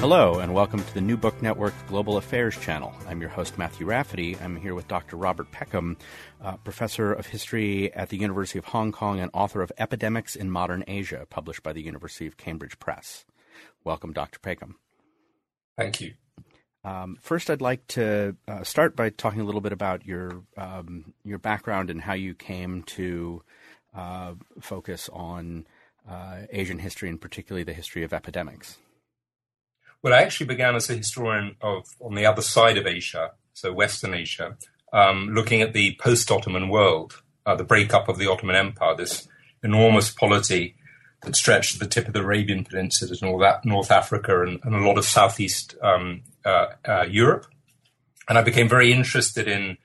Hello, 0.00 0.38
and 0.38 0.54
welcome 0.54 0.82
to 0.84 0.94
the 0.94 1.00
New 1.00 1.16
Book 1.16 1.42
Network 1.42 1.74
Global 1.88 2.18
Affairs 2.18 2.56
channel. 2.56 2.94
I'm 3.08 3.20
your 3.20 3.30
host, 3.30 3.58
Matthew 3.58 3.84
Rafferty. 3.84 4.36
I'm 4.36 4.54
here 4.54 4.76
with 4.76 4.86
Dr. 4.86 5.16
Robert 5.16 5.50
Peckham, 5.50 5.96
uh, 6.40 6.56
professor 6.58 7.12
of 7.12 7.26
history 7.26 7.92
at 7.94 8.08
the 8.08 8.16
University 8.16 8.60
of 8.60 8.66
Hong 8.66 8.92
Kong 8.92 9.18
and 9.18 9.28
author 9.34 9.60
of 9.60 9.72
Epidemics 9.76 10.36
in 10.36 10.52
Modern 10.52 10.84
Asia, 10.86 11.26
published 11.28 11.64
by 11.64 11.72
the 11.72 11.82
University 11.82 12.28
of 12.28 12.36
Cambridge 12.36 12.78
Press. 12.78 13.24
Welcome, 13.82 14.12
Dr. 14.12 14.38
Peckham. 14.38 14.76
Thank 15.76 16.00
you. 16.00 16.14
Um, 16.84 17.18
first, 17.20 17.50
I'd 17.50 17.60
like 17.60 17.84
to 17.88 18.36
uh, 18.46 18.62
start 18.62 18.94
by 18.94 19.10
talking 19.10 19.40
a 19.40 19.44
little 19.44 19.60
bit 19.60 19.72
about 19.72 20.06
your 20.06 20.44
um, 20.56 21.12
your 21.24 21.38
background 21.38 21.90
and 21.90 22.00
how 22.00 22.14
you 22.14 22.34
came 22.34 22.84
to 22.84 23.42
uh, 23.96 24.34
focus 24.60 25.10
on 25.12 25.66
uh, 26.08 26.42
Asian 26.52 26.78
history, 26.78 27.08
and 27.08 27.20
particularly 27.20 27.64
the 27.64 27.72
history 27.72 28.04
of 28.04 28.12
epidemics. 28.12 28.78
Well, 30.02 30.14
I 30.14 30.22
actually 30.22 30.46
began 30.46 30.76
as 30.76 30.88
a 30.88 30.94
historian 30.94 31.56
of 31.60 31.84
on 32.00 32.14
the 32.14 32.26
other 32.26 32.42
side 32.42 32.78
of 32.78 32.86
Asia, 32.86 33.32
so 33.52 33.72
Western 33.72 34.14
Asia, 34.14 34.56
um, 34.92 35.30
looking 35.34 35.60
at 35.60 35.72
the 35.72 35.96
post-Ottoman 36.00 36.68
world, 36.68 37.20
uh, 37.44 37.56
the 37.56 37.64
breakup 37.64 38.08
of 38.08 38.18
the 38.18 38.30
Ottoman 38.30 38.54
Empire, 38.54 38.94
this 38.94 39.26
enormous 39.62 40.10
polity 40.10 40.76
that 41.22 41.34
stretched 41.34 41.72
to 41.72 41.78
the 41.80 41.86
tip 41.86 42.06
of 42.06 42.12
the 42.12 42.20
Arabian 42.20 42.64
Peninsula 42.64 43.16
and 43.20 43.28
all 43.28 43.38
that 43.38 43.64
North 43.64 43.90
Africa 43.90 44.42
and, 44.42 44.60
and 44.62 44.74
a 44.74 44.86
lot 44.86 44.98
of 44.98 45.04
Southeast 45.04 45.74
um, 45.82 46.22
uh, 46.44 46.68
uh, 46.86 47.04
Europe, 47.08 47.46
and 48.28 48.38
I 48.38 48.42
became 48.42 48.68
very 48.68 48.92
interested 48.92 49.48
in 49.48 49.78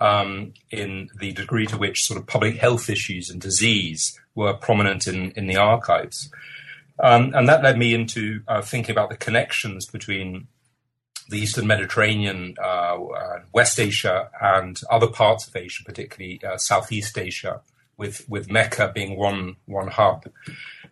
um, 0.00 0.54
in 0.70 1.10
the 1.18 1.32
degree 1.32 1.66
to 1.66 1.76
which 1.76 2.04
sort 2.04 2.18
of 2.18 2.26
public 2.26 2.56
health 2.56 2.88
issues 2.88 3.28
and 3.28 3.40
disease 3.40 4.18
were 4.34 4.54
prominent 4.54 5.06
in 5.06 5.32
in 5.32 5.46
the 5.46 5.56
archives. 5.56 6.30
Um, 7.00 7.32
and 7.34 7.48
that 7.48 7.62
led 7.62 7.78
me 7.78 7.94
into 7.94 8.42
uh, 8.48 8.62
thinking 8.62 8.92
about 8.92 9.10
the 9.10 9.16
connections 9.16 9.86
between 9.86 10.48
the 11.28 11.38
Eastern 11.38 11.66
Mediterranean, 11.66 12.54
uh, 12.62 12.96
uh, 12.96 13.40
West 13.52 13.78
Asia, 13.78 14.30
and 14.40 14.80
other 14.90 15.06
parts 15.06 15.46
of 15.46 15.54
Asia, 15.54 15.84
particularly 15.84 16.40
uh, 16.42 16.56
Southeast 16.56 17.18
Asia, 17.18 17.60
with, 17.96 18.28
with 18.28 18.50
Mecca 18.50 18.90
being 18.94 19.16
one, 19.16 19.56
one 19.66 19.88
hub. 19.88 20.26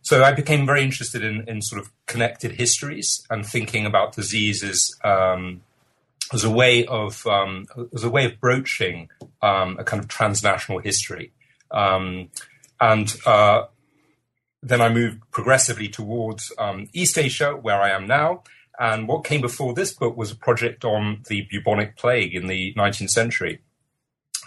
So 0.03 0.23
I 0.23 0.33
became 0.33 0.67
very 0.67 0.83
interested 0.83 1.25
in, 1.25 1.49
in 1.49 1.63
sort 1.63 1.81
of 1.81 1.91
connected 2.07 2.53
histories 2.53 3.27
and 3.31 3.45
thinking 3.45 3.87
about 3.87 4.15
diseases 4.15 4.97
um, 5.03 5.63
as 6.33 6.45
a 6.45 6.51
way 6.51 6.85
of 6.87 7.27
um, 7.27 7.67
as 7.95 8.05
a 8.05 8.11
way 8.11 8.25
of 8.25 8.41
broaching 8.41 9.09
um, 9.43 9.77
a 9.79 9.85
kind 9.85 10.03
of 10.03 10.09
transnational 10.09 10.81
history. 10.81 11.33
Um, 11.71 12.31
and 12.81 13.17
uh, 13.27 13.65
then 14.67 14.81
I 14.81 14.89
moved 14.89 15.21
progressively 15.31 15.89
towards 15.89 16.53
um, 16.59 16.89
East 16.93 17.17
Asia, 17.17 17.53
where 17.53 17.81
I 17.81 17.91
am 17.91 18.07
now. 18.07 18.43
And 18.79 19.07
what 19.07 19.25
came 19.25 19.41
before 19.41 19.75
this 19.75 19.93
book 19.93 20.17
was 20.17 20.33
a 20.33 20.37
project 20.37 20.85
on 20.85 21.23
the 21.29 21.47
bubonic 21.51 21.97
plague 21.97 22.35
in 22.35 22.49
the 22.49 22.75
19th 22.75 23.11
century, 23.11 23.61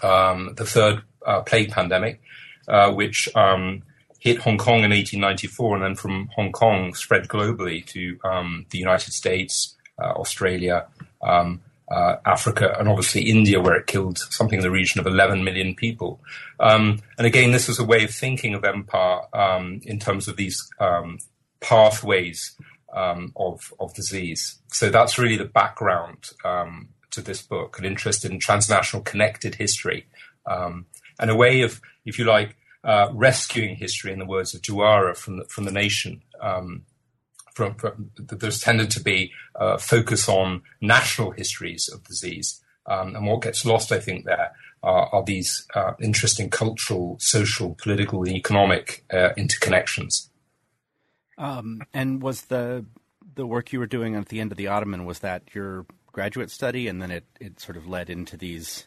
um, 0.02 0.54
the 0.56 0.66
third 0.66 1.02
uh, 1.26 1.40
plague 1.40 1.70
pandemic, 1.70 2.20
uh, 2.68 2.92
which 2.92 3.34
um, 3.34 3.82
hit 4.18 4.38
Hong 4.38 4.58
Kong 4.58 4.84
in 4.84 4.90
1894 4.90 5.76
and 5.76 5.84
then 5.84 5.94
from 5.96 6.28
Hong 6.36 6.52
Kong 6.52 6.94
spread 6.94 7.26
globally 7.26 7.84
to 7.86 8.18
um, 8.22 8.66
the 8.70 8.78
United 8.78 9.12
States, 9.14 9.74
uh, 10.00 10.12
Australia, 10.12 10.86
um, 11.22 11.62
uh, 11.90 12.16
Africa, 12.24 12.76
and 12.78 12.88
obviously 12.88 13.22
India, 13.22 13.60
where 13.60 13.74
it 13.74 13.86
killed 13.86 14.18
something 14.18 14.58
in 14.58 14.62
the 14.62 14.70
region 14.70 15.00
of 15.00 15.06
11 15.06 15.42
million 15.42 15.74
people. 15.74 16.20
Um, 16.60 17.00
and 17.18 17.26
again, 17.26 17.50
this 17.50 17.68
was 17.68 17.78
a 17.78 17.84
way 17.84 18.04
of 18.04 18.10
thinking 18.10 18.54
of 18.54 18.64
empire 18.64 19.22
um, 19.34 19.80
in 19.84 19.98
terms 19.98 20.28
of 20.28 20.36
these 20.36 20.68
um, 20.78 21.18
pathways 21.60 22.56
um, 22.94 23.32
of, 23.36 23.72
of 23.80 23.94
disease. 23.94 24.58
So 24.68 24.88
that's 24.88 25.18
really 25.18 25.36
the 25.36 25.44
background 25.44 26.30
um, 26.44 26.90
to 27.10 27.20
this 27.20 27.42
book, 27.42 27.78
an 27.78 27.84
interest 27.84 28.24
in 28.24 28.38
transnational 28.38 29.02
connected 29.02 29.56
history, 29.56 30.06
um, 30.46 30.86
and 31.18 31.30
a 31.30 31.36
way 31.36 31.62
of, 31.62 31.80
if 32.04 32.18
you 32.18 32.24
like, 32.24 32.56
uh, 32.84 33.08
rescuing 33.12 33.76
history, 33.76 34.12
in 34.12 34.18
the 34.18 34.24
words 34.24 34.54
of 34.54 34.62
Duara, 34.62 35.16
from 35.16 35.38
the, 35.38 35.44
from 35.44 35.64
the 35.64 35.72
nation. 35.72 36.22
Um, 36.40 36.84
from, 37.54 37.74
from, 37.74 38.10
there's 38.16 38.60
tended 38.60 38.90
to 38.92 39.00
be 39.00 39.32
a 39.54 39.78
focus 39.78 40.28
on 40.28 40.62
national 40.80 41.32
histories 41.32 41.88
of 41.88 42.04
disease. 42.04 42.60
Um, 42.86 43.14
and 43.14 43.26
what 43.26 43.42
gets 43.42 43.64
lost, 43.64 43.92
I 43.92 44.00
think, 44.00 44.24
there 44.24 44.52
are, 44.82 45.08
are 45.12 45.24
these 45.24 45.66
uh, 45.74 45.92
interesting 46.00 46.50
cultural, 46.50 47.16
social, 47.20 47.74
political, 47.74 48.22
and 48.22 48.34
economic 48.34 49.04
uh, 49.12 49.30
interconnections. 49.36 50.28
Um, 51.38 51.82
and 51.94 52.22
was 52.22 52.42
the 52.42 52.84
the 53.34 53.46
work 53.46 53.72
you 53.72 53.78
were 53.78 53.86
doing 53.86 54.16
at 54.16 54.28
the 54.28 54.40
end 54.40 54.52
of 54.52 54.58
the 54.58 54.66
Ottoman 54.66 55.04
was 55.04 55.20
that 55.20 55.54
your 55.54 55.86
graduate 56.12 56.50
study, 56.50 56.88
and 56.88 57.00
then 57.00 57.10
it, 57.10 57.24
it 57.40 57.60
sort 57.60 57.76
of 57.76 57.86
led 57.86 58.10
into 58.10 58.36
these 58.36 58.86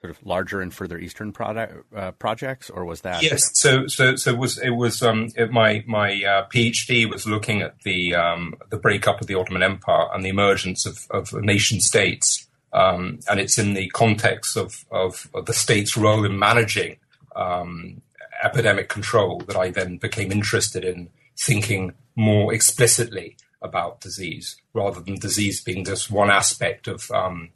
sort 0.00 0.10
of 0.10 0.24
larger 0.24 0.60
and 0.60 0.72
further 0.72 0.98
eastern 0.98 1.32
product, 1.32 1.84
uh, 1.94 2.12
projects, 2.12 2.70
or 2.70 2.84
was 2.84 3.00
that? 3.00 3.22
Yes. 3.22 3.50
So 3.54 3.86
so 3.86 4.16
so 4.16 4.32
it 4.32 4.38
was 4.38 4.58
it 4.58 4.70
was 4.70 5.02
um, 5.02 5.28
it, 5.36 5.50
my 5.50 5.84
my 5.86 6.22
uh, 6.22 6.46
PhD 6.48 7.10
was 7.10 7.26
looking 7.26 7.62
at 7.62 7.80
the 7.82 8.14
um, 8.14 8.54
the 8.70 8.78
breakup 8.78 9.20
of 9.20 9.26
the 9.26 9.34
Ottoman 9.34 9.62
Empire 9.62 10.06
and 10.14 10.24
the 10.24 10.28
emergence 10.28 10.86
of, 10.86 11.06
of 11.10 11.32
nation 11.42 11.80
states, 11.80 12.48
um, 12.72 13.18
and 13.28 13.40
it's 13.40 13.58
in 13.58 13.74
the 13.74 13.88
context 13.90 14.56
of, 14.56 14.84
of, 14.90 15.28
of 15.34 15.46
the 15.46 15.52
state's 15.52 15.96
role 15.96 16.24
in 16.24 16.38
managing 16.38 16.96
um, 17.34 18.02
epidemic 18.42 18.88
control 18.88 19.40
that 19.40 19.56
I 19.56 19.70
then 19.70 19.96
became 19.96 20.30
interested 20.30 20.84
in 20.84 21.08
thinking 21.36 21.94
more 22.14 22.52
explicitly 22.52 23.36
about 23.62 24.00
disease 24.00 24.56
rather 24.72 25.00
than 25.00 25.16
disease 25.16 25.62
being 25.62 25.84
just 25.84 26.10
one 26.10 26.30
aspect 26.30 26.86
of 26.86 27.10
um, 27.10 27.50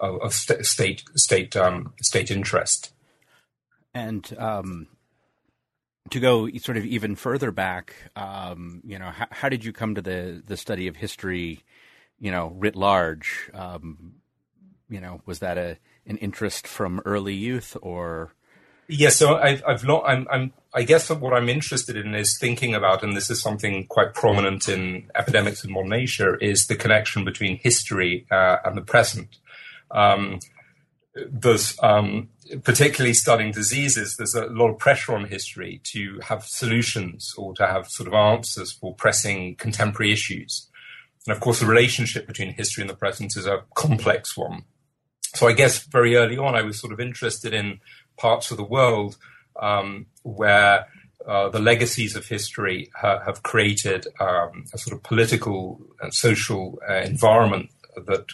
of, 0.00 0.20
of 0.22 0.32
st- 0.32 0.64
state 0.64 1.02
state 1.14 1.56
um, 1.56 1.92
state 2.00 2.30
interest. 2.30 2.92
And 3.94 4.36
um, 4.38 4.88
to 6.10 6.20
go 6.20 6.48
sort 6.58 6.76
of 6.76 6.84
even 6.84 7.16
further 7.16 7.50
back, 7.50 7.94
um, 8.16 8.80
you 8.84 8.98
know, 8.98 9.10
how, 9.10 9.26
how, 9.30 9.48
did 9.48 9.64
you 9.64 9.72
come 9.72 9.94
to 9.94 10.02
the 10.02 10.42
the 10.46 10.56
study 10.56 10.86
of 10.86 10.96
history, 10.96 11.64
you 12.18 12.30
know, 12.30 12.52
writ 12.56 12.76
large? 12.76 13.50
Um, 13.54 14.14
you 14.88 15.00
know, 15.00 15.20
was 15.26 15.40
that 15.40 15.58
a 15.58 15.78
an 16.06 16.16
interest 16.18 16.66
from 16.66 17.00
early 17.04 17.34
youth 17.34 17.76
or? 17.82 18.32
Yes, 18.90 19.00
yeah, 19.00 19.28
so 19.28 19.36
I've, 19.36 19.62
I've 19.68 19.84
lo- 19.84 20.02
I'm, 20.02 20.26
I'm, 20.30 20.52
I 20.72 20.82
guess 20.82 21.10
what 21.10 21.34
I'm 21.34 21.50
interested 21.50 21.94
in 21.94 22.14
is 22.14 22.38
thinking 22.40 22.74
about, 22.74 23.02
and 23.02 23.14
this 23.14 23.28
is 23.28 23.38
something 23.38 23.86
quite 23.86 24.14
prominent 24.14 24.66
in 24.66 25.10
epidemics 25.14 25.62
in 25.62 25.70
modern 25.70 25.92
Asia, 25.92 26.38
is 26.40 26.68
the 26.68 26.74
connection 26.74 27.22
between 27.22 27.58
history 27.58 28.26
uh, 28.30 28.56
and 28.64 28.78
the 28.78 28.80
present. 28.80 29.36
Um, 29.90 30.40
there's 31.30 31.76
um, 31.82 32.28
particularly 32.64 33.14
studying 33.14 33.52
diseases. 33.52 34.16
There's 34.16 34.34
a 34.34 34.46
lot 34.46 34.70
of 34.70 34.78
pressure 34.78 35.14
on 35.14 35.26
history 35.26 35.80
to 35.92 36.20
have 36.22 36.44
solutions 36.44 37.34
or 37.36 37.54
to 37.54 37.66
have 37.66 37.88
sort 37.88 38.06
of 38.06 38.14
answers 38.14 38.72
for 38.72 38.94
pressing 38.94 39.56
contemporary 39.56 40.12
issues. 40.12 40.68
And 41.26 41.34
of 41.34 41.40
course, 41.40 41.60
the 41.60 41.66
relationship 41.66 42.26
between 42.26 42.54
history 42.54 42.82
and 42.82 42.90
the 42.90 42.96
present 42.96 43.36
is 43.36 43.46
a 43.46 43.64
complex 43.74 44.36
one. 44.36 44.64
So 45.34 45.46
I 45.46 45.52
guess 45.52 45.84
very 45.84 46.16
early 46.16 46.38
on, 46.38 46.54
I 46.54 46.62
was 46.62 46.80
sort 46.80 46.92
of 46.92 47.00
interested 47.00 47.52
in 47.52 47.80
parts 48.16 48.50
of 48.50 48.56
the 48.56 48.64
world 48.64 49.16
um, 49.60 50.06
where 50.22 50.86
uh, 51.26 51.48
the 51.50 51.58
legacies 51.58 52.16
of 52.16 52.26
history 52.26 52.90
ha- 52.96 53.20
have 53.26 53.42
created 53.42 54.06
um, 54.20 54.64
a 54.72 54.78
sort 54.78 54.96
of 54.96 55.02
political 55.02 55.80
and 56.00 56.14
social 56.14 56.78
uh, 56.88 56.94
environment 56.94 57.70
that 58.06 58.26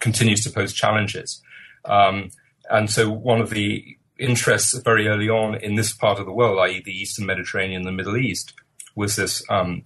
continues 0.00 0.42
to 0.44 0.50
pose 0.50 0.72
challenges. 0.72 1.40
Um, 1.84 2.30
and 2.68 2.90
so 2.90 3.10
one 3.10 3.40
of 3.40 3.50
the 3.50 3.96
interests 4.18 4.78
very 4.78 5.08
early 5.08 5.28
on 5.28 5.54
in 5.56 5.74
this 5.74 5.92
part 5.92 6.18
of 6.18 6.26
the 6.26 6.32
world, 6.32 6.58
i.e., 6.60 6.82
the 6.84 6.92
Eastern 6.92 7.26
Mediterranean, 7.26 7.82
the 7.82 7.92
Middle 7.92 8.16
East, 8.16 8.52
was 8.94 9.16
this 9.16 9.42
um, 9.48 9.82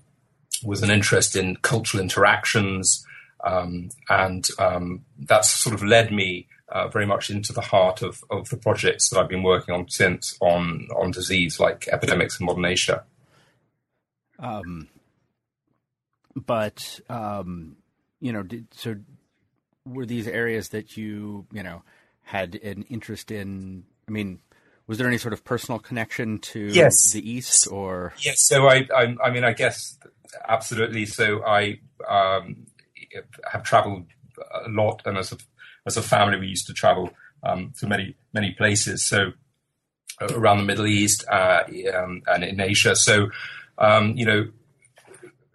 was 0.65 0.83
an 0.83 0.91
interest 0.91 1.37
in 1.37 1.57
cultural 1.57 2.03
interactions, 2.03 3.07
um, 3.45 3.91
and 4.09 4.49
um, 4.59 5.05
that's 5.19 5.51
sort 5.51 5.75
of 5.75 5.85
led 5.85 6.13
me 6.13 6.49
uh, 6.71 6.89
very 6.89 7.07
much 7.07 7.31
into 7.31 7.53
the 7.53 7.61
heart 7.61 8.03
of, 8.03 8.23
of 8.31 8.49
the 8.49 8.57
projects 8.57 9.11
that 9.11 9.19
I've 9.19 9.29
been 9.29 9.43
working 9.43 9.75
on 9.75 9.89
since 9.89 10.37
on 10.41 10.89
on 10.97 11.11
disease 11.11 11.61
like 11.61 11.89
epidemics 11.89 12.41
in 12.41 12.47
modern 12.47 12.65
Asia. 12.65 13.05
Um, 14.39 14.89
but 16.35 17.01
um, 17.09 17.77
you 18.21 18.33
know, 18.33 18.43
did, 18.43 18.67
so 18.73 18.97
were 19.85 20.07
these 20.07 20.27
areas 20.27 20.71
that 20.71 20.97
you 20.97 21.47
you 21.53 21.63
know 21.63 21.83
had 22.23 22.57
an 22.57 22.85
interest 22.89 23.31
in? 23.31 23.85
I 24.09 24.11
mean, 24.11 24.41
was 24.87 24.99
there 24.99 25.07
any 25.07 25.19
sort 25.19 25.33
of 25.33 25.45
personal 25.45 25.79
connection 25.79 26.39
to 26.39 26.61
yes. 26.61 27.13
the 27.13 27.29
East 27.29 27.69
or? 27.71 28.13
Yes. 28.19 28.37
So 28.47 28.67
I, 28.67 28.87
I, 28.95 29.17
I 29.25 29.31
mean, 29.31 29.45
I 29.45 29.53
guess 29.53 29.99
absolutely. 30.49 31.07
So 31.07 31.45
I 31.45 31.81
um, 32.09 32.67
have 33.51 33.63
traveled 33.63 34.07
a 34.65 34.69
lot, 34.69 35.03
and 35.05 35.19
as 35.19 35.33
a 35.33 35.39
as 35.87 35.97
a 35.97 36.03
family, 36.03 36.39
we 36.39 36.47
used 36.47 36.67
to 36.67 36.75
travel 36.75 37.11
um, 37.43 37.73
to 37.79 37.87
many 37.87 38.17
many 38.33 38.53
places. 38.53 39.07
So 39.07 39.33
uh, 40.21 40.29
around 40.35 40.59
the 40.59 40.65
Middle 40.65 40.87
East 40.87 41.25
uh, 41.29 41.65
um, 41.95 42.23
and 42.27 42.45
in 42.45 42.61
Asia. 42.61 42.95
So 42.97 43.29
um, 43.79 44.17
you 44.17 44.27
know, 44.27 44.49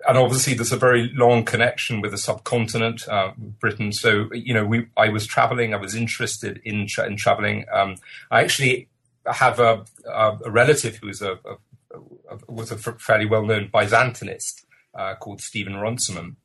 and 0.08 0.18
obviously 0.18 0.54
there's 0.54 0.72
a 0.72 0.78
very 0.78 1.12
long 1.14 1.44
connection 1.44 2.02
with 2.02 2.12
the 2.12 2.18
subcontinent, 2.18 3.08
uh, 3.08 3.32
Britain. 3.38 3.92
So 3.92 4.30
you 4.34 4.54
know, 4.54 4.66
we 4.66 4.88
I 4.96 5.10
was 5.10 5.26
traveling. 5.26 5.74
I 5.74 5.78
was 5.78 5.96
interested 5.96 6.62
in 6.64 6.88
tra- 6.88 7.08
in 7.08 7.18
traveling. 7.18 7.66
Um, 7.72 7.96
I 8.32 8.42
actually 8.42 8.88
have 9.26 9.60
a, 9.60 9.86
a, 10.08 10.50
relative 10.50 10.96
who 10.96 11.10
is 11.10 11.22
a, 11.22 11.34
a, 11.34 12.38
was 12.48 12.72
a 12.72 12.78
fairly 12.78 13.26
well 13.26 13.46
known 13.46 13.70
Byzantinist 13.70 14.64
uh, 14.96 15.16
called 15.16 15.42
Stephen 15.42 15.76
Runciman, 15.76 16.38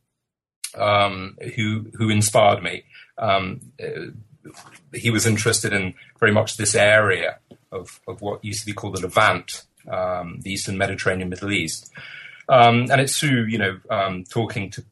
um, 0.76 1.36
who 1.54 1.90
who 1.94 2.10
inspired 2.10 2.62
me. 2.62 2.84
Um, 3.18 3.60
uh, 3.82 4.10
he 4.92 5.10
was 5.10 5.26
interested 5.26 5.72
in 5.72 5.94
very 6.18 6.32
much 6.32 6.56
this 6.56 6.74
area 6.74 7.38
of, 7.72 8.00
of 8.06 8.20
what 8.20 8.44
used 8.44 8.60
to 8.60 8.66
be 8.66 8.72
called 8.72 8.96
the 8.96 9.00
Levant, 9.00 9.64
um, 9.90 10.40
the 10.40 10.52
Eastern 10.52 10.76
Mediterranean 10.76 11.30
Middle 11.30 11.52
East. 11.52 11.90
Um, 12.48 12.86
and 12.90 13.00
it's 13.00 13.18
through, 13.18 13.44
you 13.46 13.58
know, 13.58 13.78
um, 13.90 14.24
talking 14.24 14.70
to, 14.70 14.84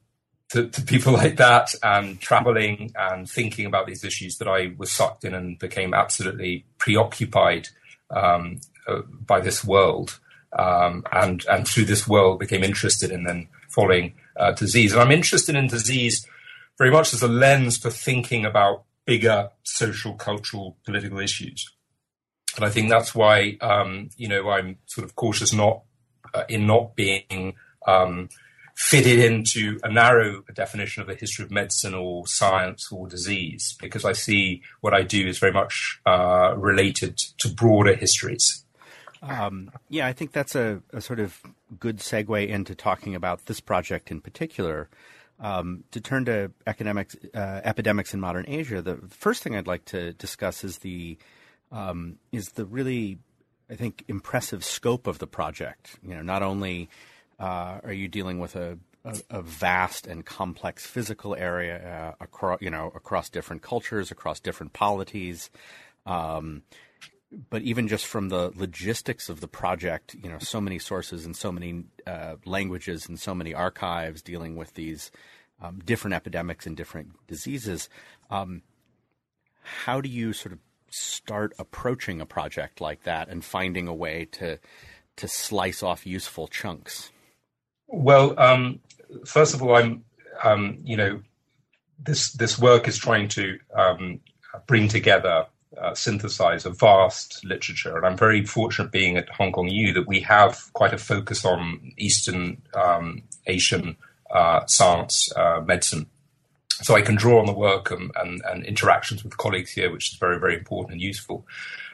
to, 0.50 0.68
to, 0.68 0.82
people 0.82 1.12
like 1.22 1.36
that 1.36 1.74
and 1.82 2.20
traveling 2.20 2.92
and 2.96 3.28
thinking 3.28 3.66
about 3.66 3.86
these 3.86 4.04
issues 4.04 4.38
that 4.38 4.48
I 4.48 4.74
was 4.78 4.90
sucked 4.90 5.24
in 5.24 5.34
and 5.34 5.58
became 5.58 5.94
absolutely 5.94 6.64
preoccupied 6.78 7.68
um, 8.10 8.60
uh, 8.86 9.02
by 9.26 9.40
this 9.40 9.64
world. 9.64 10.18
Um, 10.58 11.04
and, 11.12 11.44
and 11.46 11.66
through 11.66 11.86
this 11.86 12.06
world 12.06 12.38
became 12.38 12.62
interested 12.62 13.10
in 13.10 13.24
then 13.24 13.48
following 13.70 14.14
uh, 14.36 14.52
disease. 14.52 14.92
And 14.92 15.00
I'm 15.00 15.12
interested 15.12 15.56
in 15.56 15.66
disease 15.66 16.26
very 16.78 16.90
much 16.90 17.12
as 17.14 17.22
a 17.22 17.28
lens 17.28 17.78
for 17.78 17.90
thinking 17.90 18.44
about 18.44 18.84
bigger 19.06 19.50
social, 19.62 20.14
cultural, 20.14 20.76
political 20.84 21.18
issues. 21.18 21.70
And 22.56 22.64
I 22.64 22.70
think 22.70 22.90
that's 22.90 23.14
why, 23.14 23.56
um, 23.60 24.10
you 24.16 24.28
know, 24.28 24.50
I'm 24.50 24.78
sort 24.86 25.04
of 25.06 25.16
cautious 25.16 25.52
not 25.52 25.82
in 26.48 26.66
not 26.66 26.96
being 26.96 27.54
um, 27.86 28.28
fitted 28.74 29.18
into 29.18 29.78
a 29.82 29.90
narrow 29.90 30.42
definition 30.54 31.02
of 31.02 31.08
the 31.08 31.14
history 31.14 31.44
of 31.44 31.50
medicine 31.50 31.94
or 31.94 32.26
science 32.26 32.90
or 32.90 33.06
disease, 33.06 33.76
because 33.80 34.04
I 34.04 34.12
see 34.12 34.62
what 34.80 34.94
I 34.94 35.02
do 35.02 35.26
is 35.26 35.38
very 35.38 35.52
much 35.52 36.00
uh, 36.06 36.54
related 36.56 37.18
to 37.38 37.48
broader 37.48 37.94
histories. 37.94 38.64
Um, 39.22 39.70
yeah, 39.88 40.08
I 40.08 40.12
think 40.12 40.32
that's 40.32 40.56
a, 40.56 40.82
a, 40.92 41.00
sort 41.00 41.20
of 41.20 41.40
good 41.78 41.98
segue 41.98 42.48
into 42.48 42.74
talking 42.74 43.14
about 43.14 43.46
this 43.46 43.60
project 43.60 44.10
in 44.10 44.20
particular. 44.20 44.88
Um, 45.38 45.84
to 45.92 46.00
turn 46.00 46.24
to 46.24 46.50
academics, 46.66 47.14
uh, 47.32 47.60
epidemics 47.62 48.14
in 48.14 48.20
modern 48.20 48.44
Asia, 48.48 48.82
the 48.82 48.96
first 49.10 49.44
thing 49.44 49.54
I'd 49.54 49.68
like 49.68 49.84
to 49.86 50.12
discuss 50.14 50.64
is 50.64 50.78
the 50.78 51.18
um, 51.70 52.18
is 52.32 52.50
the 52.50 52.66
really 52.66 53.18
I 53.72 53.76
think, 53.76 54.04
impressive 54.06 54.64
scope 54.64 55.06
of 55.06 55.18
the 55.18 55.26
project. 55.26 55.98
You 56.02 56.14
know, 56.14 56.22
not 56.22 56.42
only 56.42 56.90
uh, 57.40 57.80
are 57.82 57.92
you 57.92 58.06
dealing 58.06 58.38
with 58.38 58.54
a, 58.54 58.78
a, 59.30 59.40
vast 59.40 60.06
and 60.06 60.26
complex 60.26 60.86
physical 60.86 61.34
area 61.34 62.12
uh, 62.20 62.24
across, 62.24 62.60
you 62.60 62.68
know, 62.68 62.92
across 62.94 63.30
different 63.30 63.62
cultures, 63.62 64.10
across 64.10 64.40
different 64.40 64.74
polities, 64.74 65.50
um, 66.04 66.62
but 67.48 67.62
even 67.62 67.88
just 67.88 68.04
from 68.04 68.28
the 68.28 68.52
logistics 68.54 69.30
of 69.30 69.40
the 69.40 69.48
project, 69.48 70.14
you 70.22 70.28
know, 70.28 70.38
so 70.38 70.60
many 70.60 70.78
sources 70.78 71.24
and 71.24 71.34
so 71.34 71.50
many 71.50 71.84
uh, 72.06 72.36
languages 72.44 73.08
and 73.08 73.18
so 73.18 73.34
many 73.34 73.54
archives 73.54 74.20
dealing 74.20 74.54
with 74.54 74.74
these 74.74 75.10
um, 75.62 75.80
different 75.82 76.14
epidemics 76.14 76.66
and 76.66 76.76
different 76.76 77.08
diseases. 77.26 77.88
Um, 78.28 78.60
how 79.62 80.02
do 80.02 80.10
you 80.10 80.34
sort 80.34 80.52
of 80.52 80.58
start 80.92 81.52
approaching 81.58 82.20
a 82.20 82.26
project 82.26 82.80
like 82.80 83.02
that 83.04 83.28
and 83.28 83.44
finding 83.44 83.88
a 83.88 83.94
way 83.94 84.26
to 84.32 84.58
to 85.16 85.28
slice 85.28 85.82
off 85.82 86.06
useful 86.06 86.48
chunks? 86.48 87.10
Well, 87.88 88.38
um, 88.38 88.80
first 89.26 89.54
of 89.54 89.62
all, 89.62 89.76
I'm 89.76 90.04
um, 90.42 90.78
you 90.84 90.96
know 90.96 91.22
this 91.98 92.32
this 92.32 92.58
work 92.58 92.88
is 92.88 92.98
trying 92.98 93.28
to 93.28 93.58
um, 93.74 94.20
bring 94.66 94.88
together. 94.88 95.46
Uh, 95.80 95.94
synthesize 95.94 96.66
a 96.66 96.70
vast 96.70 97.42
literature, 97.46 97.96
and 97.96 98.04
I'm 98.04 98.14
very 98.14 98.44
fortunate 98.44 98.92
being 98.92 99.16
at 99.16 99.30
Hong 99.30 99.52
Kong 99.52 99.68
U 99.68 99.94
that 99.94 100.06
we 100.06 100.20
have 100.20 100.70
quite 100.74 100.92
a 100.92 100.98
focus 100.98 101.46
on 101.46 101.92
Eastern 101.96 102.60
um, 102.74 103.22
Asian 103.46 103.96
uh, 104.30 104.66
science, 104.66 105.32
uh, 105.34 105.62
medicine, 105.64 106.06
so 106.82 106.94
I 106.94 107.02
can 107.02 107.14
draw 107.14 107.38
on 107.38 107.46
the 107.46 107.52
work 107.52 107.90
and, 107.90 108.10
and, 108.16 108.42
and, 108.44 108.64
interactions 108.64 109.22
with 109.22 109.36
colleagues 109.36 109.70
here, 109.70 109.90
which 109.90 110.12
is 110.12 110.18
very, 110.18 110.38
very 110.38 110.56
important 110.56 110.92
and 110.92 111.00
useful. 111.00 111.46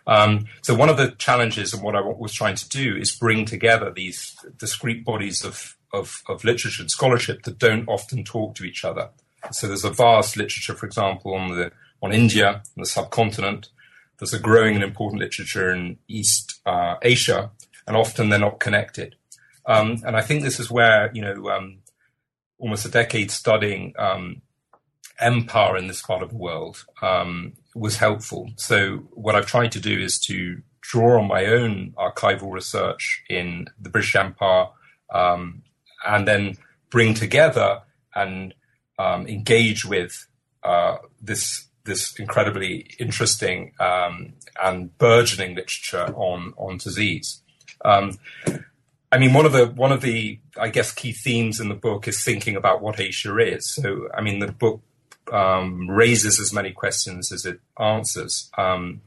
Um, 0.06 0.46
so 0.62 0.74
one 0.74 0.88
of 0.88 0.96
the 0.96 1.10
challenges 1.18 1.74
and 1.74 1.82
what 1.82 1.94
I 1.94 2.00
was 2.00 2.32
trying 2.32 2.56
to 2.56 2.68
do 2.68 2.96
is 2.96 3.14
bring 3.14 3.44
together 3.44 3.92
these 3.92 4.36
discrete 4.56 5.04
bodies 5.04 5.44
of, 5.44 5.76
of, 5.92 6.22
of 6.28 6.44
literature 6.44 6.82
and 6.82 6.90
scholarship 6.90 7.42
that 7.42 7.58
don't 7.58 7.88
often 7.88 8.24
talk 8.24 8.54
to 8.56 8.64
each 8.64 8.84
other. 8.84 9.10
So 9.52 9.66
there's 9.66 9.84
a 9.84 9.90
vast 9.90 10.36
literature, 10.36 10.74
for 10.74 10.86
example, 10.86 11.34
on 11.34 11.56
the 11.56 11.70
on 12.02 12.12
India 12.12 12.62
the 12.76 12.86
subcontinent. 12.86 13.68
There's 14.18 14.34
a 14.34 14.38
growing 14.38 14.74
and 14.74 14.84
important 14.84 15.20
literature 15.20 15.72
in 15.72 15.98
East 16.08 16.60
uh, 16.66 16.96
Asia, 17.02 17.50
and 17.86 17.96
often 17.96 18.28
they're 18.28 18.38
not 18.38 18.60
connected. 18.60 19.14
Um, 19.66 20.02
and 20.04 20.16
I 20.16 20.22
think 20.22 20.42
this 20.42 20.58
is 20.58 20.70
where 20.70 21.10
you 21.14 21.22
know 21.22 21.48
um, 21.50 21.78
almost 22.58 22.84
a 22.84 22.90
decade 22.90 23.30
studying 23.30 23.94
um, 23.98 24.42
empire 25.20 25.76
in 25.76 25.86
this 25.86 26.02
part 26.02 26.22
of 26.22 26.30
the 26.30 26.36
world 26.36 26.84
um, 27.02 27.54
was 27.74 27.96
helpful. 27.96 28.50
So 28.56 28.98
what 29.10 29.34
I've 29.34 29.46
tried 29.46 29.72
to 29.72 29.80
do 29.80 29.98
is 29.98 30.18
to 30.20 30.62
draw 30.80 31.20
on 31.20 31.28
my 31.28 31.46
own 31.46 31.94
archival 31.96 32.52
research 32.52 33.22
in 33.28 33.66
the 33.80 33.90
British 33.90 34.16
Empire 34.16 34.68
um, 35.12 35.62
and 36.06 36.26
then 36.26 36.56
bring 36.90 37.14
together 37.14 37.82
and 38.14 38.54
um, 38.98 39.26
engage 39.26 39.84
with 39.84 40.26
uh, 40.62 40.96
this 41.20 41.66
this 41.84 42.18
incredibly 42.18 42.90
interesting 42.98 43.72
um, 43.80 44.34
and 44.62 44.96
burgeoning 44.98 45.54
literature 45.54 46.12
on 46.14 46.52
on 46.56 46.76
disease. 46.76 47.42
Um, 47.84 48.18
I 49.10 49.18
mean, 49.18 49.32
one 49.32 49.46
of 49.46 49.52
the 49.52 49.66
one 49.66 49.92
of 49.92 50.00
the 50.02 50.40
I 50.58 50.68
guess 50.68 50.92
key 50.92 51.12
themes 51.12 51.60
in 51.60 51.68
the 51.68 51.74
book 51.74 52.08
is 52.08 52.22
thinking 52.22 52.56
about 52.56 52.82
what 52.82 53.00
Asia 53.00 53.36
is. 53.38 53.72
So, 53.72 54.08
I 54.14 54.20
mean, 54.20 54.38
the 54.40 54.52
book 54.52 54.82
um, 55.32 55.88
raises 55.88 56.40
as 56.40 56.52
many 56.52 56.72
questions 56.72 57.32
as 57.32 57.44
it 57.44 57.60
answers. 57.78 58.50
Um, 58.56 59.02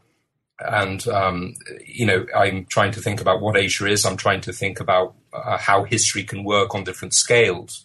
and 0.59 1.07
um, 1.07 1.55
you 1.85 2.05
know, 2.05 2.25
I'm 2.35 2.65
trying 2.65 2.91
to 2.91 3.01
think 3.01 3.21
about 3.21 3.41
what 3.41 3.57
Asia 3.57 3.87
is. 3.87 4.05
I'm 4.05 4.17
trying 4.17 4.41
to 4.41 4.53
think 4.53 4.79
about 4.79 5.15
uh, 5.33 5.57
how 5.57 5.83
history 5.83 6.23
can 6.23 6.43
work 6.43 6.75
on 6.75 6.83
different 6.83 7.13
scales. 7.13 7.83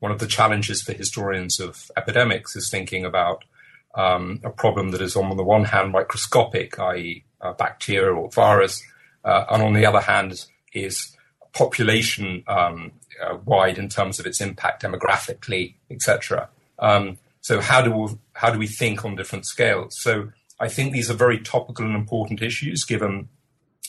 One 0.00 0.12
of 0.12 0.18
the 0.18 0.26
challenges 0.26 0.82
for 0.82 0.92
historians 0.92 1.58
of 1.58 1.90
epidemics 1.96 2.54
is 2.54 2.70
thinking 2.70 3.04
about 3.04 3.44
um, 3.94 4.40
a 4.44 4.50
problem 4.50 4.90
that 4.90 5.00
is, 5.00 5.16
on 5.16 5.36
the 5.36 5.42
one 5.42 5.64
hand, 5.64 5.92
microscopic, 5.92 6.78
i.e., 6.78 7.24
a 7.40 7.52
bacteria 7.52 8.14
or 8.14 8.30
virus, 8.30 8.82
uh, 9.24 9.44
and 9.50 9.62
on 9.62 9.72
the 9.72 9.86
other 9.86 10.00
hand, 10.00 10.44
is 10.72 11.16
population 11.52 12.44
um, 12.46 12.92
uh, 13.24 13.36
wide 13.44 13.78
in 13.78 13.88
terms 13.88 14.20
of 14.20 14.26
its 14.26 14.40
impact 14.40 14.82
demographically, 14.82 15.74
etc. 15.90 16.48
Um, 16.78 17.18
so 17.48 17.62
how 17.62 17.80
do 17.80 17.90
we, 17.90 18.08
how 18.34 18.50
do 18.50 18.58
we 18.58 18.66
think 18.66 19.06
on 19.06 19.16
different 19.16 19.46
scales? 19.46 19.96
So 19.98 20.32
I 20.60 20.68
think 20.68 20.92
these 20.92 21.10
are 21.10 21.14
very 21.14 21.40
topical 21.40 21.86
and 21.86 21.94
important 21.94 22.42
issues, 22.42 22.84
given 22.84 23.30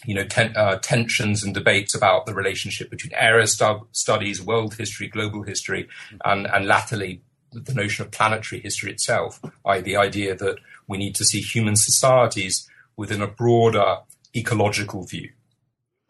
you 0.06 0.16
know 0.16 0.24
ten, 0.24 0.56
uh, 0.56 0.78
tensions 0.78 1.44
and 1.44 1.54
debates 1.54 1.94
about 1.94 2.26
the 2.26 2.34
relationship 2.34 2.90
between 2.90 3.12
area 3.16 3.48
stu- 3.48 3.86
studies, 3.92 4.42
world 4.42 4.76
history, 4.76 5.10
global 5.10 5.44
history, 5.44 5.90
and 6.24 6.48
and 6.48 6.68
latterly 6.68 7.22
the 7.52 7.74
notion 7.74 8.06
of 8.06 8.12
planetary 8.12 8.62
history 8.62 8.92
itself, 8.94 9.42
i.e., 9.66 9.82
the 9.82 9.98
idea 9.98 10.34
that 10.38 10.56
we 10.88 10.98
need 10.98 11.16
to 11.16 11.26
see 11.26 11.42
human 11.42 11.76
societies 11.76 12.66
within 12.96 13.22
a 13.22 13.28
broader 13.28 13.98
ecological 14.34 15.04
view. 15.04 15.32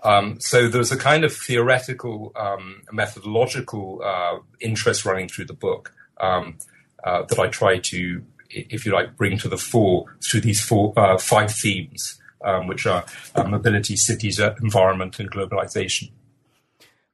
Um, 0.03 0.39
so 0.39 0.68
there's 0.68 0.91
a 0.91 0.98
kind 0.98 1.24
of 1.24 1.34
theoretical, 1.34 2.32
um, 2.36 2.84
methodological 2.91 4.03
uh, 4.06 4.38
interest 4.62 5.03
running 5.03 5.27
through 5.27 5.46
the 5.46 5.62
book. 5.68 5.94
Um, 6.22 6.60
uh, 7.03 7.24
that 7.24 7.39
I 7.39 7.48
try 7.48 7.79
to, 7.79 8.24
if 8.50 8.86
you 8.86 8.91
like, 8.91 9.15
bring 9.15 9.38
to 9.39 9.50
the 9.50 9.58
fore 9.58 10.18
through 10.24 10.41
these 10.41 10.62
four, 10.62 10.94
uh, 10.98 11.18
five 11.18 11.51
themes, 11.51 12.20
um, 12.44 12.68
which 12.68 12.86
are 12.86 13.06
uh, 13.36 13.44
mobility, 13.44 13.96
cities, 13.96 14.39
uh, 14.39 14.56
environment, 14.62 15.20
and 15.20 15.29
globalization. 15.32 16.12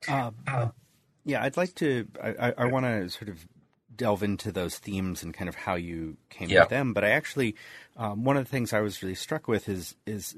Uh, 0.08 0.32
Yeah, 1.26 1.42
I'd 1.44 1.58
like 1.58 1.74
to. 1.76 2.08
I, 2.24 2.54
I 2.56 2.66
want 2.66 2.86
to 2.86 3.10
sort 3.10 3.30
of 3.30 3.48
delve 3.96 4.22
into 4.22 4.52
those 4.52 4.78
themes 4.78 5.24
and 5.24 5.34
kind 5.34 5.50
of 5.50 5.56
how 5.56 5.74
you 5.74 6.18
came 6.30 6.50
yeah. 6.50 6.66
to 6.66 6.70
them. 6.70 6.94
But 6.94 7.04
I 7.04 7.10
actually, 7.10 7.56
um, 7.98 8.24
one 8.24 8.38
of 8.38 8.44
the 8.46 8.50
things 8.50 8.74
I 8.74 8.82
was 8.82 9.02
really 9.02 9.16
struck 9.16 9.48
with 9.48 9.68
is 9.68 9.96
is 10.06 10.36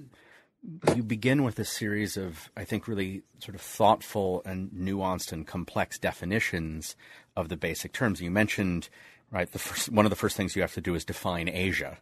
you 0.95 1.03
begin 1.03 1.43
with 1.43 1.59
a 1.59 1.65
series 1.65 2.15
of, 2.17 2.49
I 2.55 2.63
think, 2.63 2.87
really 2.87 3.23
sort 3.39 3.55
of 3.55 3.61
thoughtful 3.61 4.41
and 4.45 4.71
nuanced 4.71 5.31
and 5.31 5.45
complex 5.45 5.99
definitions 5.99 6.95
of 7.35 7.49
the 7.49 7.57
basic 7.57 7.91
terms. 7.91 8.21
You 8.21 8.31
mentioned, 8.31 8.89
right, 9.31 9.51
the 9.51 9.59
first 9.59 9.89
one 9.89 10.05
of 10.05 10.09
the 10.09 10.15
first 10.15 10.37
things 10.37 10.55
you 10.55 10.61
have 10.61 10.73
to 10.73 10.81
do 10.81 10.95
is 10.95 11.05
define 11.05 11.49
Asia. 11.49 11.97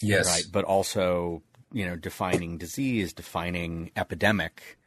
Yes. 0.00 0.26
Right, 0.26 0.44
but 0.50 0.64
also, 0.64 1.42
you 1.72 1.86
know, 1.86 1.96
defining 1.96 2.58
disease, 2.58 3.12
defining 3.12 3.90
epidemic, 3.96 4.78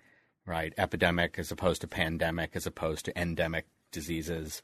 right? 0.45 0.73
Epidemic 0.77 1.39
as 1.39 1.51
opposed 1.51 1.81
to 1.81 1.87
pandemic, 1.87 2.51
as 2.55 2.65
opposed 2.65 3.05
to 3.05 3.19
endemic 3.19 3.65
diseases. 3.91 4.61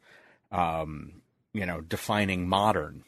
Um, 0.52 1.22
you 1.54 1.66
know, 1.66 1.82
defining 1.82 2.48
modern, 2.48 3.04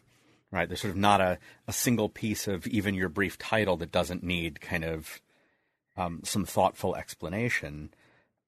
right? 0.51 0.67
There's 0.67 0.81
sort 0.81 0.91
of 0.91 0.97
not 0.97 1.21
a, 1.21 1.37
a 1.67 1.73
single 1.73 2.09
piece 2.09 2.47
of 2.47 2.65
even 2.67 2.95
your 2.95 3.09
brief 3.09 3.37
title 3.37 3.77
that 3.77 3.91
doesn't 3.91 4.23
need 4.23 4.61
kind 4.61 4.85
of 4.85 5.21
um, 5.97 6.21
some 6.23 6.45
thoughtful 6.45 6.95
explanation. 6.95 7.93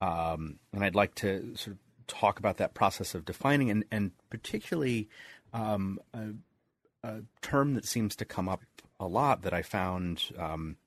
Um, 0.01 0.59
and 0.71 0.83
I'd 0.83 0.95
like 0.95 1.15
to 1.15 1.55
sort 1.55 1.75
of 1.75 1.77
talk 2.07 2.39
about 2.39 2.57
that 2.57 2.73
process 2.73 3.13
of 3.13 3.25
defining 3.25 3.69
and, 3.69 3.83
and 3.91 4.11
particularly 4.29 5.09
um, 5.53 5.99
a, 6.13 7.07
a, 7.07 7.21
term 7.41 7.75
that 7.75 7.85
seems 7.85 8.15
to 8.17 8.25
come 8.25 8.49
up 8.49 8.61
a 8.99 9.07
lot 9.07 9.43
that 9.43 9.53
I 9.53 9.61
found 9.61 10.23
um, 10.37 10.77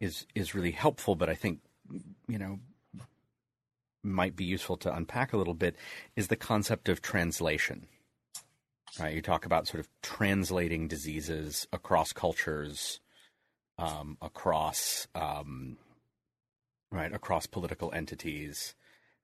is 0.00 0.26
is 0.34 0.54
really 0.54 0.72
helpful, 0.72 1.14
but 1.14 1.28
I 1.28 1.34
think 1.34 1.60
you 2.26 2.38
know 2.38 2.58
might 4.02 4.36
be 4.36 4.44
useful 4.44 4.76
to 4.78 4.94
unpack 4.94 5.32
a 5.32 5.36
little 5.36 5.54
bit 5.54 5.76
is 6.16 6.28
the 6.28 6.36
concept 6.36 6.88
of 6.88 7.02
translation. 7.02 7.86
Right, 8.98 9.14
you 9.14 9.22
talk 9.22 9.44
about 9.44 9.68
sort 9.68 9.80
of 9.80 9.88
translating 10.02 10.88
diseases 10.88 11.68
across 11.72 12.12
cultures, 12.12 13.00
um, 13.76 14.16
across 14.22 15.06
um, 15.14 15.76
right 16.90 17.12
across 17.12 17.46
political 17.46 17.92
entities, 17.92 18.74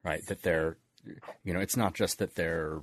right? 0.04 0.25
That 0.26 0.42
they're, 0.42 0.76
you 1.42 1.54
know, 1.54 1.61
it's 1.61 1.76
not 1.76 1.94
just 1.94 2.18
that 2.18 2.35
their 2.35 2.80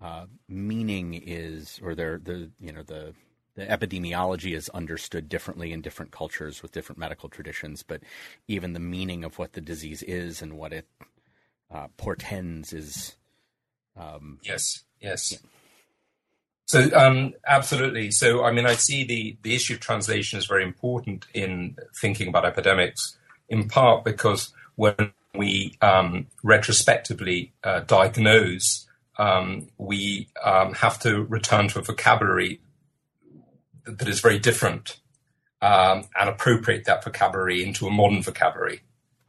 uh, 0.00 0.26
meaning 0.48 1.14
is 1.14 1.80
or 1.82 1.94
their 1.94 2.18
the 2.18 2.50
you 2.60 2.72
know 2.72 2.82
the 2.82 3.14
the 3.56 3.66
epidemiology 3.66 4.54
is 4.54 4.68
understood 4.68 5.28
differently 5.28 5.72
in 5.72 5.80
different 5.80 6.12
cultures 6.12 6.62
with 6.62 6.70
different 6.70 6.98
medical 6.98 7.28
traditions, 7.28 7.82
but 7.82 8.00
even 8.46 8.72
the 8.72 8.78
meaning 8.78 9.24
of 9.24 9.36
what 9.36 9.54
the 9.54 9.60
disease 9.60 10.02
is 10.04 10.40
and 10.40 10.56
what 10.56 10.72
it 10.72 10.86
uh, 11.72 11.88
portends 11.96 12.72
is. 12.72 13.16
Um, 13.96 14.38
yes. 14.44 14.84
Yes. 15.00 15.32
Yeah. 15.32 15.38
So 16.66 16.90
um, 16.94 17.32
absolutely. 17.46 18.10
So 18.10 18.44
I 18.44 18.52
mean, 18.52 18.66
I 18.66 18.74
see 18.74 19.02
the 19.04 19.36
the 19.42 19.54
issue 19.54 19.74
of 19.74 19.80
translation 19.80 20.38
is 20.38 20.46
very 20.46 20.62
important 20.62 21.26
in 21.34 21.76
thinking 22.00 22.28
about 22.28 22.44
epidemics, 22.44 23.16
in 23.48 23.68
part 23.68 24.04
because 24.04 24.52
when 24.76 25.12
we 25.34 25.74
um, 25.80 26.26
retrospectively 26.44 27.52
uh, 27.64 27.80
diagnose, 27.80 28.86
um, 29.18 29.68
we 29.78 30.28
um, 30.42 30.74
have 30.74 30.98
to 31.00 31.24
return 31.24 31.68
to 31.68 31.80
a 31.80 31.82
vocabulary 31.82 32.60
that 33.84 34.08
is 34.08 34.20
very 34.20 34.38
different 34.38 35.00
um, 35.60 36.04
and 36.18 36.28
appropriate 36.28 36.84
that 36.84 37.02
vocabulary 37.02 37.64
into 37.64 37.86
a 37.86 37.90
modern 37.90 38.22
vocabulary. 38.22 38.80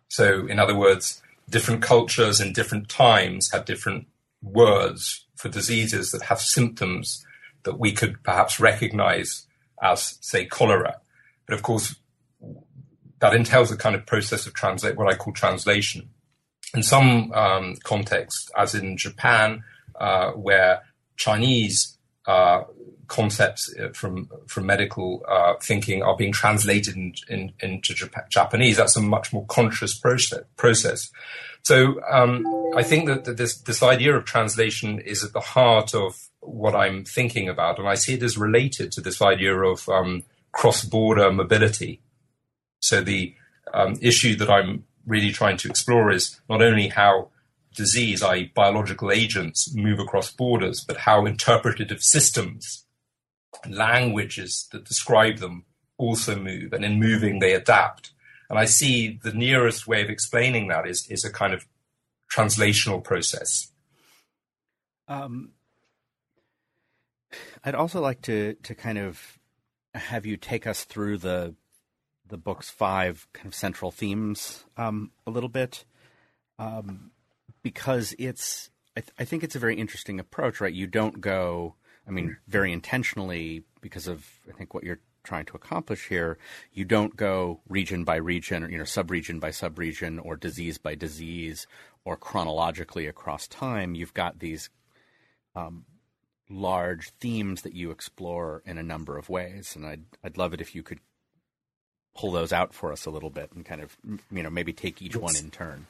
So, 0.10 0.46
in 0.48 0.60
other 0.60 0.76
words, 0.76 1.22
different 1.50 1.82
cultures 1.82 2.40
in 2.40 2.54
different 2.54 2.90
times 2.90 3.52
have 3.52 3.66
different 3.66 4.08
words 4.42 5.26
for 5.36 5.50
diseases 5.50 6.12
that 6.12 6.24
have 6.24 6.40
symptoms 6.40 7.26
that 7.64 7.80
we 7.80 7.92
could 7.92 8.22
perhaps 8.24 8.60
recognize 8.60 9.48
as, 9.82 10.18
say, 10.22 10.46
cholera. 10.46 11.00
But 11.46 11.56
of 11.56 11.64
course, 11.64 11.96
that 13.20 13.34
entails 13.34 13.72
a 13.72 13.78
kind 13.78 13.96
of 13.96 14.06
process 14.06 14.46
of 14.46 14.54
translate, 14.54 14.96
what 14.96 15.12
I 15.12 15.18
call 15.18 15.34
translation. 15.34 16.10
In 16.74 16.84
some 16.84 17.32
um, 17.34 17.76
contexts, 17.84 18.52
as 18.56 18.76
in 18.76 18.96
Japan, 18.98 19.64
uh, 20.00 20.32
where 20.32 20.82
Chinese 21.18 21.98
uh, 22.26 22.64
concepts 23.08 23.74
uh, 23.80 23.90
from 23.90 24.30
from 24.48 24.66
medical 24.66 25.24
uh, 25.28 25.56
thinking 25.62 26.04
are 26.04 26.16
being 26.16 26.32
translated 26.32 26.96
in, 26.96 27.14
in, 27.28 27.52
into 27.60 27.94
Jap- 27.94 28.30
Japanese, 28.30 28.78
that's 28.78 28.96
a 28.96 29.02
much 29.02 29.34
more 29.34 29.46
conscious 29.48 29.98
process. 29.98 30.44
process. 30.56 31.10
So 31.64 32.00
um, 32.10 32.46
I 32.78 32.84
think 32.84 33.08
that, 33.08 33.26
that 33.26 33.38
this 33.38 33.60
this 33.62 33.84
idea 33.84 34.16
of 34.16 34.26
translation 34.26 35.00
is 35.00 35.24
at 35.24 35.34
the 35.34 35.40
heart 35.40 35.94
of 35.94 36.16
what 36.40 36.76
I'm 36.76 37.04
thinking 37.04 37.50
about, 37.50 37.80
and 37.80 37.88
I 37.88 37.96
see 37.96 38.14
it 38.14 38.24
as 38.24 38.38
related 38.38 38.92
to 38.94 39.02
this 39.02 39.22
idea 39.22 39.56
of 39.56 39.90
um, 39.90 40.24
cross-border 40.52 41.32
mobility. 41.32 42.02
So 42.82 43.02
the 43.02 43.36
um, 43.74 43.96
issue 44.02 44.36
that 44.38 44.50
I'm 44.50 44.86
really 45.06 45.32
trying 45.32 45.58
to 45.58 45.70
explore 45.70 46.12
is 46.12 46.40
not 46.50 46.62
only 46.62 46.88
how 46.88 47.30
disease, 47.76 48.24
i.e., 48.24 48.52
biological 48.56 49.12
agents, 49.12 49.74
move 49.76 50.00
across 50.00 50.32
borders, 50.32 50.84
but 50.84 50.98
how 50.98 51.26
interpretative 51.26 52.04
systems, 52.04 52.86
languages 53.68 54.68
that 54.72 54.86
describe 54.86 55.38
them, 55.38 55.66
also 55.98 56.36
move, 56.36 56.74
and 56.74 56.86
in 56.86 57.00
moving 57.00 57.40
they 57.40 57.54
adapt. 57.54 58.12
And 58.50 58.58
I 58.58 58.66
see 58.66 59.20
the 59.22 59.34
nearest 59.34 59.88
way 59.88 60.02
of 60.02 60.10
explaining 60.10 60.68
that 60.68 60.88
is 60.88 61.08
is 61.08 61.24
a 61.24 61.32
kind 61.32 61.54
of 61.54 61.68
translational 62.34 63.04
process. 63.04 63.72
Um, 65.08 65.52
I'd 67.64 67.76
also 67.76 68.02
like 68.02 68.22
to 68.24 68.56
to 68.64 68.74
kind 68.74 68.98
of 68.98 69.40
have 69.94 70.26
you 70.26 70.38
take 70.38 70.66
us 70.66 70.84
through 70.84 71.18
the 71.18 71.56
the 72.28 72.38
book's 72.38 72.70
five 72.70 73.28
kind 73.34 73.48
of 73.48 73.56
central 73.56 73.92
themes 73.92 74.64
um, 74.78 75.12
a 75.26 75.32
little 75.32 75.50
bit, 75.50 75.84
um, 76.60 77.12
because 77.64 78.16
it's 78.20 78.70
I, 78.98 79.02
th- 79.02 79.14
I, 79.20 79.26
think 79.26 79.44
it's 79.44 79.56
a 79.56 79.60
very 79.60 79.78
interesting 79.78 80.20
approach, 80.20 80.60
right? 80.60 80.74
You 80.74 80.88
don't 80.88 81.22
go, 81.22 81.76
I 82.08 82.12
mean, 82.12 82.38
very 82.48 82.74
intentionally 82.74 83.64
because 83.82 84.08
of 84.08 84.26
I 84.50 84.54
think 84.54 84.74
what 84.74 84.84
you're 84.84 85.00
trying 85.24 85.46
to 85.46 85.56
accomplish 85.56 86.08
here. 86.08 86.38
You 86.74 86.86
don't 86.86 87.16
go 87.16 87.62
region 87.68 88.04
by 88.04 88.16
region, 88.16 88.64
or 88.64 88.70
you 88.70 88.78
know, 88.78 88.84
subregion 88.84 89.40
by 89.40 89.50
subregion, 89.50 90.20
or 90.24 90.36
disease 90.36 90.78
by 90.78 90.96
disease, 90.96 91.68
or 92.04 92.18
chronologically 92.18 93.06
across 93.06 93.48
time. 93.48 93.96
You've 93.96 94.14
got 94.14 94.40
these 94.40 94.70
um, 95.56 95.86
large 96.50 97.12
themes 97.20 97.62
that 97.62 97.74
you 97.74 97.92
explore 97.92 98.64
in 98.66 98.78
a 98.78 98.84
number 98.84 99.18
of 99.18 99.30
ways, 99.30 99.76
and 99.76 99.86
I'd 99.86 100.04
I'd 100.24 100.38
love 100.38 100.54
it 100.54 100.62
if 100.62 100.74
you 100.74 100.84
could 100.84 101.00
pull 102.16 102.32
those 102.32 102.52
out 102.52 102.74
for 102.74 102.92
us 102.92 103.06
a 103.06 103.12
little 103.12 103.30
bit 103.30 103.52
and 103.54 103.66
kind 103.66 103.82
of 103.82 103.98
you 104.32 104.44
know 104.44 104.50
maybe 104.50 104.74
take 104.74 105.02
each 105.02 105.16
one 105.16 105.36
in 105.36 105.52
turn. 105.52 105.88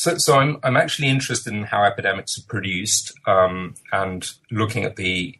So, 0.00 0.16
so 0.16 0.38
I'm 0.38 0.56
I'm 0.62 0.78
actually 0.78 1.08
interested 1.08 1.52
in 1.52 1.64
how 1.64 1.84
epidemics 1.84 2.38
are 2.38 2.46
produced 2.48 3.12
um, 3.26 3.74
and 3.92 4.26
looking 4.50 4.84
at 4.84 4.96
the 4.96 5.38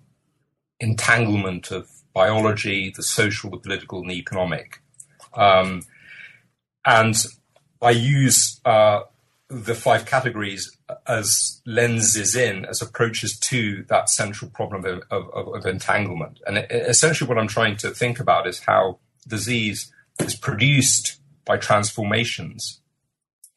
entanglement 0.81 1.71
of 1.71 1.88
biology, 2.12 2.93
the 2.95 3.02
social, 3.02 3.49
the 3.49 3.57
political, 3.57 4.02
and 4.02 4.11
the 4.11 4.19
economic. 4.19 4.83
Um, 5.33 5.81
and 6.85 7.14
I 7.81 7.93
use 7.93 8.61
uh, 8.67 9.00
the 9.49 9.75
five 9.75 10.05
categories 10.05 10.76
as 11.07 11.62
lenses 11.64 12.37
in, 12.37 12.67
as 12.67 12.83
approaches 12.83 13.38
to 13.38 13.87
that 13.88 14.11
central 14.11 14.50
problem 14.50 14.85
of, 14.85 15.02
of, 15.11 15.55
of 15.55 15.64
entanglement. 15.64 16.38
And 16.47 16.67
essentially, 16.71 17.26
what 17.26 17.38
I'm 17.38 17.49
trying 17.49 17.79
to 17.79 17.93
think 17.93 18.21
about 18.21 18.47
is 18.47 18.59
how 18.59 18.99
disease 19.26 19.90
is 20.19 20.37
produced 20.37 21.19
by 21.47 21.57
transformations 21.57 22.80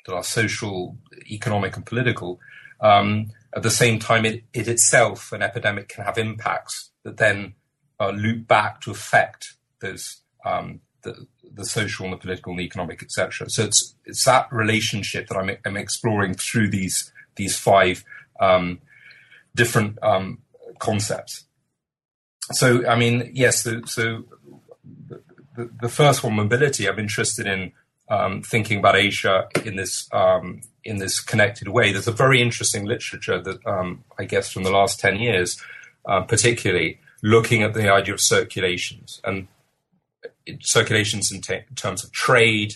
that 0.05 0.13
are 0.13 0.23
social, 0.23 0.97
economic, 1.29 1.75
and 1.75 1.85
political. 1.85 2.39
Um, 2.81 3.31
at 3.55 3.63
the 3.63 3.71
same 3.71 3.99
time, 3.99 4.25
it, 4.25 4.43
it, 4.53 4.67
itself, 4.67 5.31
an 5.31 5.41
epidemic, 5.41 5.89
can 5.89 6.03
have 6.03 6.17
impacts 6.17 6.91
that 7.03 7.17
then 7.17 7.53
uh, 7.99 8.09
loop 8.09 8.47
back 8.47 8.81
to 8.81 8.91
affect 8.91 9.55
those 9.79 10.21
um, 10.45 10.81
the, 11.03 11.27
the 11.53 11.65
social 11.65 12.05
and 12.05 12.13
the 12.13 12.17
political 12.17 12.51
and 12.51 12.59
the 12.59 12.65
economic, 12.65 13.03
etc. 13.03 13.49
So 13.49 13.63
it's 13.63 13.95
it's 14.05 14.25
that 14.25 14.51
relationship 14.51 15.27
that 15.27 15.37
I'm, 15.37 15.51
I'm 15.65 15.77
exploring 15.77 16.33
through 16.33 16.69
these 16.69 17.11
these 17.35 17.57
five 17.57 18.03
um, 18.39 18.79
different 19.55 20.01
um, 20.01 20.39
concepts. 20.79 21.45
So 22.51 22.87
I 22.87 22.95
mean, 22.95 23.29
yes. 23.33 23.63
So, 23.63 23.81
so 23.85 24.23
the, 25.55 25.69
the, 25.81 25.89
first 25.89 26.23
one, 26.23 26.33
mobility. 26.33 26.89
I'm 26.89 26.99
interested 26.99 27.47
in 27.47 27.71
um, 28.09 28.41
thinking 28.41 28.79
about 28.79 28.95
Asia 28.95 29.47
in 29.65 29.75
this 29.75 30.09
um, 30.11 30.61
in 30.83 30.97
this 30.97 31.19
connected 31.19 31.69
way. 31.69 31.91
There's 31.91 32.07
a 32.07 32.11
very 32.11 32.41
interesting 32.41 32.85
literature 32.85 33.41
that 33.41 33.65
um, 33.65 34.03
I 34.19 34.25
guess 34.25 34.51
from 34.51 34.63
the 34.63 34.71
last 34.71 34.99
ten 34.99 35.17
years, 35.17 35.61
uh, 36.05 36.21
particularly 36.21 36.99
looking 37.21 37.63
at 37.63 37.73
the 37.73 37.91
idea 37.91 38.13
of 38.13 38.21
circulations 38.21 39.21
and 39.23 39.47
circulations 40.61 41.31
in, 41.31 41.37
in, 41.37 41.75
terms 41.75 42.03
of 42.03 42.11
trade, 42.11 42.75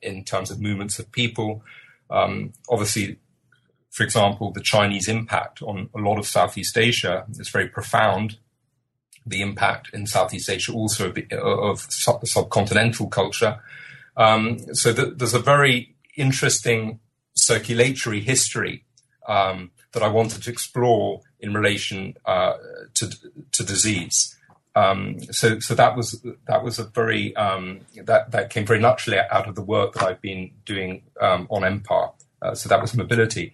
in 0.00 0.24
terms 0.24 0.50
of 0.50 0.60
movements 0.60 0.98
of 0.98 1.10
people. 1.10 1.62
Um, 2.10 2.52
obviously, 2.70 3.18
for 3.90 4.04
example, 4.04 4.52
the 4.52 4.60
Chinese 4.60 5.08
impact 5.08 5.62
on 5.62 5.90
a 5.94 5.98
lot 5.98 6.18
of 6.18 6.26
Southeast 6.26 6.78
Asia 6.78 7.26
is 7.30 7.48
very 7.48 7.68
profound. 7.68 8.38
The 9.26 9.42
impact 9.42 9.90
in 9.92 10.06
Southeast 10.06 10.48
Asia 10.48 10.72
also 10.72 11.10
of, 11.10 11.18
of 11.32 11.80
sub- 11.80 12.22
subcontinental 12.22 13.10
culture. 13.10 13.60
Um, 14.18 14.58
so 14.74 14.92
th- 14.92 15.14
there's 15.16 15.34
a 15.34 15.38
very 15.38 15.94
interesting 16.16 17.00
circulatory 17.34 18.20
history 18.20 18.84
um, 19.26 19.70
that 19.92 20.02
I 20.02 20.08
wanted 20.08 20.42
to 20.42 20.50
explore 20.50 21.22
in 21.40 21.54
relation 21.54 22.16
uh, 22.26 22.54
to 22.94 23.10
to 23.52 23.64
disease. 23.64 24.36
Um, 24.74 25.20
so 25.32 25.60
so 25.60 25.74
that 25.74 25.96
was 25.96 26.24
that 26.46 26.62
was 26.62 26.78
a 26.78 26.84
very 26.84 27.34
um, 27.36 27.80
that 28.04 28.32
that 28.32 28.50
came 28.50 28.66
very 28.66 28.80
naturally 28.80 29.18
out 29.18 29.48
of 29.48 29.54
the 29.54 29.62
work 29.62 29.94
that 29.94 30.04
I've 30.04 30.20
been 30.20 30.50
doing 30.66 31.02
um, 31.20 31.46
on 31.50 31.62
MPAR. 31.62 32.12
Uh, 32.42 32.54
so 32.54 32.68
that 32.68 32.80
was 32.80 32.94
mobility. 32.94 33.52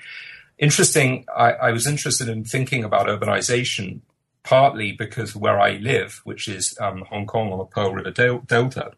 Interesting. 0.59 1.25
I, 1.35 1.53
I, 1.53 1.71
was 1.73 1.87
interested 1.87 2.29
in 2.29 2.45
thinking 2.45 2.85
about 2.85 3.09
urbanization 3.09 4.03
partly 4.45 4.93
because 4.93 5.35
where 5.35 5.59
I 5.59 5.79
live, 5.79 6.21
which 6.25 6.47
is 6.47 6.79
um, 6.81 7.05
Hong 7.09 7.27
Kong 7.27 7.51
on 7.51 7.59
the 7.59 7.65
Pearl 7.65 7.93
River 7.93 8.11
Del- 8.11 8.45
Delta, 8.47 8.93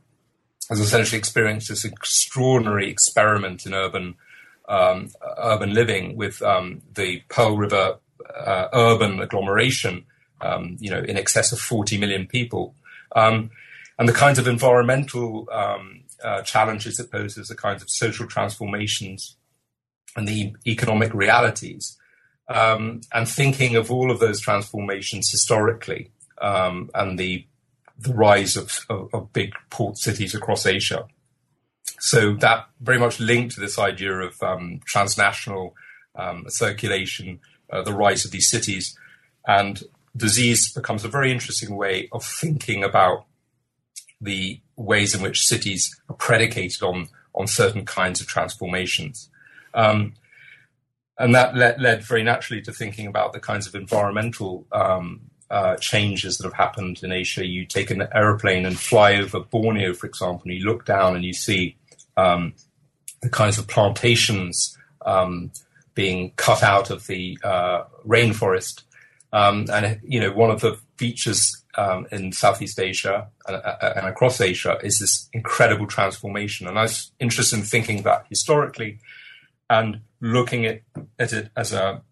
has 0.69 0.81
essentially 0.81 1.19
experienced 1.19 1.69
this 1.69 1.85
extraordinary 1.85 2.91
experiment 2.91 3.67
in 3.67 3.75
urban 3.75 4.17
um, 4.69 5.11
urban 5.39 5.73
living 5.73 6.17
with 6.17 6.43
um, 6.43 6.83
the 6.95 7.23
Pearl 7.29 7.57
River 7.57 7.99
uh, 8.35 8.69
urban 8.73 9.21
agglomeration, 9.21 10.05
um, 10.41 10.77
you 10.81 10.91
know, 10.91 10.99
in 11.01 11.17
excess 11.17 11.53
of 11.53 11.61
40 11.61 11.99
million 11.99 12.27
people. 12.27 12.75
Um, 13.15 13.51
and 13.99 14.09
the 14.09 14.13
kinds 14.13 14.39
of 14.39 14.49
environmental 14.49 15.49
um, 15.53 16.03
uh, 16.23 16.43
challenges 16.43 16.99
it 16.99 17.11
poses, 17.11 17.49
the 17.49 17.55
kinds 17.55 17.81
of 17.81 17.91
social 17.91 18.27
transformations 18.27 19.37
and 20.17 20.27
the 20.27 20.55
economic 20.67 21.15
realities. 21.15 21.97
Um, 22.49 23.01
and 23.13 23.29
thinking 23.29 23.77
of 23.77 23.91
all 23.91 24.11
of 24.11 24.19
those 24.19 24.41
transformations 24.41 25.31
historically 25.31 26.11
and 26.41 27.19
the 27.19 27.47
the 27.99 28.15
rise 28.15 28.57
of, 28.57 28.81
of, 28.91 29.09
of 29.13 29.33
big 29.33 29.53
port 29.71 29.97
cities 29.97 30.35
across 30.35 30.67
Asia 30.67 31.07
so 31.99 32.35
that 32.35 32.67
very 32.81 32.99
much 32.99 33.21
linked 33.21 33.55
to 33.55 33.61
this 33.61 33.79
idea 33.79 34.13
of 34.13 34.41
um, 34.43 34.81
transnational 34.85 35.75
um, 36.15 36.45
circulation, 36.49 37.41
uh, 37.71 37.83
the 37.83 37.93
rise 37.93 38.25
of 38.25 38.31
these 38.31 38.51
cities, 38.51 38.99
and 39.47 39.83
disease 40.17 40.73
becomes 40.73 41.05
a 41.05 41.09
very 41.09 41.31
interesting 41.31 41.77
way 41.77 42.09
of 42.13 42.25
thinking 42.25 42.83
about 42.83 43.25
the 44.21 44.61
ways 44.77 45.15
in 45.15 45.23
which 45.23 45.47
cities 45.47 45.95
are 46.09 46.17
predicated 46.17 46.83
on 46.83 47.09
on 47.35 47.47
certain 47.47 47.85
kinds 47.85 48.21
of 48.21 48.27
transformations. 48.27 49.29
Um, 49.75 50.15
and 51.19 51.35
that 51.35 51.55
led, 51.55 51.81
led, 51.81 52.03
very 52.03 52.23
naturally 52.23 52.63
to 52.63 52.73
thinking 52.73 53.07
about 53.07 53.35
the 53.35 53.41
kinds 53.41 53.67
of 53.67 53.75
environmental 53.75 54.67
um, 54.73 55.21
uh, 55.51 55.77
changes 55.77 56.39
that 56.39 56.45
have 56.45 56.55
happened 56.55 57.03
in 57.03 57.13
Asia. 57.13 57.47
You 57.47 57.65
take 57.65 57.91
an 57.91 58.07
aeroplane 58.13 58.67
and 58.67 58.79
fly 58.79 59.15
over 59.15 59.41
Borneo, 59.41 59.93
for 59.95 60.07
example, 60.07 60.43
and 60.45 60.55
you 60.55 60.65
look 60.65 60.85
down 60.85 61.15
and 61.15 61.25
you 61.25 61.33
see 61.33 61.77
um, 62.17 62.55
the 63.23 63.31
kinds 63.31 63.59
of 63.59 63.69
plantations 63.69 64.77
um, 65.05 65.51
being 65.95 66.33
cut 66.37 66.63
out 66.63 66.91
of 66.91 67.07
the 67.07 67.39
uh, 67.43 67.85
rainforest. 68.07 68.83
Um, 69.33 69.67
and 69.73 70.01
you 70.03 70.21
know, 70.21 70.33
one 70.33 70.51
of 70.51 70.61
the 70.61 70.79
features 70.97 71.63
um, 71.77 72.07
in 72.11 72.33
Southeast 72.33 72.79
Asia 72.79 73.29
and, 73.47 73.57
uh, 73.57 73.93
and, 73.97 74.07
across 74.07 74.41
Asia 74.41 74.79
is 74.83 74.99
this 74.99 75.29
incredible 75.33 75.87
transformation. 75.87 76.67
And 76.67 76.79
I 76.79 76.83
was 76.83 77.13
interested 77.21 77.59
in 77.59 77.65
thinking 77.65 78.03
that 78.03 78.27
historically 78.31 78.99
and 79.69 80.01
looking 80.21 80.65
at, 80.65 80.83
at 81.19 81.33
it 81.33 81.51
as 81.57 81.73
a 81.73 82.03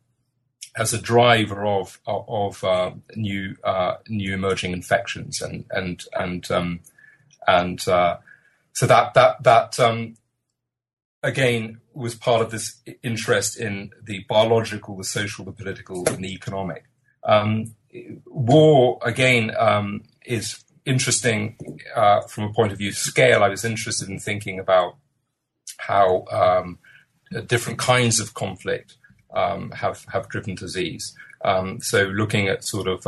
as 0.76 0.92
a 0.92 1.00
driver 1.00 1.64
of 1.64 2.00
of 2.06 2.62
uh, 2.64 2.90
new 3.14 3.56
uh, 3.64 3.96
new 4.08 4.34
emerging 4.34 4.72
infections 4.72 5.40
and 5.40 5.64
and 5.70 6.04
and 6.14 6.50
um, 6.50 6.80
and 7.46 7.86
uh, 7.88 8.18
so 8.72 8.86
that 8.86 9.14
that 9.14 9.42
that 9.42 9.78
um, 9.78 10.16
again 11.22 11.80
was 11.92 12.14
part 12.14 12.42
of 12.42 12.50
this 12.50 12.80
interest 13.02 13.56
in 13.56 13.90
the 14.02 14.24
biological, 14.28 14.96
the 14.96 15.04
social, 15.04 15.44
the 15.44 15.52
political, 15.52 16.08
and 16.08 16.24
the 16.24 16.32
economic. 16.32 16.84
Um, 17.22 17.76
war 18.26 18.98
again 19.02 19.52
um, 19.56 20.02
is 20.26 20.64
interesting 20.84 21.56
uh, 21.94 22.22
from 22.22 22.44
a 22.44 22.52
point 22.52 22.72
of 22.72 22.78
view 22.78 22.90
of 22.90 22.96
scale. 22.96 23.42
I 23.44 23.48
was 23.48 23.64
interested 23.64 24.08
in 24.08 24.18
thinking 24.18 24.58
about 24.58 24.96
how 25.78 26.24
um, 26.30 26.78
different 27.46 27.78
kinds 27.78 28.18
of 28.20 28.34
conflict 28.34 28.96
um, 29.34 29.70
have 29.72 30.04
have 30.12 30.28
driven 30.28 30.54
disease. 30.54 31.14
Um, 31.44 31.80
so 31.80 32.04
looking 32.04 32.48
at 32.48 32.64
sort 32.64 32.88
of 32.88 33.06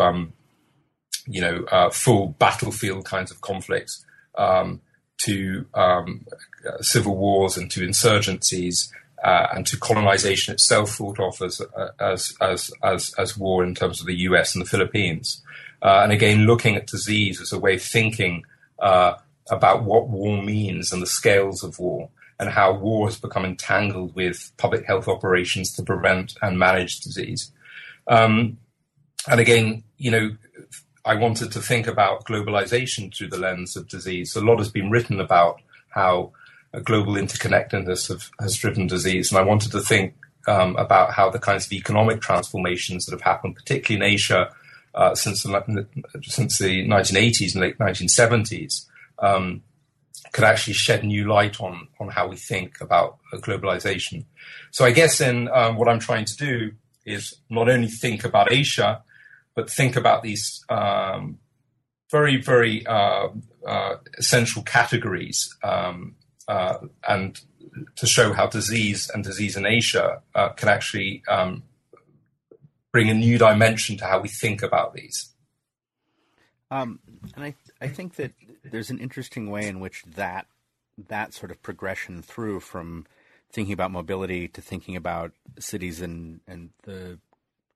you 1.27 1.41
know 1.41 1.65
uh, 1.71 1.91
full 1.91 2.29
battlefield 2.39 3.05
kinds 3.05 3.31
of 3.31 3.41
conflicts. 3.41 4.05
Um, 4.37 4.81
to 5.19 5.67
um, 5.75 6.27
civil 6.81 7.17
wars 7.17 7.57
and 7.57 7.71
to 7.71 7.81
insurgencies 7.81 8.91
uh, 9.25 9.47
and 9.55 9.67
to 9.67 9.79
colonization 9.79 10.53
itself 10.53 10.91
thought 10.91 11.19
of 11.19 11.41
as, 11.41 11.61
uh, 11.61 11.89
as, 11.99 12.35
as, 12.41 12.71
as, 12.83 13.15
as, 13.19 13.37
war 13.37 13.65
in 13.65 13.75
terms 13.75 14.01
of 14.01 14.07
the 14.07 14.17
US 14.21 14.55
and 14.55 14.65
the 14.65 14.69
Philippines. 14.69 15.43
Uh, 15.83 16.01
and 16.03 16.13
again, 16.13 16.47
looking 16.47 16.77
at 16.77 16.87
disease 16.87 17.41
as 17.41 17.53
a 17.53 17.59
way 17.59 17.75
of 17.75 17.83
thinking 17.83 18.45
uh, 18.79 19.15
about 19.51 19.85
what 19.85 20.09
war 20.09 20.43
means 20.43 20.93
and 20.93 21.03
the 21.03 21.07
scales 21.07 21.63
of 21.63 21.79
war 21.79 22.11
and 22.39 22.51
how 22.51 22.73
war 22.73 23.07
has 23.07 23.19
become 23.19 23.45
entangled 23.45 24.15
with 24.15 24.53
public 24.57 24.85
health 24.85 25.09
operations 25.09 25.73
to 25.73 25.83
prevent 25.83 26.35
and 26.43 26.59
manage 26.59 27.01
disease. 27.01 27.51
Um, 28.07 28.59
and 29.29 29.41
again, 29.41 29.85
you 29.97 30.11
know, 30.11 30.37
I 31.05 31.15
wanted 31.15 31.53
to 31.53 31.61
think 31.61 31.87
about 31.87 32.25
globalization 32.25 33.15
through 33.15 33.29
the 33.29 33.39
lens 33.39 33.77
of 33.77 33.89
disease. 33.89 34.35
A 34.37 34.45
lot 34.45 34.59
has 34.59 34.71
been 34.71 34.91
written 34.91 35.21
about 35.21 35.61
how 35.91 36.33
global 36.85 37.15
interconnectedness 37.15 38.09
have, 38.09 38.31
has 38.41 38.57
driven 38.57 38.87
disease, 38.87 39.31
and 39.31 39.39
I 39.39 39.43
wanted 39.43 39.73
to 39.73 39.81
think 39.81 40.15
um, 40.47 40.77
about 40.77 41.13
how 41.13 41.31
the 41.31 41.39
kinds 41.39 41.67
of 41.67 41.73
economic 41.73 42.21
transformations 42.21 43.07
that 43.07 43.13
have 43.13 43.23
happened, 43.23 43.57
particularly 43.57 44.05
in 44.05 44.15
Asia, 44.15 44.53
uh, 44.95 45.15
since 45.15 45.43
the, 45.43 45.87
since 46.23 46.59
the 46.59 46.87
1980s 46.89 47.55
and 47.55 47.63
late 47.63 47.79
1970s, 47.79 48.87
um, 49.19 49.63
could 50.33 50.45
actually 50.45 50.75
shed 50.75 51.05
new 51.05 51.29
light 51.29 51.61
on 51.61 51.89
on 52.01 52.09
how 52.09 52.27
we 52.29 52.37
think 52.37 52.81
about 52.81 53.19
globalization. 53.35 54.25
So 54.71 54.85
I 54.85 54.91
guess 54.91 55.21
in 55.21 55.49
um, 55.49 55.77
what 55.77 55.89
I'm 55.89 56.01
trying 56.01 56.25
to 56.27 56.37
do 56.37 56.73
is 57.05 57.35
not 57.49 57.69
only 57.69 57.89
think 57.89 58.25
about 58.25 58.53
Asia 58.53 59.03
but 59.57 59.71
think 59.71 59.97
about 59.97 60.23
these 60.23 60.65
um, 60.69 61.39
very, 62.11 62.41
very 62.41 62.87
uh, 62.87 63.29
uh, 63.67 63.97
essential 64.19 64.63
categories 64.63 65.57
um, 65.65 66.15
uh, 66.47 66.79
and 67.09 67.41
to 67.97 68.07
show 68.07 68.33
how 68.33 68.47
disease 68.47 69.11
and 69.13 69.25
disease 69.25 69.57
in 69.57 69.67
Asia 69.67 70.23
uh, 70.35 70.51
can 70.51 70.69
actually 70.69 71.23
um, 71.29 71.65
bring 72.93 73.11
a 73.11 73.15
new 73.15 73.39
dimension 73.39 73.97
to 73.97 74.05
how 74.05 74.21
we 74.21 74.29
think 74.29 74.63
about 74.63 74.95
these. 74.95 75.33
Um, 76.71 77.01
and 77.35 77.45
I, 77.45 77.55
I 77.81 77.89
think 77.89 78.15
that 78.17 78.33
there's 78.71 78.91
an 78.91 78.99
interesting 78.99 79.51
way 79.51 79.67
in 79.67 79.81
which 79.81 80.03
that 80.05 80.47
that 81.09 81.35
sort 81.35 81.51
of 81.51 81.63
progression 81.63 82.23
through 82.23 82.61
from 82.61 83.07
thinking 83.51 83.73
about 83.73 83.91
mobility 83.91 84.49
to 84.49 84.61
thinking 84.61 84.97
about 84.97 85.33
cities 85.59 86.01
and, 86.01 86.41
and 86.47 86.71
the 86.83 87.19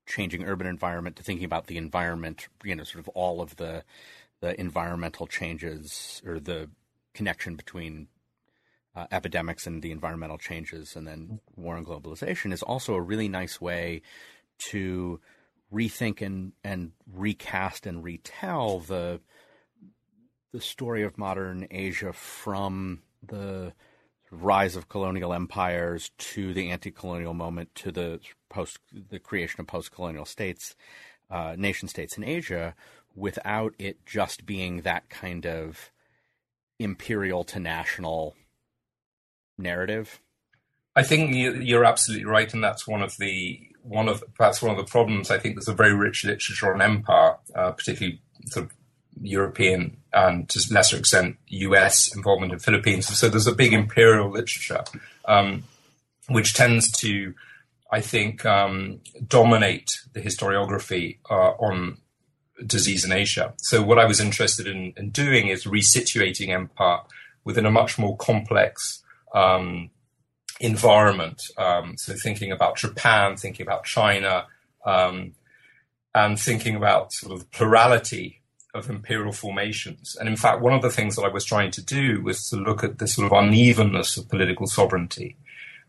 changing 0.05 0.43
urban 0.43 0.67
environment 0.67 1.15
to 1.15 1.23
thinking 1.23 1.45
about 1.45 1.67
the 1.67 1.77
environment, 1.77 2.47
you 2.63 2.75
know, 2.75 2.83
sort 2.83 2.99
of 2.99 3.09
all 3.09 3.41
of 3.41 3.55
the 3.57 3.83
the 4.41 4.59
environmental 4.59 5.27
changes 5.27 6.21
or 6.25 6.39
the 6.39 6.67
connection 7.13 7.55
between 7.55 8.07
uh, 8.95 9.05
epidemics 9.11 9.67
and 9.67 9.81
the 9.83 9.91
environmental 9.91 10.37
changes, 10.37 10.95
and 10.95 11.07
then 11.07 11.39
war 11.55 11.77
and 11.77 11.85
globalization 11.85 12.51
is 12.51 12.63
also 12.63 12.95
a 12.95 13.01
really 13.01 13.29
nice 13.29 13.61
way 13.61 14.01
to 14.69 15.19
rethink 15.71 16.21
and 16.21 16.51
and 16.63 16.91
recast 17.13 17.85
and 17.85 18.03
retell 18.03 18.79
the 18.79 19.21
the 20.51 20.61
story 20.61 21.03
of 21.03 21.17
modern 21.17 21.67
Asia 21.71 22.13
from 22.13 23.01
the 23.25 23.73
rise 24.31 24.75
of 24.75 24.89
colonial 24.89 25.33
empires 25.33 26.11
to 26.17 26.53
the 26.53 26.69
anti-colonial 26.69 27.33
moment 27.33 27.73
to 27.75 27.91
the 27.91 28.19
post 28.49 28.79
the 29.09 29.19
creation 29.19 29.59
of 29.59 29.67
post-colonial 29.67 30.25
states, 30.25 30.75
uh, 31.29 31.55
nation 31.57 31.87
states 31.87 32.17
in 32.17 32.23
Asia, 32.23 32.75
without 33.15 33.73
it 33.77 34.05
just 34.05 34.45
being 34.45 34.81
that 34.81 35.09
kind 35.09 35.45
of 35.45 35.91
imperial 36.79 37.43
to 37.43 37.59
national 37.59 38.35
narrative. 39.57 40.21
I 40.95 41.03
think 41.03 41.33
you're 41.33 41.85
absolutely 41.85 42.25
right, 42.25 42.53
and 42.53 42.63
that's 42.63 42.87
one 42.87 43.01
of 43.01 43.15
the 43.17 43.59
one 43.83 44.07
of 44.09 44.23
perhaps 44.35 44.61
one 44.61 44.71
of 44.71 44.77
the 44.77 44.89
problems. 44.89 45.31
I 45.31 45.39
think 45.39 45.55
there's 45.55 45.67
a 45.67 45.73
very 45.73 45.93
rich 45.93 46.23
literature 46.23 46.73
on 46.73 46.81
empire, 46.81 47.37
uh, 47.55 47.71
particularly 47.71 48.21
sort 48.47 48.65
of 48.65 48.71
European 49.21 49.97
and 50.13 50.49
to 50.49 50.73
lesser 50.73 50.97
extent 50.97 51.37
US 51.47 52.15
involvement 52.15 52.53
in 52.53 52.59
Philippines. 52.59 53.07
So 53.17 53.29
there's 53.29 53.47
a 53.47 53.55
big 53.55 53.73
imperial 53.73 54.29
literature, 54.29 54.83
um, 55.25 55.63
which 56.27 56.53
tends 56.53 56.91
to 56.99 57.33
I 57.91 57.99
think, 57.99 58.45
um, 58.45 59.01
dominate 59.27 59.99
the 60.13 60.21
historiography 60.21 61.17
uh, 61.29 61.51
on 61.59 61.97
disease 62.65 63.03
in 63.03 63.11
Asia. 63.11 63.53
So, 63.57 63.83
what 63.83 63.99
I 63.99 64.05
was 64.05 64.21
interested 64.21 64.65
in, 64.65 64.93
in 64.95 65.09
doing 65.09 65.49
is 65.49 65.65
resituating 65.65 66.49
empire 66.49 66.99
within 67.43 67.65
a 67.65 67.71
much 67.71 67.99
more 67.99 68.15
complex 68.15 69.03
um, 69.35 69.89
environment. 70.61 71.41
Um, 71.57 71.97
so, 71.97 72.13
thinking 72.13 72.53
about 72.53 72.77
Japan, 72.77 73.35
thinking 73.35 73.65
about 73.65 73.83
China, 73.83 74.45
um, 74.85 75.33
and 76.15 76.39
thinking 76.39 76.77
about 76.77 77.11
sort 77.11 77.33
of 77.33 77.51
plurality 77.51 78.40
of 78.73 78.89
imperial 78.89 79.31
formations. 79.31 80.15
And 80.19 80.29
in 80.29 80.35
fact, 80.35 80.61
one 80.61 80.73
of 80.73 80.81
the 80.81 80.89
things 80.89 81.15
that 81.15 81.23
I 81.23 81.27
was 81.27 81.45
trying 81.45 81.71
to 81.71 81.81
do 81.81 82.21
was 82.21 82.49
to 82.49 82.55
look 82.55 82.83
at 82.83 82.99
the 82.99 83.07
sort 83.07 83.31
of 83.31 83.37
unevenness 83.37 84.17
of 84.17 84.29
political 84.29 84.67
sovereignty. 84.67 85.35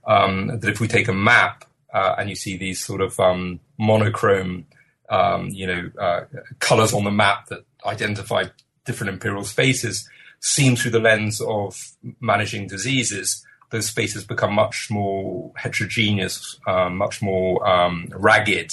Um, 0.06 0.58
that 0.58 0.68
if 0.68 0.80
we 0.80 0.88
take 0.88 1.06
a 1.06 1.12
map 1.12 1.64
uh, 1.94 2.16
and 2.18 2.28
you 2.28 2.34
see 2.34 2.56
these 2.56 2.84
sort 2.84 3.00
of 3.00 3.18
um, 3.20 3.60
monochrome, 3.78 4.66
um, 5.08 5.48
you 5.50 5.66
know, 5.66 5.90
uh, 6.00 6.24
colors 6.58 6.92
on 6.92 7.04
the 7.04 7.10
map 7.10 7.46
that 7.48 7.64
identify 7.86 8.44
different 8.84 9.12
imperial 9.12 9.44
spaces, 9.44 10.08
seen 10.40 10.74
through 10.74 10.90
the 10.90 10.98
lens 10.98 11.40
of 11.40 11.78
managing 12.20 12.66
diseases, 12.66 13.44
those 13.70 13.86
spaces 13.86 14.24
become 14.24 14.52
much 14.52 14.88
more 14.90 15.52
heterogeneous, 15.56 16.58
uh, 16.66 16.90
much 16.90 17.22
more 17.22 17.66
um, 17.66 18.08
ragged 18.14 18.72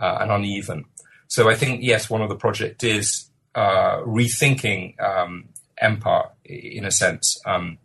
uh, 0.00 0.18
and 0.20 0.30
uneven. 0.30 0.84
So 1.28 1.48
I 1.48 1.54
think 1.54 1.82
yes, 1.82 2.10
one 2.10 2.22
of 2.22 2.28
the 2.28 2.36
project 2.36 2.84
is 2.84 3.28
uh, 3.56 4.02
rethinking 4.02 5.00
um, 5.02 5.48
empire 5.78 6.28
in 6.44 6.84
a 6.84 6.90
sense, 6.90 7.40
um, 7.46 7.78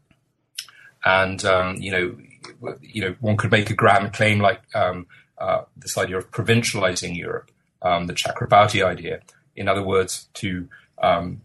and 1.03 1.43
um, 1.45 1.77
you 1.77 1.91
know, 1.91 2.75
you 2.81 3.01
know, 3.01 3.15
one 3.21 3.37
could 3.37 3.51
make 3.51 3.69
a 3.69 3.73
grand 3.73 4.13
claim 4.13 4.39
like 4.39 4.61
um, 4.75 5.07
uh, 5.37 5.61
this 5.75 5.97
idea 5.97 6.17
of 6.17 6.29
provincializing 6.29 7.17
Europe, 7.17 7.49
um, 7.81 8.05
the 8.05 8.13
Chakrabarty 8.13 8.85
idea. 8.85 9.21
In 9.55 9.67
other 9.67 9.83
words, 9.83 10.27
to 10.35 10.67
um, 11.01 11.41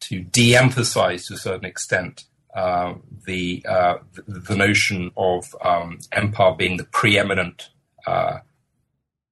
to 0.00 0.20
de-emphasize 0.20 1.26
to 1.26 1.34
a 1.34 1.38
certain 1.38 1.64
extent 1.64 2.24
uh, 2.54 2.94
the, 3.24 3.64
uh, 3.68 3.98
the, 4.26 4.40
the 4.40 4.56
notion 4.56 5.10
of 5.16 5.54
empire 6.10 6.54
being 6.54 6.76
the 6.76 6.84
preeminent 6.84 7.70
uh, 8.06 8.38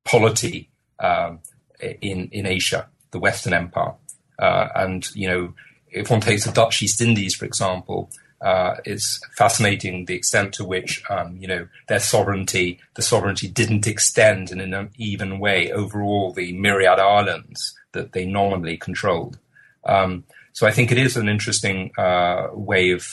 polity 0.04 0.70
um, 1.00 1.40
in 1.80 2.28
in 2.28 2.46
Asia, 2.46 2.88
the 3.10 3.18
Western 3.18 3.52
Empire, 3.52 3.94
uh, 4.40 4.68
and 4.74 5.06
you 5.14 5.28
know 5.28 5.54
if 5.92 6.10
one 6.10 6.20
takes 6.20 6.44
the 6.44 6.52
Dutch 6.52 6.82
East 6.82 7.00
Indies, 7.00 7.34
for 7.34 7.44
example, 7.44 8.10
uh, 8.40 8.76
it's 8.84 9.20
fascinating 9.36 10.06
the 10.06 10.14
extent 10.14 10.54
to 10.54 10.64
which 10.64 11.02
um, 11.10 11.36
you 11.36 11.46
know 11.46 11.68
their 11.88 12.00
sovereignty, 12.00 12.80
the 12.94 13.02
sovereignty 13.02 13.48
didn't 13.48 13.86
extend 13.86 14.50
in 14.50 14.60
an 14.60 14.90
even 14.96 15.38
way 15.38 15.70
over 15.72 16.02
all 16.02 16.32
the 16.32 16.52
myriad 16.52 16.98
islands 16.98 17.78
that 17.92 18.12
they 18.12 18.24
nominally 18.24 18.76
controlled. 18.76 19.38
Um, 19.84 20.24
so 20.52 20.66
I 20.66 20.70
think 20.70 20.90
it 20.90 20.98
is 20.98 21.16
an 21.16 21.28
interesting 21.28 21.92
uh, 21.98 22.48
way 22.52 22.92
of 22.92 23.06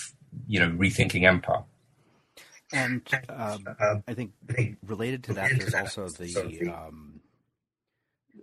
you 0.47 0.59
know 0.59 0.69
rethinking 0.69 1.23
empire. 1.23 1.63
And 2.73 3.01
um, 3.29 3.65
I 4.07 4.13
think 4.13 4.33
related 4.85 5.23
to 5.25 5.33
that, 5.33 5.51
there's 5.57 5.73
also 5.73 6.09
the 6.09 6.69
um, 6.69 7.06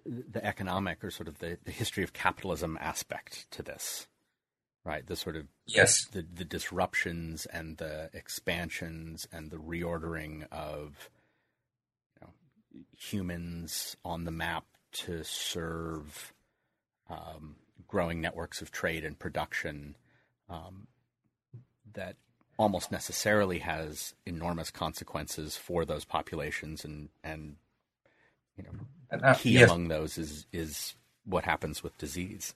the 0.06 0.44
economic 0.44 1.02
or 1.02 1.10
sort 1.10 1.28
of 1.28 1.38
the, 1.38 1.58
the 1.64 1.70
history 1.70 2.04
of 2.04 2.12
capitalism 2.12 2.78
aspect 2.80 3.50
to 3.50 3.62
this, 3.62 4.06
right? 4.84 5.06
The 5.06 5.16
sort 5.16 5.36
of 5.36 5.46
yes, 5.66 6.06
the 6.06 6.22
the 6.22 6.44
disruptions 6.44 7.46
and 7.46 7.78
the 7.78 8.10
expansions 8.12 9.26
and 9.32 9.50
the 9.50 9.56
reordering 9.56 10.46
of 10.52 11.10
you 12.20 12.26
know, 12.26 12.32
humans 12.96 13.96
on 14.04 14.24
the 14.24 14.30
map 14.30 14.64
to 14.92 15.24
serve 15.24 16.32
um, 17.08 17.56
growing 17.88 18.20
networks 18.20 18.60
of 18.60 18.70
trade 18.70 19.04
and 19.04 19.18
production 19.18 19.96
um, 20.48 20.86
that 21.92 22.16
almost 22.56 22.92
necessarily 22.92 23.58
has 23.58 24.14
enormous 24.26 24.70
consequences 24.70 25.56
for 25.56 25.84
those 25.84 26.04
populations 26.04 26.84
and 26.84 27.08
and 27.22 27.56
you 28.56 28.64
know 28.64 29.34
key 29.34 29.50
yes. 29.50 29.70
among 29.70 29.88
those 29.88 30.18
is 30.18 30.46
is 30.52 30.94
what 31.24 31.44
happens 31.44 31.82
with 31.82 31.96
disease 31.98 32.54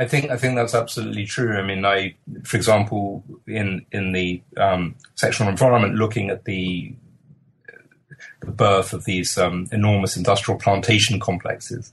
I 0.00 0.06
think 0.06 0.30
I 0.30 0.38
think 0.38 0.54
that's 0.54 0.74
absolutely 0.74 1.26
true. 1.26 1.58
I 1.58 1.62
mean, 1.62 1.84
I, 1.84 2.14
for 2.44 2.56
example, 2.56 3.22
in 3.46 3.84
in 3.92 4.12
the 4.12 4.40
um, 4.56 4.94
sexual 5.14 5.46
environment, 5.46 5.96
looking 5.96 6.30
at 6.30 6.46
the 6.46 6.94
the 8.40 8.50
birth 8.50 8.94
of 8.94 9.04
these 9.04 9.36
um, 9.36 9.68
enormous 9.72 10.16
industrial 10.16 10.58
plantation 10.58 11.20
complexes, 11.20 11.92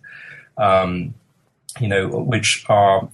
um, 0.57 1.13
you 1.81 1.89
know, 1.89 2.07
which 2.07 2.65
are 2.69 3.09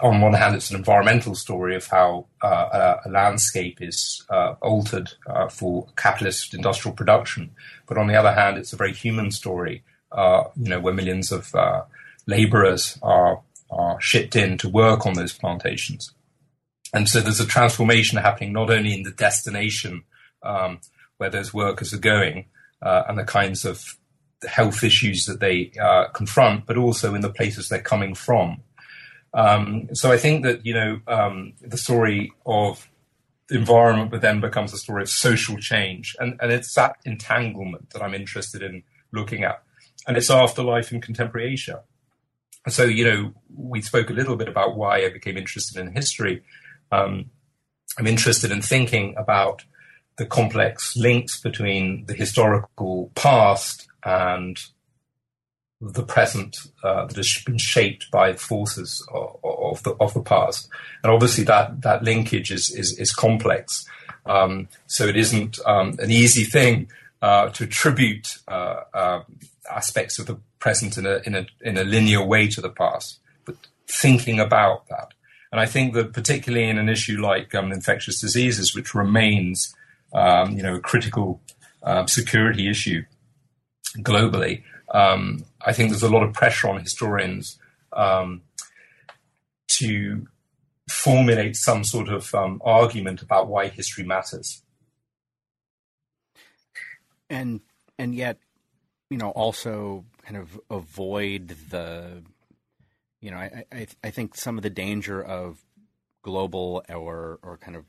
on 0.00 0.20
one 0.20 0.34
hand, 0.34 0.56
it's 0.56 0.70
an 0.70 0.76
environmental 0.76 1.34
story 1.34 1.76
of 1.76 1.86
how 1.86 2.26
uh, 2.42 2.96
a, 3.04 3.08
landscape 3.08 3.80
is 3.80 4.24
uh, 4.30 4.54
altered 4.60 5.12
uh, 5.26 5.48
for 5.48 5.86
capitalist 5.96 6.54
industrial 6.54 6.94
production. 6.94 7.50
But 7.86 7.98
on 7.98 8.06
the 8.06 8.16
other 8.16 8.32
hand, 8.32 8.58
it's 8.58 8.72
a 8.72 8.76
very 8.76 8.92
human 8.92 9.30
story, 9.30 9.84
uh, 10.12 10.44
you 10.56 10.68
know, 10.68 10.80
where 10.80 10.94
millions 10.94 11.30
of 11.30 11.54
uh, 11.54 11.82
laborers 12.26 12.98
are, 13.02 13.40
are 13.70 14.00
shipped 14.00 14.34
in 14.34 14.58
to 14.58 14.68
work 14.68 15.06
on 15.06 15.14
those 15.14 15.32
plantations. 15.32 16.12
And 16.92 17.08
so 17.08 17.20
there's 17.20 17.40
a 17.40 17.46
transformation 17.46 18.18
happening 18.18 18.52
not 18.52 18.70
only 18.70 18.92
in 18.92 19.04
the 19.04 19.12
destination 19.12 20.02
um, 20.42 20.80
where 21.18 21.30
those 21.30 21.54
workers 21.54 21.94
are 21.94 21.98
going 21.98 22.46
and 22.82 23.18
the 23.18 23.24
kinds 23.24 23.64
of 23.64 23.96
health 24.48 24.82
issues 24.82 25.26
that 25.26 25.38
they 25.38 25.70
confront, 26.14 26.66
but 26.66 26.76
also 26.76 27.14
in 27.14 27.20
the 27.20 27.30
places 27.30 27.68
they're 27.68 27.80
coming 27.80 28.14
from. 28.14 28.62
Um, 29.32 29.88
so 29.94 30.10
I 30.10 30.16
think 30.16 30.44
that 30.44 30.64
you 30.66 30.74
know 30.74 31.00
um, 31.06 31.54
the 31.60 31.78
story 31.78 32.32
of 32.46 32.88
the 33.48 33.56
environment, 33.56 34.10
but 34.10 34.20
then 34.20 34.40
becomes 34.40 34.72
a 34.72 34.78
story 34.78 35.02
of 35.02 35.10
social 35.10 35.56
change, 35.58 36.16
and 36.18 36.36
and 36.40 36.52
it's 36.52 36.74
that 36.74 36.96
entanglement 37.04 37.90
that 37.90 38.02
I'm 38.02 38.14
interested 38.14 38.62
in 38.62 38.82
looking 39.12 39.44
at, 39.44 39.62
and 40.06 40.16
its 40.16 40.30
afterlife 40.30 40.92
in 40.92 41.00
contemporary 41.00 41.52
Asia. 41.52 41.82
So 42.68 42.84
you 42.84 43.04
know 43.04 43.32
we 43.54 43.82
spoke 43.82 44.10
a 44.10 44.14
little 44.14 44.36
bit 44.36 44.48
about 44.48 44.76
why 44.76 45.04
I 45.04 45.10
became 45.10 45.36
interested 45.36 45.80
in 45.80 45.92
history. 45.92 46.42
Um, 46.92 47.30
I'm 47.98 48.06
interested 48.06 48.50
in 48.50 48.62
thinking 48.62 49.14
about 49.16 49.64
the 50.16 50.26
complex 50.26 50.96
links 50.96 51.40
between 51.40 52.04
the 52.06 52.14
historical 52.14 53.10
past 53.14 53.88
and 54.04 54.60
the 55.80 56.02
present 56.02 56.58
uh, 56.84 57.06
that 57.06 57.16
has 57.16 57.42
been 57.46 57.58
shaped 57.58 58.10
by 58.10 58.34
forces 58.34 59.06
of, 59.12 59.38
of, 59.42 59.82
the 59.82 59.92
of 60.00 60.12
the 60.12 60.22
past, 60.22 60.68
and 61.02 61.12
obviously 61.12 61.44
that 61.44 61.80
that 61.82 62.02
linkage 62.02 62.50
is 62.50 62.70
is, 62.70 62.98
is 62.98 63.12
complex. 63.12 63.86
Um, 64.26 64.68
so 64.86 65.06
it 65.06 65.16
isn't 65.16 65.58
um, 65.64 65.96
an 65.98 66.10
easy 66.10 66.44
thing 66.44 66.90
uh, 67.22 67.48
to 67.50 67.64
attribute 67.64 68.38
uh, 68.46 68.82
um, 68.92 69.24
aspects 69.70 70.18
of 70.18 70.26
the 70.26 70.38
present 70.58 70.98
in 70.98 71.06
a 71.06 71.20
in 71.24 71.34
a 71.34 71.46
in 71.62 71.78
a 71.78 71.84
linear 71.84 72.24
way 72.24 72.46
to 72.48 72.60
the 72.60 72.68
past, 72.70 73.18
but 73.44 73.56
thinking 73.86 74.38
about 74.38 74.86
that. 74.88 75.12
And 75.52 75.60
I 75.60 75.66
think 75.66 75.94
that 75.94 76.12
particularly 76.12 76.68
in 76.68 76.78
an 76.78 76.88
issue 76.88 77.20
like 77.20 77.54
um, 77.54 77.72
infectious 77.72 78.20
diseases, 78.20 78.74
which 78.74 78.94
remains 78.94 79.74
um, 80.12 80.56
you 80.56 80.62
know 80.62 80.76
a 80.76 80.80
critical 80.80 81.40
uh, 81.82 82.06
security 82.06 82.68
issue 82.68 83.02
globally, 83.98 84.62
um, 84.92 85.44
I 85.64 85.72
think 85.72 85.90
there's 85.90 86.02
a 86.02 86.08
lot 86.08 86.22
of 86.22 86.32
pressure 86.32 86.68
on 86.68 86.80
historians 86.80 87.58
um, 87.92 88.42
to 89.68 90.26
formulate 90.88 91.56
some 91.56 91.84
sort 91.84 92.08
of 92.08 92.34
um, 92.34 92.60
argument 92.64 93.22
about 93.22 93.48
why 93.48 93.68
history 93.68 94.04
matters. 94.04 94.62
And 97.28 97.60
and 97.98 98.14
yet, 98.14 98.38
you 99.08 99.18
know, 99.18 99.30
also 99.30 100.04
kind 100.24 100.36
of 100.36 100.58
avoid 100.70 101.54
the, 101.70 102.22
you 103.20 103.30
know, 103.30 103.36
I 103.36 103.64
I, 103.72 103.86
I 104.02 104.10
think 104.10 104.34
some 104.34 104.56
of 104.56 104.62
the 104.62 104.70
danger 104.70 105.22
of 105.22 105.64
global 106.22 106.82
or 106.88 107.38
or 107.42 107.56
kind 107.56 107.76
of 107.76 107.84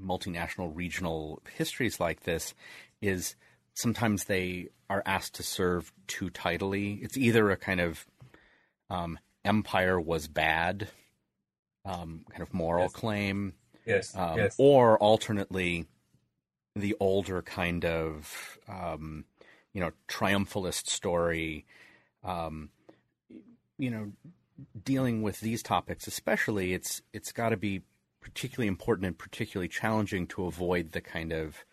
multinational 0.00 0.70
regional 0.74 1.42
histories 1.56 1.98
like 1.98 2.20
this 2.20 2.54
is 3.00 3.34
sometimes 3.76 4.24
they 4.24 4.70
are 4.90 5.02
asked 5.06 5.34
to 5.34 5.42
serve 5.42 5.92
too 6.08 6.30
tidily. 6.30 6.94
It's 7.02 7.16
either 7.16 7.50
a 7.50 7.56
kind 7.56 7.80
of 7.80 8.06
um, 8.90 9.18
empire 9.44 10.00
was 10.00 10.26
bad, 10.26 10.88
um, 11.84 12.24
kind 12.30 12.42
of 12.42 12.52
moral 12.52 12.84
yes. 12.84 12.92
claim, 12.92 13.52
yes. 13.84 14.16
Um, 14.16 14.38
yes. 14.38 14.56
or 14.58 14.98
alternately 14.98 15.86
the 16.74 16.96
older 17.00 17.42
kind 17.42 17.84
of 17.84 18.58
um, 18.68 19.24
you 19.72 19.80
know 19.80 19.92
triumphalist 20.08 20.88
story. 20.88 21.66
Um, 22.24 22.70
you 23.78 23.90
know, 23.90 24.12
dealing 24.84 25.22
with 25.22 25.40
these 25.40 25.62
topics, 25.62 26.06
especially, 26.06 26.72
it's 26.72 27.02
it's 27.12 27.30
got 27.30 27.50
to 27.50 27.56
be 27.56 27.82
particularly 28.20 28.68
important 28.68 29.06
and 29.06 29.18
particularly 29.18 29.68
challenging 29.68 30.26
to 30.26 30.46
avoid 30.46 30.92
the 30.92 31.00
kind 31.00 31.32
of 31.32 31.64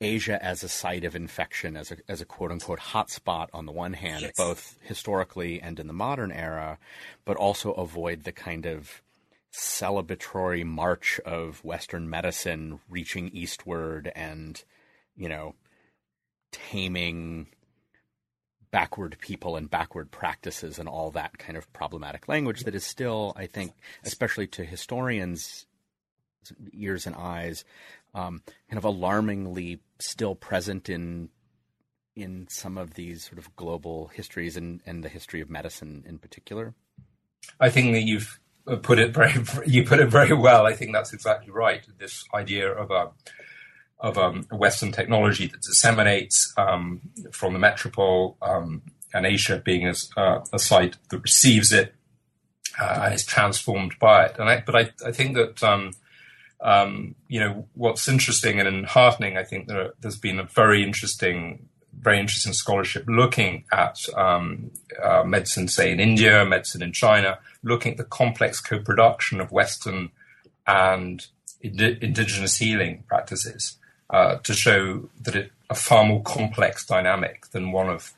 Asia 0.00 0.42
as 0.42 0.62
a 0.62 0.68
site 0.68 1.04
of 1.04 1.14
infection, 1.14 1.76
as 1.76 1.92
a 1.92 1.96
as 2.08 2.20
a 2.20 2.24
quote 2.24 2.50
unquote 2.50 2.80
hotspot 2.80 3.48
on 3.52 3.66
the 3.66 3.72
one 3.72 3.92
hand, 3.92 4.22
yes. 4.22 4.32
both 4.36 4.78
historically 4.80 5.60
and 5.60 5.78
in 5.78 5.86
the 5.86 5.92
modern 5.92 6.32
era, 6.32 6.78
but 7.24 7.36
also 7.36 7.72
avoid 7.72 8.24
the 8.24 8.32
kind 8.32 8.66
of 8.66 9.02
celebratory 9.52 10.64
march 10.64 11.20
of 11.26 11.62
Western 11.64 12.08
medicine 12.08 12.80
reaching 12.88 13.28
eastward 13.28 14.10
and, 14.14 14.62
you 15.16 15.28
know, 15.28 15.54
taming 16.52 17.48
backward 18.70 19.16
people 19.20 19.56
and 19.56 19.68
backward 19.68 20.10
practices 20.10 20.78
and 20.78 20.88
all 20.88 21.10
that 21.10 21.36
kind 21.38 21.58
of 21.58 21.70
problematic 21.72 22.28
language 22.28 22.62
that 22.62 22.74
is 22.74 22.84
still, 22.84 23.32
I 23.36 23.46
think, 23.46 23.72
especially 24.04 24.46
to 24.48 24.64
historians' 24.64 25.66
ears 26.72 27.06
and 27.06 27.16
eyes, 27.16 27.64
um, 28.14 28.42
kind 28.68 28.78
of 28.78 28.84
alarmingly 28.84 29.80
still 30.00 30.34
present 30.34 30.88
in 30.88 31.30
in 32.16 32.46
some 32.48 32.76
of 32.76 32.94
these 32.94 33.24
sort 33.24 33.38
of 33.38 33.54
global 33.56 34.08
histories 34.08 34.56
and, 34.56 34.80
and 34.84 35.02
the 35.02 35.08
history 35.08 35.40
of 35.40 35.48
medicine 35.48 36.04
in 36.06 36.18
particular. 36.18 36.74
I 37.58 37.70
think 37.70 37.92
that 37.94 38.02
you've 38.02 38.38
put 38.82 38.98
it 38.98 39.14
very 39.14 39.34
you 39.66 39.84
put 39.84 40.00
it 40.00 40.08
very 40.08 40.32
well. 40.32 40.66
I 40.66 40.74
think 40.74 40.92
that's 40.92 41.12
exactly 41.12 41.50
right. 41.50 41.82
This 41.98 42.24
idea 42.34 42.70
of 42.70 42.90
a 42.90 43.10
of 44.00 44.16
um, 44.16 44.46
Western 44.50 44.92
technology 44.92 45.46
that 45.46 45.60
disseminates 45.60 46.52
um, 46.56 47.02
from 47.32 47.52
the 47.52 47.58
metropole 47.58 48.36
um, 48.40 48.82
and 49.12 49.26
Asia 49.26 49.60
being 49.62 49.86
as, 49.86 50.08
uh, 50.16 50.40
a 50.52 50.58
site 50.58 50.96
that 51.10 51.18
receives 51.18 51.70
it 51.70 51.94
uh, 52.80 53.02
and 53.04 53.14
is 53.14 53.26
transformed 53.26 53.94
by 54.00 54.24
it. 54.24 54.36
And 54.38 54.48
I, 54.48 54.62
but 54.64 54.74
I, 54.74 54.90
I 55.06 55.12
think 55.12 55.34
that 55.34 55.62
um, 55.62 55.92
um, 56.62 57.14
you 57.28 57.40
know 57.40 57.66
what's 57.74 58.08
interesting 58.08 58.60
and 58.60 58.86
heartening. 58.86 59.36
I 59.36 59.44
think 59.44 59.68
there, 59.68 59.92
has 60.02 60.16
been 60.16 60.38
a 60.38 60.44
very 60.44 60.82
interesting, 60.82 61.68
very 61.98 62.18
interesting 62.18 62.52
scholarship 62.52 63.04
looking 63.06 63.64
at 63.72 63.98
um, 64.16 64.70
uh, 65.02 65.24
medicine, 65.24 65.68
say 65.68 65.90
in 65.90 66.00
India, 66.00 66.44
medicine 66.44 66.82
in 66.82 66.92
China, 66.92 67.38
looking 67.62 67.92
at 67.92 67.98
the 67.98 68.04
complex 68.04 68.60
co-production 68.60 69.40
of 69.40 69.52
Western 69.52 70.10
and 70.66 71.26
ind- 71.60 71.98
indigenous 72.02 72.56
healing 72.58 73.04
practices 73.08 73.78
uh, 74.10 74.36
to 74.36 74.52
show 74.52 75.08
that 75.20 75.34
it 75.34 75.52
a 75.70 75.74
far 75.74 76.04
more 76.04 76.22
complex 76.22 76.84
dynamic 76.84 77.46
than 77.52 77.72
one 77.72 77.88
of 77.88 78.12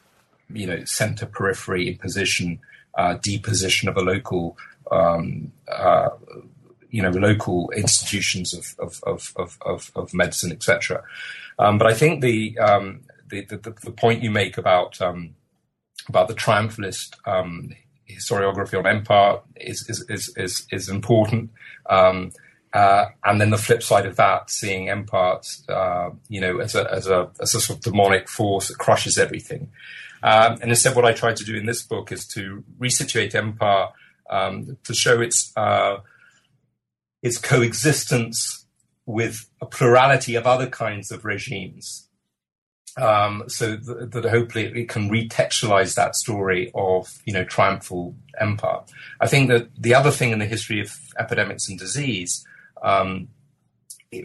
you 0.50 0.66
know 0.66 0.84
center 0.84 1.26
periphery 1.26 1.88
imposition 1.88 2.58
uh, 2.96 3.16
deposition 3.22 3.88
of 3.88 3.96
a 3.96 4.00
local 4.00 4.56
um, 4.90 5.52
uh, 5.70 6.10
you 6.92 7.02
know 7.02 7.10
local 7.10 7.70
institutions 7.70 8.54
of 8.54 8.76
of 8.78 9.34
of 9.36 9.58
of, 9.66 9.90
of 9.96 10.14
medicine 10.14 10.52
etc. 10.52 11.02
Um, 11.58 11.78
but 11.78 11.86
I 11.86 11.94
think 11.94 12.22
the, 12.22 12.58
um, 12.58 13.02
the, 13.28 13.44
the, 13.44 13.74
the 13.84 13.90
point 13.90 14.22
you 14.22 14.30
make 14.30 14.58
about 14.58 15.00
um, 15.00 15.34
about 16.08 16.28
the 16.28 16.34
triumphalist 16.34 17.16
um, 17.26 17.70
historiography 18.10 18.78
on 18.78 18.86
empire 18.86 19.40
is 19.56 19.88
is 19.88 20.04
is 20.08 20.32
is, 20.36 20.66
is 20.70 20.88
important. 20.88 21.50
Um, 21.88 22.32
uh, 22.72 23.06
and 23.24 23.38
then 23.38 23.50
the 23.50 23.58
flip 23.58 23.82
side 23.82 24.06
of 24.06 24.16
that, 24.16 24.48
seeing 24.48 24.88
empire, 24.88 25.38
uh, 25.68 26.08
you 26.28 26.40
know, 26.40 26.58
as 26.58 26.74
a, 26.74 26.90
as 26.90 27.06
a 27.06 27.30
as 27.40 27.54
a 27.54 27.60
sort 27.60 27.78
of 27.78 27.84
demonic 27.84 28.28
force 28.28 28.68
that 28.68 28.78
crushes 28.78 29.18
everything. 29.18 29.70
Um, 30.22 30.58
and 30.62 30.70
instead, 30.70 30.96
what 30.96 31.04
I 31.04 31.12
tried 31.12 31.36
to 31.36 31.44
do 31.44 31.54
in 31.54 31.66
this 31.66 31.82
book 31.82 32.12
is 32.12 32.26
to 32.28 32.64
resituate 32.78 33.34
empire 33.34 33.88
um, 34.30 34.78
to 34.84 34.94
show 34.94 35.20
its 35.20 35.52
uh, 35.56 35.98
its 37.22 37.38
coexistence 37.38 38.66
with 39.06 39.48
a 39.60 39.66
plurality 39.66 40.34
of 40.34 40.46
other 40.46 40.68
kinds 40.68 41.10
of 41.10 41.24
regimes 41.24 42.08
um, 42.96 43.44
so 43.48 43.76
th- 43.76 44.10
that 44.10 44.24
hopefully 44.24 44.66
it 44.66 44.88
can 44.88 45.10
retextualize 45.10 45.94
that 45.94 46.14
story 46.14 46.70
of 46.74 47.22
you 47.24 47.32
know 47.32 47.44
triumphal 47.44 48.14
empire. 48.38 48.80
I 49.20 49.28
think 49.28 49.48
that 49.48 49.68
the 49.76 49.94
other 49.94 50.10
thing 50.10 50.30
in 50.30 50.38
the 50.38 50.46
history 50.46 50.80
of 50.80 50.96
epidemics 51.18 51.68
and 51.68 51.78
disease. 51.78 52.44
Um, 52.82 53.28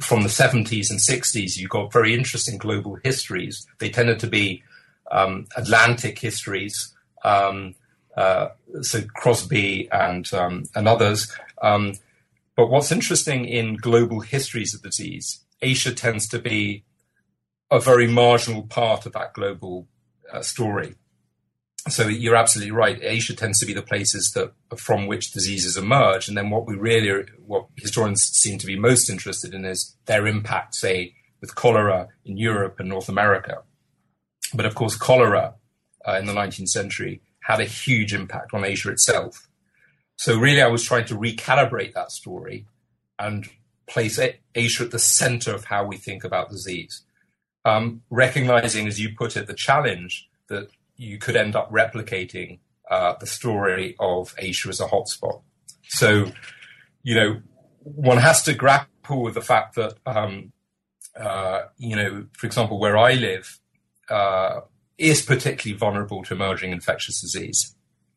from 0.02 0.22
the 0.22 0.28
70s 0.28 0.90
and 0.90 1.00
60s, 1.00 1.56
you 1.56 1.70
got 1.70 1.94
very 1.94 2.14
interesting 2.14 2.58
global 2.58 2.96
histories. 3.06 3.66
They 3.80 3.90
tended 3.90 4.20
to 4.20 4.28
be 4.28 4.62
um, 5.12 5.48
Atlantic 5.56 6.20
histories, 6.20 6.94
um, 7.24 7.74
uh, 8.18 8.50
so 8.82 9.04
Crosby 9.16 9.88
and 9.90 10.32
um, 10.34 10.66
and 10.76 10.90
others. 10.90 11.32
But 12.58 12.72
what's 12.72 12.92
interesting 12.92 13.46
in 13.46 13.76
global 13.76 14.22
histories 14.22 14.74
of 14.74 14.82
disease, 14.82 15.46
Asia 15.62 15.94
tends 15.94 16.28
to 16.30 16.40
be 16.40 16.84
a 17.70 17.80
very 17.80 18.08
marginal 18.08 18.64
part 18.64 19.06
of 19.06 19.14
that 19.14 19.34
global 19.34 19.88
uh, 20.34 20.42
story. 20.42 20.96
So 21.88 22.08
you're 22.08 22.36
absolutely 22.36 22.72
right. 22.72 23.00
Asia 23.02 23.36
tends 23.36 23.60
to 23.60 23.66
be 23.68 23.74
the 23.74 23.84
places 23.84 24.32
that 24.32 24.54
from 24.76 25.06
which 25.06 25.32
diseases 25.32 25.78
emerge, 25.78 26.28
and 26.28 26.36
then 26.36 26.50
what 26.50 26.66
we 26.66 26.76
really, 26.76 27.26
what 27.46 27.68
historians 27.78 28.24
seem 28.24 28.58
to 28.58 28.66
be 28.66 28.78
most 28.78 29.08
interested 29.08 29.54
in 29.54 29.64
is 29.64 29.96
their 30.06 30.26
impact, 30.26 30.74
say, 30.76 31.14
with 31.40 31.56
cholera 31.56 32.08
in 32.26 32.38
Europe 32.38 32.80
and 32.80 32.90
North 32.90 33.08
America. 33.08 33.62
But 34.54 34.66
of 34.66 34.74
course, 34.74 34.96
cholera 34.96 35.54
uh, 36.08 36.14
in 36.14 36.26
the 36.26 36.34
19th 36.34 36.70
century 36.70 37.22
had 37.42 37.60
a 37.60 37.66
huge 37.66 38.14
impact 38.14 38.54
on 38.54 38.66
Asia 38.66 38.90
itself. 38.90 39.47
So 40.18 40.38
really, 40.38 40.62
I 40.62 40.68
was 40.68 40.84
trying 40.84 41.06
to 41.06 41.16
recalibrate 41.16 41.94
that 41.94 42.12
story 42.12 42.66
and 43.18 43.48
place 43.88 44.20
Asia 44.54 44.84
at 44.84 44.92
the 44.92 45.00
center 45.00 45.54
of 45.54 45.66
how 45.66 45.86
we 45.86 45.98
think 45.98 46.24
about 46.24 46.50
disease 46.50 47.04
um, 47.68 48.02
recognizing, 48.10 48.88
as 48.88 49.00
you 49.00 49.14
put 49.16 49.36
it, 49.36 49.48
the 49.48 49.54
challenge 49.54 50.30
that 50.48 50.70
you 50.96 51.18
could 51.18 51.36
end 51.36 51.56
up 51.56 51.70
replicating 51.70 52.60
uh, 52.90 53.14
the 53.20 53.28
story 53.28 53.96
of 54.00 54.34
Asia 54.38 54.70
as 54.70 54.80
a 54.80 54.88
hotspot. 54.88 55.42
So, 55.90 56.32
you 57.04 57.16
know, 57.16 57.42
one 57.84 58.18
has 58.18 58.42
to 58.44 58.54
grapple 58.54 59.22
with 59.22 59.34
the 59.34 59.42
fact 59.42 59.76
that, 59.76 59.96
um, 60.06 60.54
uh, 61.20 61.64
you 61.78 61.96
know, 61.96 62.26
for 62.32 62.48
example, 62.48 62.80
where 62.80 62.98
I 62.98 63.14
live 63.14 63.60
uh, 64.10 64.62
is 64.98 65.22
particularly 65.22 65.78
vulnerable 65.78 66.24
to 66.24 66.34
emerging 66.34 66.72
infectious 66.72 67.20
disease. 67.20 67.76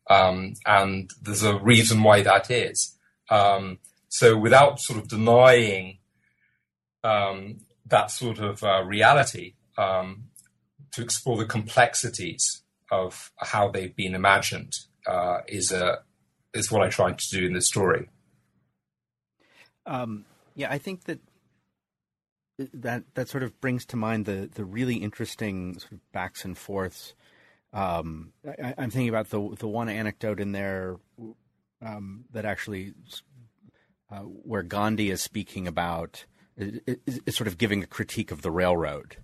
Um, 0.09 0.53
and 0.65 1.09
there's 1.21 1.43
a 1.43 1.57
reason 1.57 2.03
why 2.03 2.21
that 2.21 2.51
is. 2.51 2.97
Um, 3.29 3.79
so, 4.09 4.37
without 4.37 4.79
sort 4.79 4.99
of 4.99 5.07
denying 5.07 5.99
um, 7.03 7.59
that 7.85 8.11
sort 8.11 8.39
of 8.39 8.63
uh, 8.63 8.83
reality 8.83 9.53
um, 9.77 10.25
to 10.91 11.01
explore 11.01 11.37
the 11.37 11.45
complexities 11.45 12.63
of 12.91 13.31
how 13.37 13.69
they've 13.69 13.95
been 13.95 14.15
imagined 14.15 14.73
uh, 15.07 15.39
is 15.47 15.71
a 15.71 15.99
is 16.53 16.71
what 16.71 16.81
I 16.81 16.89
tried 16.89 17.17
to 17.17 17.29
do 17.29 17.45
in 17.45 17.53
this 17.53 17.67
story. 17.67 18.09
Um, 19.85 20.25
yeah, 20.55 20.69
I 20.69 20.77
think 20.77 21.05
that 21.05 21.19
that 22.73 23.03
that 23.15 23.29
sort 23.29 23.43
of 23.43 23.59
brings 23.61 23.85
to 23.87 23.97
mind 23.97 24.25
the 24.25 24.49
the 24.53 24.65
really 24.65 24.95
interesting 24.95 25.79
sort 25.79 25.93
of 25.93 26.11
backs 26.11 26.45
and 26.45 26.57
forths. 26.57 27.13
Um, 27.73 28.33
I, 28.45 28.73
am 28.77 28.91
thinking 28.91 29.09
about 29.09 29.29
the 29.29 29.55
the 29.57 29.67
one 29.67 29.87
anecdote 29.87 30.39
in 30.39 30.51
there 30.51 30.97
um, 31.81 32.25
that 32.33 32.45
actually 32.45 32.93
uh, 34.11 34.19
where 34.19 34.63
Gandhi 34.63 35.09
is 35.09 35.21
speaking 35.21 35.67
about 35.67 36.25
is, 36.57 37.35
sort 37.35 37.47
of 37.47 37.57
giving 37.57 37.81
a 37.81 37.87
critique 37.87 38.31
of 38.31 38.41
the 38.41 38.51
railroad, 38.51 39.17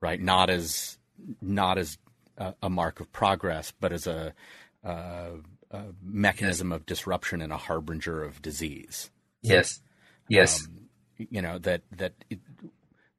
right? 0.00 0.20
Not 0.20 0.50
as 0.50 0.98
not 1.40 1.78
as 1.78 1.98
a, 2.38 2.54
a 2.62 2.70
mark 2.70 3.00
of 3.00 3.12
progress, 3.12 3.72
but 3.78 3.92
as 3.92 4.06
a, 4.06 4.32
a, 4.82 5.32
a, 5.70 5.84
mechanism 6.02 6.72
of 6.72 6.86
disruption 6.86 7.42
and 7.42 7.52
a 7.52 7.58
harbinger 7.58 8.22
of 8.22 8.40
disease. 8.40 9.10
Yes, 9.42 9.82
yes. 10.28 10.66
Um, 10.66 10.88
you 11.18 11.42
know 11.42 11.58
that 11.58 11.82
that 11.92 12.14
it, 12.30 12.40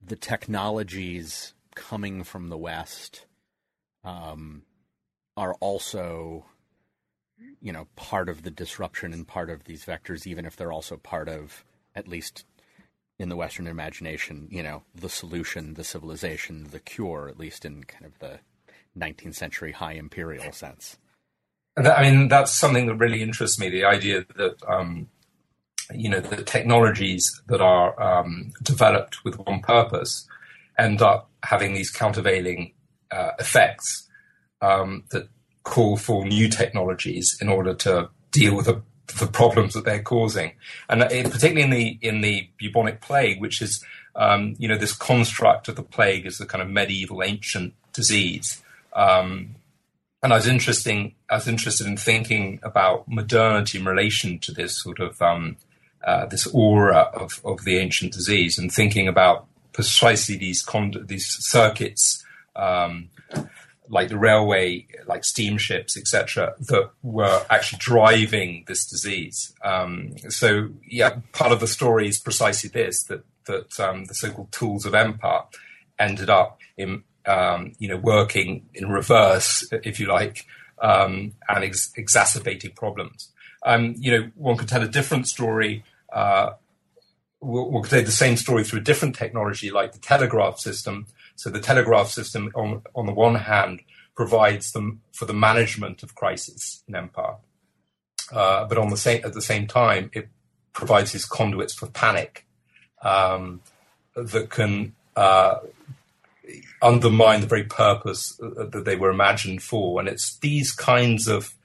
the 0.03 0.15
technologies 0.15 1.53
coming 1.75 2.23
from 2.23 2.49
the 2.49 2.57
West 2.57 3.27
um, 4.03 4.63
are 5.41 5.55
also 5.55 6.45
you 7.59 7.73
know 7.73 7.87
part 7.95 8.29
of 8.29 8.43
the 8.43 8.51
disruption 8.51 9.11
and 9.11 9.27
part 9.27 9.49
of 9.49 9.63
these 9.63 9.83
vectors, 9.83 10.27
even 10.27 10.45
if 10.45 10.55
they're 10.55 10.71
also 10.71 10.97
part 10.97 11.27
of 11.27 11.65
at 11.95 12.07
least 12.07 12.45
in 13.17 13.29
the 13.29 13.35
Western 13.35 13.67
imagination, 13.67 14.47
you 14.49 14.63
know, 14.63 14.83
the 14.95 15.09
solution, 15.09 15.73
the 15.75 15.83
civilization, 15.83 16.67
the 16.71 16.79
cure, 16.79 17.27
at 17.27 17.37
least 17.37 17.65
in 17.65 17.83
kind 17.83 18.05
of 18.05 18.17
the 18.19 18.39
19th 18.97 19.35
century 19.35 19.71
high 19.71 19.93
imperial 19.93 20.51
sense. 20.51 20.97
I 21.77 22.01
mean, 22.01 22.29
that's 22.29 22.51
something 22.51 22.87
that 22.87 22.95
really 22.95 23.21
interests 23.21 23.59
me 23.59 23.69
the 23.69 23.85
idea 23.85 24.25
that, 24.37 24.55
um, 24.67 25.07
you 25.93 26.09
know, 26.09 26.19
the 26.19 26.43
technologies 26.43 27.41
that 27.47 27.61
are 27.61 27.99
um, 28.01 28.53
developed 28.63 29.23
with 29.23 29.35
one 29.39 29.61
purpose 29.61 30.27
end 30.79 31.01
up 31.01 31.29
having 31.43 31.73
these 31.73 31.91
countervailing 31.91 32.73
uh, 33.11 33.31
effects 33.39 34.07
um, 34.61 35.03
that 35.11 35.27
call 35.63 35.97
for 35.97 36.25
new 36.25 36.49
technologies 36.49 37.37
in 37.41 37.49
order 37.49 37.73
to 37.73 38.09
deal 38.31 38.55
with 38.55 38.67
a 38.67 38.81
the 39.19 39.27
problems 39.27 39.73
that 39.73 39.83
they're 39.83 40.01
causing, 40.01 40.53
and 40.87 41.01
particularly 41.01 41.63
in 41.63 41.69
the 41.69 41.99
in 42.01 42.21
the 42.21 42.49
bubonic 42.57 43.01
plague, 43.01 43.41
which 43.41 43.61
is 43.61 43.83
um, 44.15 44.55
you 44.57 44.67
know, 44.67 44.77
this 44.77 44.93
construct 44.93 45.67
of 45.67 45.75
the 45.75 45.83
plague 45.83 46.25
as 46.25 46.39
a 46.39 46.45
kind 46.45 46.61
of 46.61 46.69
medieval 46.69 47.23
ancient 47.23 47.73
disease. 47.93 48.61
Um, 48.93 49.55
and 50.23 50.33
I 50.33 50.35
was 50.35 50.47
interesting. 50.47 51.15
I 51.29 51.35
was 51.35 51.47
interested 51.47 51.87
in 51.87 51.97
thinking 51.97 52.59
about 52.61 53.07
modernity 53.07 53.79
in 53.79 53.85
relation 53.85 54.37
to 54.39 54.51
this 54.51 54.77
sort 54.81 54.99
of 54.99 55.21
um, 55.21 55.57
uh, 56.05 56.25
this 56.27 56.47
aura 56.47 57.09
of, 57.13 57.41
of 57.43 57.63
the 57.63 57.77
ancient 57.77 58.13
disease, 58.13 58.59
and 58.59 58.71
thinking 58.71 59.07
about 59.07 59.47
precisely 59.73 60.35
these 60.35 60.61
con- 60.61 61.05
these 61.07 61.25
circuits, 61.25 62.23
um, 62.55 63.09
like 63.91 64.09
the 64.09 64.17
railway, 64.17 64.87
like 65.05 65.23
steamships, 65.23 65.97
etc., 65.97 66.55
that 66.59 66.89
were 67.03 67.45
actually 67.49 67.79
driving 67.79 68.63
this 68.67 68.85
disease. 68.85 69.53
Um, 69.63 70.15
so, 70.29 70.69
yeah, 70.87 71.17
part 71.33 71.51
of 71.51 71.59
the 71.59 71.67
story 71.67 72.07
is 72.07 72.19
precisely 72.19 72.69
this: 72.69 73.03
that 73.03 73.23
that 73.45 73.79
um, 73.79 74.05
the 74.05 74.15
so-called 74.15 74.51
tools 74.51 74.85
of 74.85 74.95
empire 74.95 75.41
ended 75.99 76.29
up 76.29 76.59
in 76.77 77.03
um, 77.25 77.73
you 77.77 77.87
know, 77.87 77.97
working 77.97 78.67
in 78.73 78.89
reverse, 78.89 79.67
if 79.71 79.99
you 79.99 80.07
like, 80.07 80.45
um, 80.81 81.33
and 81.47 81.63
ex- 81.63 81.91
exacerbating 81.95 82.71
problems. 82.71 83.31
Um, 83.63 83.95
you 83.97 84.11
know, 84.11 84.31
one 84.35 84.57
could 84.57 84.67
tell 84.67 84.81
a 84.81 84.87
different 84.87 85.27
story. 85.27 85.83
Uh, 86.11 86.51
one 87.39 87.83
could 87.83 87.91
tell 87.91 88.03
the 88.03 88.11
same 88.11 88.37
story 88.37 88.63
through 88.63 88.79
a 88.79 88.83
different 88.83 89.15
technology, 89.15 89.71
like 89.71 89.91
the 89.93 89.99
telegraph 89.99 90.59
system. 90.59 91.07
So 91.41 91.49
the 91.49 91.59
telegraph 91.59 92.09
system, 92.09 92.51
on 92.53 92.83
on 92.93 93.07
the 93.07 93.13
one 93.13 93.33
hand, 93.33 93.81
provides 94.15 94.73
them 94.73 95.01
for 95.11 95.25
the 95.25 95.33
management 95.33 96.03
of 96.03 96.13
crisis 96.13 96.83
in 96.87 96.93
empire, 96.95 97.37
uh, 98.31 98.65
but 98.65 98.77
on 98.77 98.91
the 98.91 98.97
same 98.97 99.21
at 99.25 99.33
the 99.33 99.41
same 99.41 99.65
time, 99.65 100.11
it 100.13 100.29
provides 100.71 101.13
these 101.13 101.25
conduits 101.25 101.73
for 101.73 101.87
panic 101.87 102.45
um, 103.01 103.59
that 104.13 104.51
can 104.51 104.93
uh, 105.15 105.55
undermine 106.79 107.41
the 107.41 107.47
very 107.47 107.63
purpose 107.63 108.39
uh, 108.39 108.65
that 108.65 108.85
they 108.85 108.95
were 108.95 109.09
imagined 109.09 109.63
for. 109.63 109.99
And 109.99 110.07
it's 110.07 110.37
these 110.37 110.71
kinds 110.71 111.27
of 111.27 111.55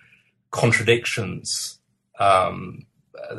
contradictions 0.51 1.79
um, 2.19 2.87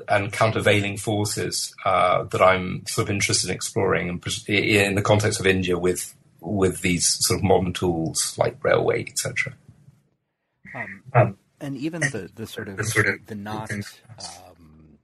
and 0.08 0.32
countervailing 0.32 0.98
forces 0.98 1.74
uh, 1.84 2.26
that 2.26 2.44
I'm 2.44 2.86
sort 2.86 3.08
of 3.08 3.10
interested 3.10 3.50
in 3.50 3.56
exploring 3.56 4.22
in 4.48 4.94
the 4.94 5.02
context 5.02 5.40
of 5.40 5.48
India 5.48 5.80
with 5.80 6.14
with 6.40 6.82
these 6.82 7.18
sort 7.26 7.40
of 7.40 7.44
modern 7.44 7.74
tools 7.74 8.36
like 8.38 8.64
railway, 8.64 9.06
etc. 9.08 9.54
Um, 10.76 11.04
um, 11.14 11.38
and 11.60 11.78
even 11.78 12.02
the, 12.02 12.30
the 12.34 12.48
sort 12.48 12.68
of 12.68 12.78
the, 12.78 12.84
sort 12.84 13.08
of, 13.08 13.26
the 13.26 13.36
not 13.36 13.72
um, 13.72 15.00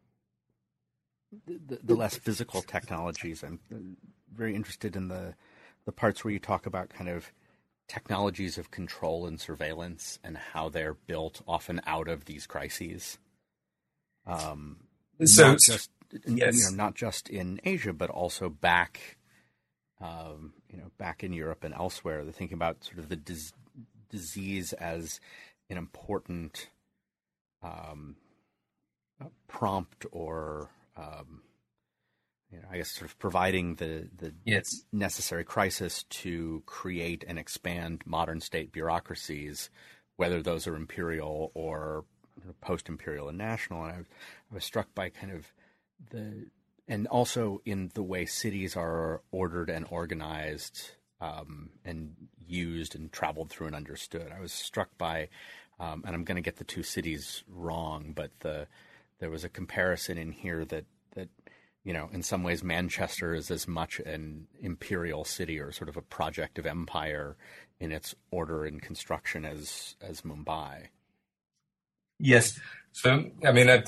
the, 1.48 1.80
the 1.84 1.96
less 1.96 2.16
physical 2.16 2.62
technologies. 2.62 3.44
I'm 3.44 3.60
very 4.34 4.56
interested 4.56 4.96
in 4.96 5.08
the 5.08 5.36
the 5.86 5.92
parts 5.92 6.24
where 6.24 6.32
you 6.32 6.40
talk 6.40 6.66
about 6.66 6.90
kind 6.90 7.10
of 7.10 7.32
technologies 7.88 8.58
of 8.58 8.72
control 8.72 9.26
and 9.26 9.40
surveillance 9.40 10.20
and 10.24 10.38
how 10.38 10.70
they're 10.70 10.94
built 10.94 11.42
often 11.48 11.82
out 11.86 12.08
of 12.08 12.26
these 12.26 12.48
crises. 12.48 13.18
Um, 14.26 14.78
so, 15.26 15.50
not 15.50 15.60
just 15.66 15.90
yes. 16.26 16.56
you 16.56 16.64
know, 16.64 16.84
not 16.84 16.96
just 16.96 17.30
in 17.30 17.60
Asia, 17.64 17.94
but 17.94 18.10
also 18.10 18.50
back, 18.50 19.18
um, 20.04 20.54
you 20.70 20.78
know, 20.78 20.92
back 20.98 21.24
in 21.24 21.32
Europe 21.32 21.64
and 21.64 21.74
elsewhere. 21.74 22.24
They're 22.24 22.34
thinking 22.34 22.56
about 22.56 22.84
sort 22.84 23.00
of 23.00 23.10
the 23.10 23.16
dis- 23.16 23.54
disease 24.10 24.74
as 24.74 25.22
an 25.70 25.78
important 25.78 26.70
um, 27.64 28.18
prompt 29.48 30.06
or 30.12 30.70
um, 30.98 31.42
you 32.52 32.60
know, 32.60 32.68
I 32.70 32.78
guess 32.78 32.92
sort 32.92 33.10
of 33.10 33.18
providing 33.18 33.76
the 33.76 34.10
the 34.16 34.34
yes. 34.46 34.84
necessary 34.92 35.44
crisis 35.44 36.04
to 36.04 36.62
create 36.66 37.24
and 37.28 37.40
expand 37.40 38.04
modern 38.06 38.42
state 38.42 38.72
bureaucracies, 38.72 39.70
whether 40.18 40.42
those 40.44 40.68
are 40.68 40.76
imperial 40.76 41.52
or 41.56 42.06
post-imperial 42.62 43.30
and 43.30 43.38
national. 43.38 43.86
And 43.86 43.94
I 43.94 43.98
was, 43.98 44.08
I 44.52 44.56
was 44.56 44.66
struck 44.66 44.94
by 44.94 45.10
kind 45.10 45.32
of 45.32 45.52
the 46.12 46.48
and 46.88 47.08
also 47.08 47.62
in 47.66 47.92
the 47.94 48.04
way 48.04 48.26
cities 48.26 48.76
are 48.76 49.22
ordered 49.32 49.70
and 49.70 49.86
organized 49.90 50.92
um, 51.22 51.70
and 51.86 52.16
used 52.38 52.96
and 52.96 53.12
traveled 53.12 53.50
through 53.50 53.68
and 53.68 53.76
understood. 53.76 54.32
I 54.36 54.42
was 54.42 54.52
struck 54.52 54.90
by, 54.98 55.30
um, 55.80 56.04
and 56.06 56.14
I'm 56.14 56.26
going 56.26 56.36
to 56.36 56.42
get 56.42 56.58
the 56.58 56.66
two 56.66 56.84
cities 56.84 57.44
wrong, 57.48 58.12
but 58.16 58.32
the 58.42 58.68
there 59.20 59.30
was 59.30 59.46
a 59.46 59.50
comparison 59.50 60.18
in 60.18 60.32
here 60.32 60.66
that 60.66 60.86
that 61.16 61.30
you 61.84 61.92
know, 61.92 62.10
in 62.14 62.24
some 62.24 62.44
ways, 62.44 62.64
Manchester 62.64 63.34
is 63.34 63.52
as 63.52 63.68
much 63.68 64.00
an 64.00 64.48
imperial 64.62 65.26
city 65.26 65.60
or 65.60 65.72
sort 65.72 65.90
of 65.90 65.98
a 65.98 66.02
project 66.02 66.58
of 66.58 66.66
empire 66.66 67.36
in 67.80 67.92
its 67.92 68.16
order 68.32 68.66
and 68.66 68.82
construction 68.82 69.46
as 69.46 69.96
as 70.02 70.22
Mumbai. 70.22 70.88
Yes. 72.20 72.60
So, 72.94 73.32
I 73.46 73.52
mean, 73.52 73.70
uh, 73.70 73.82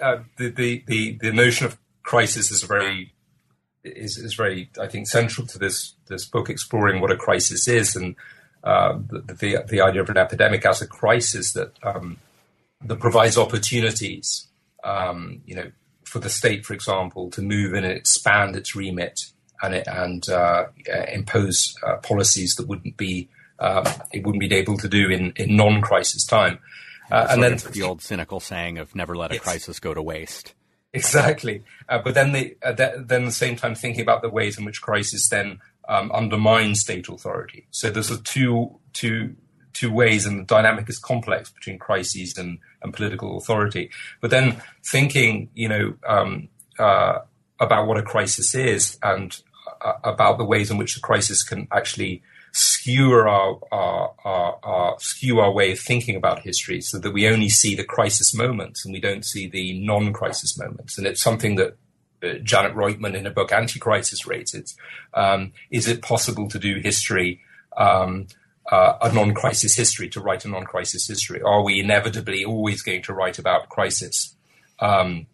uh, 0.00 0.22
the, 0.36 0.50
the, 0.50 0.84
the 0.86 1.18
the 1.20 1.32
notion 1.32 1.66
of 1.66 1.78
crisis 2.02 2.50
is 2.50 2.62
very 2.62 3.12
is 3.84 4.18
is 4.18 4.34
very, 4.34 4.70
I 4.80 4.86
think, 4.86 5.06
central 5.06 5.46
to 5.48 5.58
this 5.58 5.94
this 6.06 6.24
book, 6.24 6.50
exploring 6.50 7.00
what 7.00 7.10
a 7.10 7.16
crisis 7.16 7.68
is 7.68 7.96
and 7.96 8.16
uh, 8.62 8.98
the, 9.08 9.34
the, 9.34 9.64
the 9.68 9.80
idea 9.80 10.02
of 10.02 10.10
an 10.10 10.18
epidemic 10.18 10.66
as 10.66 10.82
a 10.82 10.86
crisis 10.86 11.52
that 11.54 11.72
um, 11.82 12.18
that 12.82 13.00
provides 13.00 13.38
opportunities. 13.38 14.46
Um, 14.84 15.42
you 15.46 15.54
know, 15.54 15.70
for 16.04 16.18
the 16.18 16.30
state, 16.30 16.64
for 16.64 16.74
example, 16.74 17.30
to 17.30 17.42
move 17.42 17.74
in 17.74 17.84
and 17.84 17.96
expand 17.96 18.56
its 18.56 18.74
remit 18.74 19.20
and 19.62 19.74
and 19.86 20.28
uh, 20.28 20.66
impose 21.12 21.74
uh, 21.86 21.96
policies 21.96 22.54
that 22.56 22.66
wouldn't 22.66 22.96
be 22.96 23.28
um, 23.58 23.84
it 24.12 24.26
wouldn't 24.26 24.40
be 24.40 24.54
able 24.54 24.76
to 24.78 24.88
do 24.88 25.10
in, 25.10 25.32
in 25.36 25.54
non-crisis 25.54 26.24
time. 26.24 26.58
Uh, 27.10 27.26
and 27.30 27.42
then 27.42 27.58
the 27.72 27.82
old 27.82 28.02
cynical 28.02 28.40
saying 28.40 28.78
of 28.78 28.94
"never 28.94 29.16
let 29.16 29.32
a 29.32 29.38
crisis 29.38 29.80
go 29.80 29.94
to 29.94 30.02
waste." 30.02 30.54
Exactly, 30.94 31.62
uh, 31.88 32.00
but 32.02 32.14
then 32.14 32.32
the 32.32 32.56
uh, 32.64 32.72
then 32.72 33.22
at 33.22 33.26
the 33.26 33.30
same 33.30 33.54
time 33.54 33.76
thinking 33.76 34.02
about 34.02 34.22
the 34.22 34.28
ways 34.28 34.58
in 34.58 34.64
which 34.64 34.82
crisis 34.82 35.28
then 35.28 35.60
um, 35.88 36.10
undermine 36.12 36.74
state 36.74 37.08
authority. 37.08 37.68
So 37.70 37.90
there's 37.90 38.10
a 38.10 38.20
two 38.20 38.80
two 38.92 39.36
two 39.72 39.92
ways, 39.92 40.26
and 40.26 40.40
the 40.40 40.44
dynamic 40.44 40.88
is 40.88 40.98
complex 40.98 41.50
between 41.50 41.78
crises 41.78 42.36
and, 42.36 42.58
and 42.82 42.92
political 42.92 43.38
authority. 43.38 43.90
But 44.20 44.30
then 44.30 44.60
thinking, 44.84 45.50
you 45.54 45.68
know, 45.68 45.94
um, 46.06 46.48
uh, 46.78 47.20
about 47.60 47.86
what 47.86 47.98
a 47.98 48.02
crisis 48.02 48.54
is 48.54 48.98
and 49.02 49.40
uh, 49.80 49.92
about 50.02 50.38
the 50.38 50.44
ways 50.44 50.70
in 50.70 50.76
which 50.76 50.94
the 50.94 51.00
crisis 51.00 51.42
can 51.42 51.68
actually 51.72 52.22
skewer 52.52 53.28
our, 53.28 53.58
our, 53.70 54.14
our, 54.24 54.58
our, 54.62 54.96
skew 54.98 55.38
our 55.40 55.52
way 55.52 55.72
of 55.72 55.78
thinking 55.78 56.16
about 56.16 56.40
history, 56.40 56.80
so 56.80 56.98
that 56.98 57.12
we 57.12 57.28
only 57.28 57.48
see 57.48 57.74
the 57.74 57.84
crisis 57.84 58.34
moments 58.34 58.84
and 58.84 58.92
we 58.92 59.00
don't 59.00 59.24
see 59.24 59.48
the 59.48 59.78
non-crisis 59.80 60.58
moments. 60.58 60.98
And 60.98 61.06
it's 61.06 61.22
something 61.22 61.56
that 61.56 61.76
uh, 62.22 62.34
Janet 62.42 62.74
Roitman 62.74 63.14
in 63.14 63.24
her 63.24 63.30
book 63.30 63.52
Anti-Crisis 63.52 64.26
rated. 64.26 64.68
Um, 65.14 65.52
is 65.70 65.88
it 65.88 66.02
possible 66.02 66.48
to 66.48 66.58
do 66.58 66.80
history 66.80 67.40
um, 67.76 68.26
uh, 68.70 68.98
a 69.02 69.12
non-crisis 69.12 69.74
history, 69.74 70.08
to 70.10 70.20
write 70.20 70.44
a 70.44 70.48
non-crisis 70.48 71.08
history? 71.08 71.42
Are 71.42 71.62
we 71.62 71.80
inevitably 71.80 72.44
always 72.44 72.82
going 72.82 73.02
to 73.02 73.14
write 73.14 73.38
about 73.38 73.68
crisis? 73.68 74.36
Um, 74.78 75.26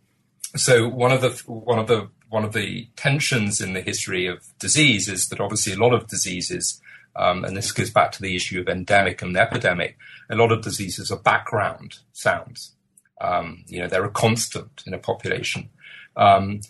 so 0.54 0.88
one 0.88 1.12
of 1.12 1.20
the 1.20 1.30
one 1.46 1.78
of 1.78 1.86
the 1.86 2.08
one 2.28 2.44
of 2.44 2.52
the 2.52 2.88
tensions 2.96 3.60
in 3.60 3.72
the 3.72 3.82
history 3.82 4.26
of 4.26 4.44
disease 4.58 5.08
is 5.08 5.28
that 5.28 5.40
obviously 5.40 5.72
a 5.72 5.78
lot 5.78 5.92
of 5.92 6.08
diseases, 6.08 6.80
um, 7.16 7.44
and 7.44 7.56
this 7.56 7.72
goes 7.72 7.90
back 7.90 8.12
to 8.12 8.22
the 8.22 8.36
issue 8.36 8.60
of 8.60 8.68
endemic 8.68 9.22
and 9.22 9.36
epidemic. 9.36 9.96
A 10.30 10.36
lot 10.36 10.52
of 10.52 10.62
diseases 10.62 11.10
are 11.10 11.18
background 11.18 11.98
sounds. 12.12 12.74
Um, 13.20 13.64
you 13.66 13.80
know, 13.80 13.88
they're 13.88 14.04
a 14.04 14.10
constant 14.10 14.82
in 14.86 14.92
a 14.92 14.98
population. 14.98 15.70
Um, 16.16 16.60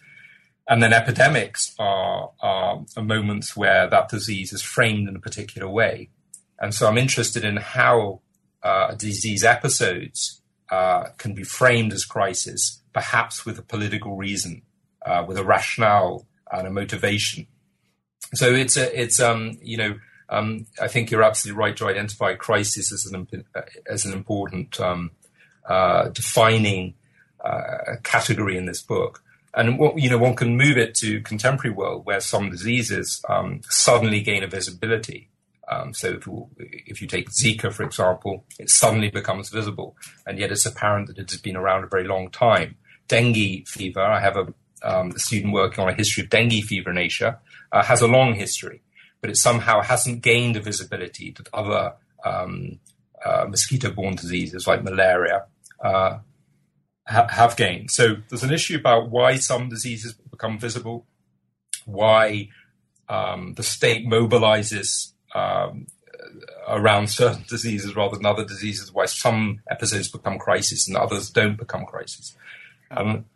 and 0.69 0.83
then 0.83 0.93
epidemics 0.93 1.75
are, 1.79 2.31
are, 2.41 2.85
are, 2.97 3.03
moments 3.03 3.57
where 3.57 3.89
that 3.89 4.09
disease 4.09 4.53
is 4.53 4.63
framed 4.63 5.09
in 5.09 5.17
a 5.17 5.21
particular 5.21 5.69
way. 5.69 6.11
And 6.59 6.75
so 6.75 6.89
I'm 6.89 6.99
interested 6.99 7.45
in 7.45 7.57
how 7.57 8.21
uh, 8.63 8.95
disease 8.95 9.45
episodes 9.45 10.41
uh, 10.71 11.11
can 11.19 11.35
be 11.35 11.45
framed 11.45 11.93
as 11.93 12.05
crisis, 12.05 12.83
perhaps 12.93 13.45
with 13.45 13.59
a 13.59 13.63
political 13.63 14.17
reason, 14.17 14.63
uh, 15.05 15.25
with 15.27 15.39
a 15.39 15.45
rationale 15.45 16.27
and 16.51 16.67
a 16.67 16.71
motivation. 16.71 17.47
So 18.35 18.53
it's 18.53 18.77
a, 18.77 19.01
it's 19.01 19.21
um, 19.21 19.59
you 19.63 19.77
know 19.77 19.95
um, 20.29 20.67
I 20.81 20.89
think 20.89 21.11
you're 21.11 21.23
absolutely 21.23 21.59
right 21.59 21.77
to 21.77 21.89
identify 21.89 22.35
crisis 22.35 22.93
as 22.93 23.07
an 23.13 23.45
as 23.89 24.05
an 24.05 24.13
important 24.13 24.81
um, 24.81 25.13
uh, 25.69 26.09
defining 26.09 26.95
uh, 27.45 27.97
category 28.03 28.57
in 28.57 28.67
this 28.67 28.83
book. 28.83 29.23
And 29.55 29.79
what, 29.79 29.99
you 29.99 30.11
know, 30.11 30.19
one 30.19 30.37
can 30.37 30.57
move 30.57 30.77
it 30.77 30.95
to 30.97 31.23
contemporary 31.23 31.75
world 31.75 32.05
where 32.05 32.21
some 32.21 32.51
diseases 32.51 33.23
um, 33.29 33.63
suddenly 33.71 34.21
gain 34.21 34.43
a 34.43 34.47
visibility. 34.47 35.31
Um, 35.69 35.95
so 35.95 36.09
if 36.09 36.27
you, 36.27 36.49
if 36.59 37.01
you, 37.01 37.09
take 37.09 37.31
Zika, 37.31 37.73
for 37.73 37.83
example, 37.83 38.45
it 38.59 38.71
suddenly 38.71 39.11
becomes 39.11 39.49
visible, 39.49 39.97
and 40.27 40.39
yet 40.39 40.53
it's 40.53 40.67
apparent 40.67 41.09
that 41.09 41.19
it 41.19 41.31
has 41.31 41.41
been 41.41 41.57
around 41.57 41.85
a 41.85 41.89
very 41.89 42.05
long 42.05 42.31
time. 42.31 42.77
Dengue 43.09 43.67
fever, 43.67 44.01
I 44.01 44.21
have 44.21 44.37
a, 44.37 44.55
um, 44.83 45.11
a 45.11 45.19
student 45.19 45.53
working 45.53 45.83
on 45.83 45.91
a 45.91 45.95
history 45.95 46.23
of 46.23 46.31
dengue 46.31 46.63
fever 46.63 46.91
in 46.91 46.99
Asia, 46.99 47.41
uh, 47.73 47.83
has 47.83 48.01
a 48.03 48.07
long 48.07 48.35
history, 48.35 48.83
but 49.21 49.31
it 49.31 49.37
somehow 49.37 49.83
hasn't 49.83 50.23
gained 50.23 50.55
the 50.55 50.61
visibility 50.61 51.33
that 51.33 51.49
other 51.53 51.95
um, 52.25 52.79
uh, 53.25 53.47
mosquito-borne 53.49 54.15
diseases 54.15 54.67
like 54.67 54.83
malaria 54.85 55.47
uh, 55.81 56.19
ha- 57.07 57.29
have 57.29 57.57
gained. 57.57 57.91
So 57.91 58.17
there's 58.29 58.43
an 58.43 58.53
issue 58.53 58.77
about 58.77 59.11
why 59.11 59.37
some 59.37 59.69
diseases 59.69 60.15
become 60.31 60.59
visible, 60.59 61.07
why 61.85 62.49
um, 63.09 63.55
the 63.55 63.63
state 63.63 64.07
mobilizes 64.07 65.13
um, 65.35 65.87
around 66.69 67.09
certain 67.11 67.45
diseases 67.49 67.97
rather 67.97 68.17
than 68.17 68.27
other 68.27 68.45
diseases, 68.45 68.93
why 68.93 69.07
some 69.07 69.61
episodes 69.71 70.11
become 70.11 70.39
crisis 70.39 70.89
and 70.89 70.97
others 70.97 71.31
don't 71.31 71.59
become 71.59 71.85
crisis. 71.85 72.37
Um, 72.91 73.27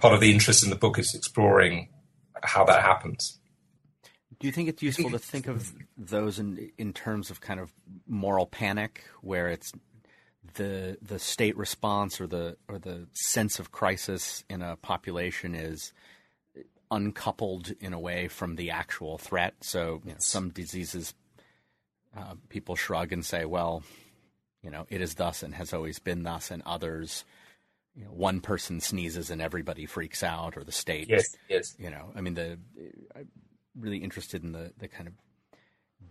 part 0.00 0.14
of 0.14 0.20
the 0.20 0.32
interest 0.32 0.64
in 0.64 0.70
the 0.70 0.76
book 0.76 0.98
is 0.98 1.14
exploring 1.14 1.88
how 2.42 2.64
that 2.64 2.82
happens. 2.82 3.38
Do 4.38 4.46
you 4.46 4.52
think 4.52 4.68
it's 4.68 4.82
useful 4.82 5.10
to 5.10 5.18
think 5.18 5.46
of 5.46 5.72
those 5.96 6.38
in 6.38 6.70
in 6.76 6.92
terms 6.92 7.30
of 7.30 7.40
kind 7.40 7.60
of 7.60 7.72
moral 8.06 8.46
panic, 8.46 9.04
where 9.22 9.48
it's 9.48 9.72
the 10.54 10.98
the 11.00 11.18
state 11.18 11.56
response 11.56 12.20
or 12.20 12.26
the 12.26 12.56
or 12.68 12.78
the 12.78 13.06
sense 13.12 13.58
of 13.58 13.72
crisis 13.72 14.44
in 14.48 14.62
a 14.62 14.76
population 14.76 15.54
is 15.54 15.92
uncoupled 16.90 17.72
in 17.80 17.92
a 17.92 17.98
way 17.98 18.28
from 18.28 18.56
the 18.56 18.70
actual 18.70 19.18
threat? 19.18 19.54
So 19.62 20.02
some 20.18 20.50
diseases, 20.50 21.14
uh, 22.16 22.34
people 22.48 22.76
shrug 22.76 23.12
and 23.12 23.24
say, 23.24 23.46
"Well, 23.46 23.82
you 24.62 24.70
know, 24.70 24.86
it 24.90 25.00
is 25.00 25.14
thus 25.14 25.42
and 25.42 25.54
has 25.54 25.72
always 25.72 25.98
been 25.98 26.24
thus," 26.24 26.50
and 26.50 26.62
others 26.66 27.24
you 27.94 28.04
know, 28.04 28.10
one 28.10 28.40
person 28.40 28.80
sneezes 28.80 29.30
and 29.30 29.40
everybody 29.40 29.86
freaks 29.86 30.22
out, 30.22 30.58
or 30.58 30.64
the 30.64 30.72
state. 30.72 31.08
Yes, 31.08 31.24
yes. 31.48 31.74
You 31.78 31.88
know, 31.88 32.12
I 32.14 32.20
mean, 32.20 32.34
the 32.34 32.58
really 33.78 33.98
interested 33.98 34.42
in 34.42 34.52
the 34.52 34.72
the 34.78 34.88
kind 34.88 35.08
of 35.08 35.14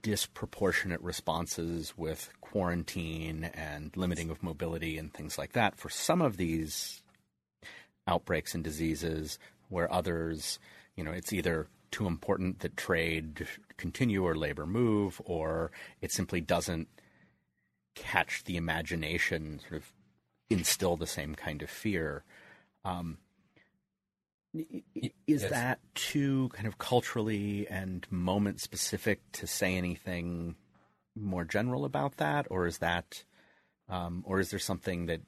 disproportionate 0.02 1.02
responses 1.02 1.94
with 1.98 2.30
quarantine 2.42 3.46
and 3.54 3.96
limiting 3.96 4.30
of 4.30 4.42
mobility 4.42 4.98
and 4.98 5.14
things 5.14 5.38
like 5.38 5.54
that 5.54 5.78
for 5.78 5.90
some 5.90 6.22
of 6.22 6.38
these 6.38 7.02
outbreaks 8.08 8.54
and 8.54 8.64
diseases, 8.64 9.40
where 9.70 9.92
others, 9.92 10.60
you 10.96 11.04
know, 11.04 11.12
it's 11.12 11.34
either 11.34 11.68
too 11.92 12.08
important 12.08 12.60
that 12.60 12.78
trade 12.78 13.48
continue 13.78 14.24
or 14.24 14.36
labor 14.36 14.66
move, 14.66 15.22
or 15.26 15.72
it 16.02 16.12
simply 16.12 16.42
doesn't 16.42 16.88
catch 17.96 18.44
the 18.44 18.58
imagination 18.58 19.60
sort 19.60 19.82
of 19.82 19.92
instill 20.50 20.98
the 20.98 21.08
same 21.08 21.36
kind 21.36 21.62
of 21.62 21.70
fear. 21.70 22.24
Um, 22.84 23.18
is 25.28 25.42
yes. 25.42 25.52
that 25.52 25.80
too 25.96 26.50
kind 26.54 26.68
of 26.68 26.78
culturally 26.78 27.68
and 27.68 28.06
moment 28.10 28.62
specific 28.62 29.20
to 29.34 29.48
say 29.48 29.76
anything 29.76 30.56
more 31.16 31.46
general 31.46 31.86
about 31.86 32.18
that, 32.18 32.48
or 32.50 32.68
is 32.68 32.80
that, 32.80 33.24
um, 33.90 34.24
or 34.26 34.40
is 34.40 34.50
there 34.50 34.60
something 34.60 35.08
that 35.08 35.22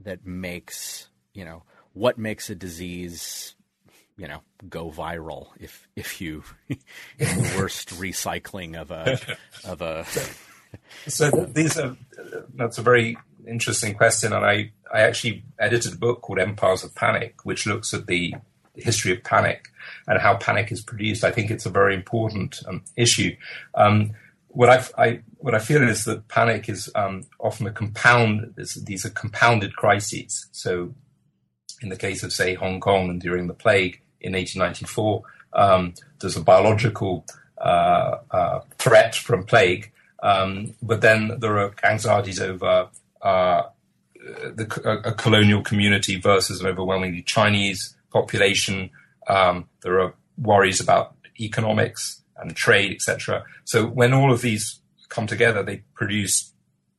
that 0.00 0.26
makes 0.26 1.08
you 1.32 1.44
know 1.44 1.62
what 1.92 2.18
makes 2.18 2.50
a 2.50 2.54
disease 2.54 3.54
you 4.16 4.28
know 4.28 4.40
go 4.68 4.90
viral 4.90 5.48
if 5.58 5.88
if 5.96 6.20
you 6.20 6.42
the 7.18 7.54
worst 7.58 7.88
recycling 7.90 8.76
of 8.76 8.90
a 8.90 9.18
of 9.64 9.80
a 9.80 10.04
so 11.06 11.30
these 11.30 11.78
are 11.78 11.96
that's 12.54 12.78
a 12.78 12.82
very 12.82 13.16
interesting 13.46 13.94
question, 13.94 14.32
and 14.32 14.44
I, 14.44 14.72
I 14.92 15.00
actually 15.02 15.44
edited 15.58 15.94
a 15.94 15.96
book 15.96 16.22
called 16.22 16.38
Empires 16.38 16.84
of 16.84 16.94
Panic, 16.94 17.44
which 17.44 17.66
looks 17.66 17.94
at 17.94 18.06
the 18.06 18.34
history 18.74 19.12
of 19.12 19.22
panic 19.24 19.68
and 20.06 20.20
how 20.20 20.36
panic 20.36 20.70
is 20.70 20.82
produced. 20.82 21.24
I 21.24 21.30
think 21.30 21.50
it's 21.50 21.66
a 21.66 21.70
very 21.70 21.94
important 21.94 22.60
um, 22.66 22.84
issue. 22.96 23.36
Um, 23.74 24.12
what 24.48 24.70
I, 24.70 25.02
I, 25.02 25.20
what 25.38 25.54
I 25.54 25.58
feel 25.58 25.86
is 25.86 26.04
that 26.04 26.28
panic 26.28 26.68
is 26.68 26.90
um, 26.94 27.24
often 27.38 27.66
a 27.66 27.72
compound. 27.72 28.54
These 28.56 29.04
are 29.04 29.10
compounded 29.10 29.76
crises. 29.76 30.46
So, 30.52 30.94
in 31.82 31.90
the 31.90 31.96
case 31.96 32.22
of 32.22 32.32
say 32.32 32.54
Hong 32.54 32.80
Kong 32.80 33.10
and 33.10 33.20
during 33.20 33.48
the 33.48 33.54
plague 33.54 34.00
in 34.20 34.32
1894, 34.32 35.22
um, 35.52 35.94
there's 36.20 36.36
a 36.36 36.42
biological 36.42 37.26
uh, 37.58 38.18
uh, 38.30 38.60
threat 38.78 39.14
from 39.14 39.44
plague, 39.44 39.92
um, 40.22 40.74
but 40.82 41.02
then 41.02 41.38
there 41.38 41.58
are 41.58 41.74
anxieties 41.84 42.40
over 42.40 42.88
uh, 43.22 43.64
the, 44.14 44.80
a, 44.84 45.10
a, 45.10 45.14
colonial 45.14 45.62
community 45.62 46.18
versus 46.18 46.60
an 46.60 46.66
overwhelmingly 46.66 47.22
Chinese 47.22 47.96
population. 48.10 48.90
Um, 49.28 49.68
there 49.82 50.00
are 50.00 50.14
worries 50.38 50.80
about 50.80 51.14
economics 51.40 52.22
and 52.36 52.54
trade, 52.54 52.92
etc. 52.92 53.44
So 53.64 53.86
when 53.86 54.12
all 54.12 54.32
of 54.32 54.42
these 54.42 54.80
come 55.08 55.26
together, 55.26 55.62
they 55.62 55.82
produce 55.94 56.52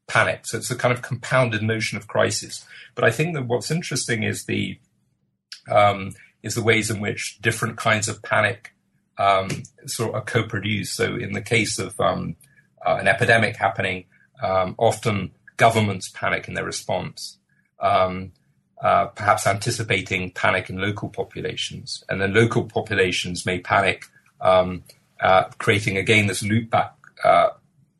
panic. 0.07 0.45
So 0.45 0.57
it's 0.57 0.71
a 0.71 0.75
kind 0.75 0.93
of 0.93 1.01
compounded 1.01 1.61
notion 1.61 1.97
of 1.97 2.07
crisis. 2.07 2.65
But 2.95 3.03
I 3.03 3.11
think 3.11 3.35
that 3.35 3.45
what's 3.45 3.71
interesting 3.71 4.23
is 4.23 4.45
the 4.45 4.79
um, 5.69 6.13
is 6.43 6.55
the 6.55 6.63
ways 6.63 6.89
in 6.89 7.01
which 7.01 7.39
different 7.41 7.77
kinds 7.77 8.07
of 8.07 8.21
panic 8.23 8.73
um, 9.17 9.49
sort 9.85 10.09
of 10.09 10.15
are 10.15 10.21
co-produced. 10.21 10.95
So 10.95 11.15
in 11.15 11.33
the 11.33 11.41
case 11.41 11.77
of 11.77 11.99
um, 11.99 12.35
uh, 12.85 12.97
an 13.01 13.07
epidemic 13.07 13.57
happening, 13.57 14.05
um, 14.41 14.75
often 14.77 15.31
governments 15.57 16.09
panic 16.13 16.47
in 16.47 16.53
their 16.53 16.63
response, 16.65 17.37
um, 17.79 18.31
uh, 18.81 19.07
perhaps 19.07 19.47
anticipating 19.47 20.31
panic 20.31 20.69
in 20.69 20.77
local 20.77 21.09
populations. 21.09 22.03
And 22.09 22.21
then 22.21 22.33
local 22.33 22.63
populations 22.63 23.45
may 23.45 23.59
panic, 23.59 24.05
um, 24.39 24.83
uh, 25.19 25.45
creating 25.57 25.97
again 25.97 26.27
this 26.27 26.43
loop 26.43 26.69
back 26.69 26.93
uh, 27.23 27.49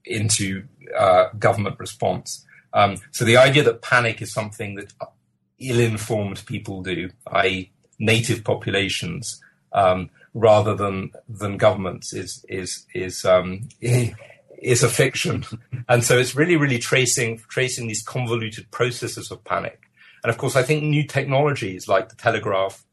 into 0.06 0.64
uh, 0.98 1.30
government 1.40 1.80
response. 1.80 2.46
Um, 2.74 2.98
so 3.12 3.26
the 3.26 3.38
idea 3.38 3.64
that 3.64 3.82
panic 3.82 4.22
is 4.22 4.32
something 4.32 4.76
that 4.76 4.94
ill-informed 5.60 6.46
people 6.46 6.84
do, 6.84 7.10
i.e., 7.32 7.72
native 8.00 8.44
populations, 8.44 9.42
um, 9.74 10.10
rather 10.34 10.76
than 10.76 11.12
than 11.28 11.58
governments, 11.58 12.14
is 12.14 12.46
is 12.48 12.86
is 12.94 13.26
um, 13.26 13.68
is 14.58 14.84
a 14.84 14.90
fiction. 14.90 15.46
And 15.90 16.04
so 16.04 16.18
it's 16.18 16.36
really, 16.36 16.58
really 16.58 16.80
tracing, 16.80 17.40
tracing 17.48 17.88
these 17.88 18.04
convoluted 18.04 18.70
processes 18.72 19.32
of 19.32 19.42
panic. 19.46 19.84
And 20.22 20.30
of 20.30 20.38
course, 20.38 20.58
I 20.58 20.64
think 20.64 20.84
new 20.84 21.08
technologies 21.08 21.88
like 21.88 22.10
the 22.10 22.18
telegraph 22.18 22.84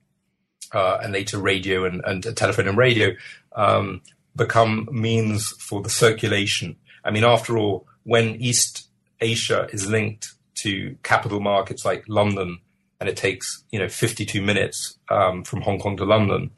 uh, 0.73 0.99
and 1.03 1.13
later 1.13 1.39
radio 1.39 1.85
and, 1.85 2.01
and 2.05 2.23
telephone 2.37 2.69
and 2.69 2.79
radio 2.79 3.11
um, 3.57 4.03
become 4.37 4.89
means 4.93 5.51
for 5.59 5.83
the 5.83 5.91
circulation. 5.91 6.77
I 7.05 7.11
mean, 7.11 7.25
after 7.25 7.59
all, 7.59 7.87
when 8.05 8.37
East 8.37 8.89
Asia 9.21 9.69
is 9.73 9.89
linked 9.89 10.35
to 10.57 10.97
capital 11.03 11.41
markets 11.41 11.85
like 11.85 12.05
London, 12.09 12.59
and 13.01 13.09
it 13.09 13.17
takes 13.17 13.65
you 13.71 13.79
know 13.79 13.89
52 13.89 14.41
minutes 14.41 14.99
um, 15.09 15.45
from 15.45 15.63
Hong 15.63 15.79
Kong 15.79 15.97
to 15.97 16.05
London, 16.05 16.51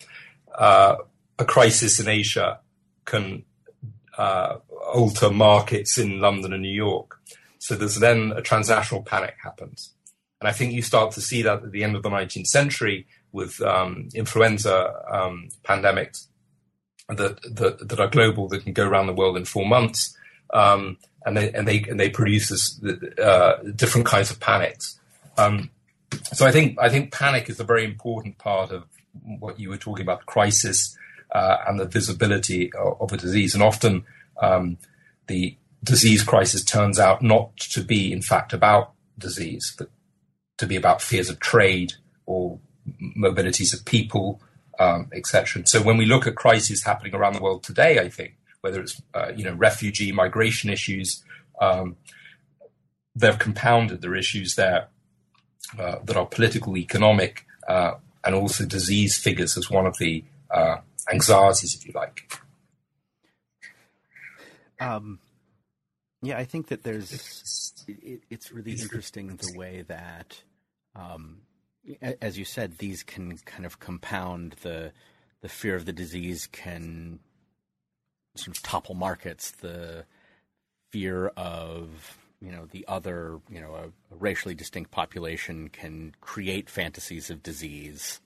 uh, 0.55 0.97
a 1.39 1.45
crisis 1.45 1.99
in 2.01 2.09
Asia 2.09 2.61
can 3.05 3.45
uh, 4.19 4.57
alter 4.97 5.31
markets 5.31 5.99
in 5.99 6.21
London 6.21 6.53
and 6.53 6.63
New 6.63 6.69
York. 6.69 7.21
So 7.59 7.75
there's 7.75 7.99
then 7.99 8.33
a 8.35 8.43
transnational 8.43 9.03
panic 9.03 9.37
happens. 9.43 9.93
And 10.41 10.49
I 10.49 10.53
think 10.53 10.73
you 10.73 10.83
start 10.83 11.13
to 11.13 11.21
see 11.21 11.43
that 11.43 11.63
at 11.63 11.73
the 11.73 11.85
end 11.85 11.97
of 11.97 12.03
the 12.03 12.11
19th 12.11 12.47
century 12.47 13.07
with 13.33 13.61
um, 13.63 14.09
influenza 14.15 14.93
um, 15.11 15.49
pandemics 15.65 16.27
that, 17.09 17.41
that, 17.55 17.89
that 17.89 18.01
are 18.01 18.09
global 18.09 18.49
that 18.49 18.65
can 18.65 18.73
go 18.73 18.87
around 18.87 19.07
the 19.07 19.15
world 19.15 19.37
in 19.37 19.45
four 19.45 19.67
months. 19.67 20.17
Um, 20.53 20.99
and 21.25 21.37
they 21.37 21.53
and 21.53 21.67
they 21.67 21.83
and 21.83 21.99
they 21.99 22.09
produce 22.09 22.49
this, 22.51 22.81
uh, 23.19 23.57
different 23.75 24.07
kinds 24.07 24.31
of 24.31 24.39
panics. 24.39 24.99
Um, 25.37 25.71
so 26.33 26.47
I 26.47 26.53
think 26.53 26.79
I 26.81 26.89
think 26.89 27.13
panic 27.13 27.51
is 27.51 27.59
a 27.59 27.65
very 27.65 27.85
important 27.85 28.39
part 28.39 28.71
of 28.71 28.85
what 29.41 29.59
you 29.59 29.71
were 29.71 29.77
talking 29.77 30.05
about, 30.05 30.27
crisis 30.27 30.97
uh, 31.35 31.57
and 31.67 31.81
the 31.81 31.87
visibility 31.87 32.73
of, 32.75 33.01
of, 33.01 33.13
a 33.13 33.17
disease. 33.17 33.55
And 33.55 33.63
often 33.63 34.05
um, 34.41 34.79
the 35.27 35.57
disease 35.83 36.23
crisis 36.23 36.65
turns 36.65 36.99
out 36.99 37.23
not 37.23 37.57
to 37.57 37.83
be, 37.83 38.13
in 38.13 38.23
fact, 38.23 38.53
about 38.53 38.93
disease, 39.19 39.75
but 39.79 39.89
to 40.59 40.67
be 40.67 40.77
about 40.77 41.03
fears 41.03 41.31
of 41.31 41.41
trade 41.41 41.95
or 42.27 42.59
mobilities 43.17 43.73
of 43.75 43.85
people, 43.85 44.41
um, 44.79 45.09
etc. 45.13 45.63
So 45.67 45.83
when 45.83 45.97
we 45.97 46.07
look 46.07 46.27
at 46.27 46.35
crises 46.35 46.85
happening 46.85 47.15
around 47.15 47.35
the 47.35 47.43
world 47.43 47.63
today, 47.63 47.99
I 47.99 48.09
think 48.09 48.37
whether 48.61 48.81
it's 48.81 49.01
uh, 49.15 49.33
you 49.35 49.45
know 49.45 49.55
refugee 49.55 50.13
migration 50.13 50.71
issues, 50.71 51.23
um, 51.61 51.97
they're 53.15 53.35
compounded. 53.35 54.03
There 54.03 54.13
are 54.13 54.17
issues 54.17 54.55
there 54.55 54.89
uh, 55.79 55.97
that 56.05 56.17
are 56.17 56.27
political, 56.27 56.77
economic, 56.77 57.45
uh, 57.69 57.95
and 58.25 58.35
also 58.35 58.65
disease 58.65 59.17
figures 59.19 59.57
as 59.57 59.71
one 59.71 59.87
of 59.87 59.99
the 59.99 60.25
uh, 60.51 60.77
anxieties, 61.11 61.75
if 61.75 61.87
you 61.87 61.93
like. 61.95 62.41
Um, 64.81 65.19
yeah, 66.23 66.39
I 66.39 66.45
think 66.45 66.69
that 66.69 66.83
there's. 66.83 67.85
It, 67.87 68.23
it's 68.31 68.53
really 68.53 68.73
interesting 68.73 69.37
the 69.37 69.59
way 69.59 69.83
that 69.87 70.43
um, 70.95 71.43
as 72.21 72.39
you 72.39 72.45
said, 72.45 72.79
these 72.79 73.03
can 73.03 73.39
kind 73.39 73.67
of 73.67 73.79
compound 73.79 74.57
the 74.63 74.93
the 75.43 75.49
fear 75.49 75.77
of 75.77 75.85
the 75.85 75.93
disease 75.93 76.49
can 76.51 77.21
sort 78.35 78.57
of 78.57 78.63
topple 78.63 78.95
markets. 78.95 79.53
The 79.53 80.05
fear 80.91 81.29
of 81.37 82.19
you 82.41 82.51
know 82.51 82.67
the 82.67 82.85
other 82.89 83.41
you 83.49 83.61
know 83.61 83.75
a, 83.75 84.15
a 84.15 84.19
racially 84.19 84.55
distinct 84.55 84.91
population 84.91 85.69
can 85.69 86.15
create 86.21 86.71
fantasies 86.71 87.31
of 87.31 87.43
disease, 87.43 88.21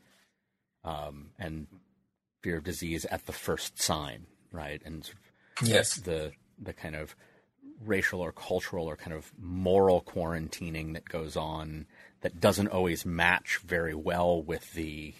um, 0.85 1.31
and 1.39 1.67
fear 2.43 2.57
of 2.57 2.65
disease 2.65 3.05
at 3.07 3.27
the 3.27 3.33
first 3.33 3.81
sign, 3.81 4.27
right? 4.53 4.81
And 4.85 5.05
sort 5.05 5.17
of 5.17 5.69
yes, 5.69 5.97
the 5.97 6.33
the 6.61 6.73
kind 6.73 6.97
of 6.97 7.17
racial 7.85 8.21
or 8.21 8.33
cultural 8.33 8.87
or 8.87 8.97
kind 8.97 9.13
of 9.13 9.33
moral 9.39 10.03
quarantining 10.03 10.93
that 10.93 11.09
goes 11.09 11.37
on 11.37 11.87
that 12.21 12.41
doesn't 12.41 12.69
always 12.69 13.07
match 13.07 13.59
very 13.65 13.95
well 13.95 14.43
with 14.43 14.75
the 14.75 15.15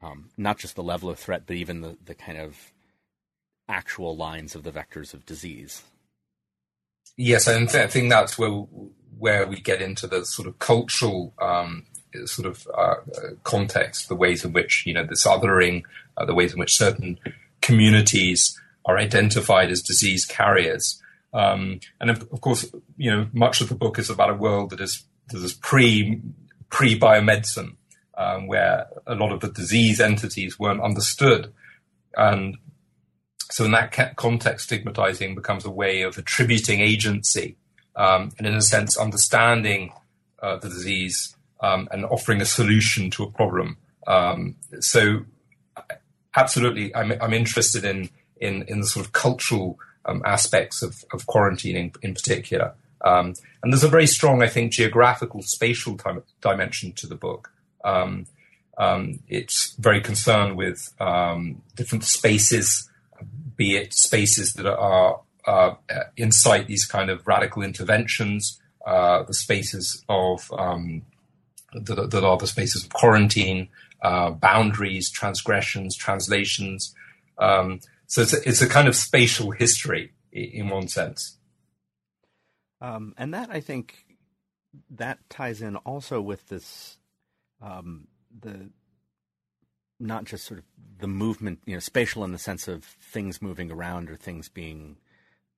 um, 0.00 0.30
not 0.36 0.58
just 0.58 0.76
the 0.76 0.82
level 0.82 1.10
of 1.10 1.18
threat, 1.18 1.42
but 1.46 1.56
even 1.56 1.80
the, 1.80 1.96
the 2.04 2.14
kind 2.14 2.38
of 2.38 2.72
actual 3.68 4.16
lines 4.16 4.54
of 4.54 4.62
the 4.62 4.70
vectors 4.70 5.12
of 5.12 5.26
disease. 5.26 5.82
Yes, 7.16 7.48
and 7.48 7.68
I 7.70 7.88
think 7.88 8.10
that's 8.10 8.38
where 8.38 8.50
where 9.18 9.46
we 9.46 9.60
get 9.60 9.82
into 9.82 10.06
the 10.06 10.24
sort 10.24 10.46
of 10.46 10.60
cultural 10.60 11.34
um, 11.40 11.84
sort 12.26 12.46
of 12.46 12.66
uh, 12.72 12.94
context, 13.42 14.08
the 14.08 14.14
ways 14.14 14.44
in 14.44 14.52
which 14.52 14.84
you 14.86 14.94
know 14.94 15.04
this 15.04 15.26
othering, 15.26 15.82
uh, 16.16 16.24
the 16.24 16.34
ways 16.34 16.52
in 16.52 16.60
which 16.60 16.76
certain 16.76 17.18
communities 17.60 18.58
are 18.88 18.98
identified 18.98 19.70
as 19.70 19.82
disease 19.82 20.24
carriers, 20.24 21.00
um, 21.34 21.78
and 22.00 22.10
of, 22.10 22.22
of, 22.32 22.40
course, 22.40 22.64
you 22.96 23.10
know, 23.10 23.28
much 23.32 23.60
of 23.60 23.68
the 23.68 23.74
book 23.74 23.98
is 23.98 24.08
about 24.08 24.30
a 24.30 24.34
world 24.34 24.70
that 24.70 24.80
is 24.80 25.04
that 25.28 25.42
is 25.42 25.52
pre 25.52 26.20
pre 26.70 26.98
biomedicine, 26.98 27.76
um, 28.16 28.46
where 28.46 28.86
a 29.06 29.14
lot 29.14 29.30
of 29.30 29.40
the 29.40 29.48
disease 29.48 30.00
entities 30.00 30.58
weren't 30.58 30.80
understood, 30.80 31.52
and 32.16 32.56
so 33.50 33.64
in 33.64 33.72
that 33.72 34.16
context, 34.16 34.66
stigmatizing 34.66 35.34
becomes 35.34 35.64
a 35.64 35.70
way 35.70 36.02
of 36.02 36.16
attributing 36.16 36.80
agency, 36.80 37.56
um, 37.94 38.30
and 38.38 38.46
in 38.46 38.54
a 38.54 38.62
sense, 38.62 38.96
understanding 38.96 39.92
uh, 40.42 40.56
the 40.56 40.68
disease 40.68 41.36
um, 41.60 41.88
and 41.90 42.04
offering 42.06 42.40
a 42.40 42.46
solution 42.46 43.10
to 43.10 43.24
a 43.24 43.30
problem. 43.30 43.76
Um, 44.06 44.56
so, 44.80 45.24
absolutely, 46.34 46.94
I'm, 46.94 47.12
I'm 47.20 47.34
interested 47.34 47.84
in 47.84 48.08
in 48.40 48.62
in 48.62 48.80
the 48.80 48.86
sort 48.86 49.04
of 49.04 49.12
cultural 49.12 49.78
um, 50.04 50.22
aspects 50.24 50.82
of, 50.82 51.04
of 51.12 51.26
quarantining 51.26 51.94
in 52.02 52.14
particular. 52.14 52.74
Um, 53.02 53.34
and 53.62 53.72
there's 53.72 53.84
a 53.84 53.88
very 53.88 54.06
strong, 54.06 54.42
I 54.42 54.48
think, 54.48 54.72
geographical, 54.72 55.42
spatial 55.42 55.96
time, 55.96 56.22
dimension 56.40 56.92
to 56.94 57.06
the 57.06 57.14
book. 57.14 57.52
Um, 57.84 58.26
um 58.76 59.20
it's 59.28 59.74
very 59.78 60.00
concerned 60.00 60.56
with 60.56 60.92
um, 61.00 61.62
different 61.76 62.04
spaces, 62.04 62.90
be 63.56 63.76
it 63.76 63.92
spaces 63.92 64.54
that 64.54 64.66
are 64.66 65.20
uh, 65.46 65.74
incite 66.16 66.66
these 66.66 66.84
kind 66.84 67.10
of 67.10 67.26
radical 67.26 67.62
interventions, 67.62 68.60
uh, 68.86 69.22
the 69.22 69.34
spaces 69.34 70.04
of 70.08 70.52
um, 70.52 71.02
that, 71.72 72.10
that, 72.10 72.24
are 72.24 72.36
the 72.36 72.46
spaces 72.46 72.84
of 72.84 72.92
quarantine, 72.92 73.68
uh, 74.02 74.30
boundaries, 74.30 75.10
transgressions, 75.10 75.96
translations. 75.96 76.94
Um, 77.38 77.80
so 78.08 78.22
it's 78.22 78.32
a, 78.32 78.48
it's 78.48 78.62
a 78.62 78.68
kind 78.68 78.88
of 78.88 78.96
spatial 78.96 79.52
history 79.52 80.12
in 80.32 80.68
one 80.68 80.88
sense. 80.88 81.38
Um, 82.80 83.14
and 83.16 83.34
that 83.34 83.50
I 83.50 83.60
think 83.60 84.16
that 84.90 85.18
ties 85.28 85.62
in 85.62 85.76
also 85.76 86.20
with 86.20 86.48
this 86.48 86.98
um, 87.60 88.08
the 88.40 88.70
not 90.00 90.24
just 90.24 90.44
sort 90.44 90.60
of 90.60 90.64
the 90.98 91.08
movement, 91.08 91.60
you 91.66 91.74
know, 91.74 91.80
spatial 91.80 92.24
in 92.24 92.32
the 92.32 92.38
sense 92.38 92.66
of 92.66 92.84
things 92.84 93.42
moving 93.42 93.70
around 93.70 94.10
or 94.10 94.16
things 94.16 94.48
being 94.48 94.96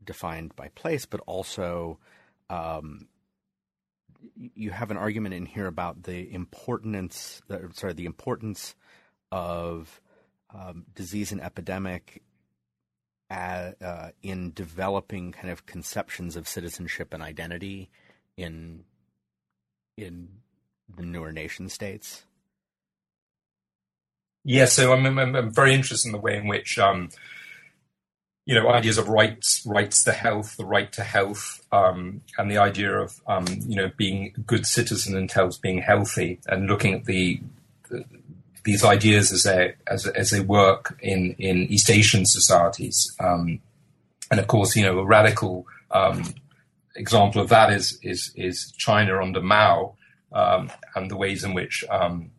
defined 0.03 0.57
by 0.57 0.69
place, 0.69 1.05
but 1.05 1.21
also 1.27 1.99
um, 2.49 3.07
you 4.55 4.71
have 4.71 4.91
an 4.91 4.97
argument 4.97 5.35
in 5.35 5.47
here 5.47 5.67
about 5.67 6.03
the 6.05 6.33
importance, 6.33 7.43
sorry, 7.75 7.93
the 7.93 8.07
importance 8.07 8.75
of 9.31 10.01
um, 10.55 10.85
disease 10.95 11.33
and 11.33 11.41
epidemic 11.43 12.23
uh, 13.31 14.11
in 14.23 14.53
developing 14.53 15.33
kind 15.33 15.51
of 15.51 15.67
conceptions 15.67 16.37
of 16.37 16.49
citizenship 16.49 17.15
and 17.15 17.23
identity 17.23 17.91
in 18.37 18.85
in 19.97 20.29
the 20.95 21.05
newer 21.05 21.33
nation 21.33 21.69
states? 21.69 22.25
Yeah, 24.43 24.65
so 24.65 24.93
I'm, 24.93 25.07
I'm, 25.07 25.37
I'm 25.37 25.53
very 25.53 25.75
interested 25.75 26.09
in 26.09 26.13
the 26.13 26.19
way 26.19 26.37
in 26.37 26.47
which 26.47 26.79
um, 26.79 27.11
you 28.47 28.55
know 28.55 28.69
ideas 28.69 28.99
of 28.99 29.09
rights, 29.09 29.63
rights 29.67 30.03
to 30.05 30.13
health, 30.13 30.57
the 30.57 30.65
right 30.65 30.91
to 30.93 31.05
health, 31.05 31.65
um, 31.73 32.23
and 32.39 32.51
the 32.51 32.59
idea 32.59 32.99
of 32.99 33.21
um, 33.27 33.45
you 33.67 33.77
know 33.77 33.91
being 33.97 34.33
a 34.37 34.41
good 34.41 34.67
citizen 34.67 35.17
entails 35.17 35.59
being 35.59 35.83
healthy, 35.83 36.41
and 36.47 36.67
looking 36.67 36.95
at 36.95 37.05
the, 37.05 37.41
the 37.91 38.05
these 38.65 38.85
ideas 38.85 39.33
as 39.33 39.45
they 39.45 39.75
as, 39.87 40.07
as 40.07 40.31
they 40.31 40.41
work 40.41 40.99
in 41.03 41.35
in 41.39 41.65
East 41.73 41.91
Asian 41.91 42.27
societies. 42.27 43.15
Um, 43.21 43.61
and 44.31 44.39
of 44.39 44.47
course, 44.47 44.77
you 44.77 44.85
know, 44.85 44.99
a 44.99 45.05
radical 45.05 45.67
um, 45.91 46.23
example 46.97 47.41
of 47.41 47.49
that 47.49 47.73
is 47.73 47.99
is 48.03 48.33
is 48.37 48.73
China 48.79 49.21
under 49.21 49.41
Mao 49.41 49.97
um, 50.33 50.71
and 50.95 51.11
the 51.11 51.17
ways 51.17 51.45
in 51.45 51.55
which 51.55 51.85
um, 51.91 52.31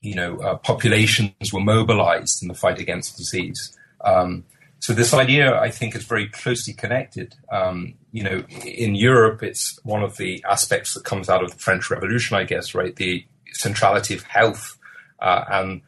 you 0.00 0.14
know 0.14 0.38
uh, 0.38 0.56
populations 0.56 1.52
were 1.52 1.60
mobilized 1.60 2.42
in 2.42 2.48
the 2.48 2.54
fight 2.54 2.80
against 2.80 3.16
disease. 3.16 3.76
Um, 4.04 4.44
so 4.80 4.92
this 4.92 5.14
idea, 5.14 5.56
I 5.56 5.70
think, 5.70 5.94
is 5.94 6.02
very 6.02 6.28
closely 6.28 6.74
connected. 6.74 7.36
Um, 7.52 7.94
you 8.10 8.24
know, 8.24 8.42
in 8.66 8.96
Europe, 8.96 9.40
it's 9.40 9.78
one 9.84 10.02
of 10.02 10.16
the 10.16 10.44
aspects 10.48 10.94
that 10.94 11.04
comes 11.04 11.28
out 11.28 11.44
of 11.44 11.52
the 11.52 11.58
French 11.58 11.88
Revolution, 11.88 12.36
I 12.36 12.42
guess, 12.42 12.74
right? 12.74 12.96
The 12.96 13.24
centrality 13.52 14.14
of 14.14 14.24
health 14.24 14.76
uh, 15.22 15.44
and 15.50 15.80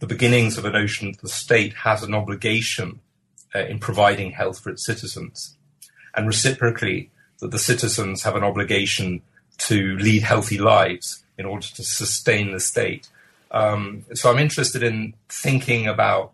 the 0.00 0.06
beginnings 0.06 0.56
of 0.58 0.64
a 0.64 0.70
notion 0.70 1.12
that 1.12 1.20
the 1.20 1.28
state 1.28 1.74
has 1.74 2.02
an 2.02 2.14
obligation 2.14 3.00
uh, 3.54 3.60
in 3.60 3.78
providing 3.78 4.32
health 4.32 4.60
for 4.60 4.70
its 4.70 4.84
citizens, 4.84 5.56
and 6.16 6.26
reciprocally 6.26 7.10
that 7.40 7.50
the 7.50 7.58
citizens 7.58 8.22
have 8.22 8.34
an 8.34 8.42
obligation 8.42 9.22
to 9.58 9.96
lead 9.98 10.22
healthy 10.22 10.58
lives 10.58 11.22
in 11.36 11.44
order 11.44 11.66
to 11.66 11.84
sustain 11.84 12.52
the 12.52 12.60
state. 12.60 13.08
Um, 13.50 14.04
so 14.14 14.30
I'm 14.30 14.38
interested 14.38 14.82
in 14.82 15.14
thinking 15.28 15.86
about 15.86 16.32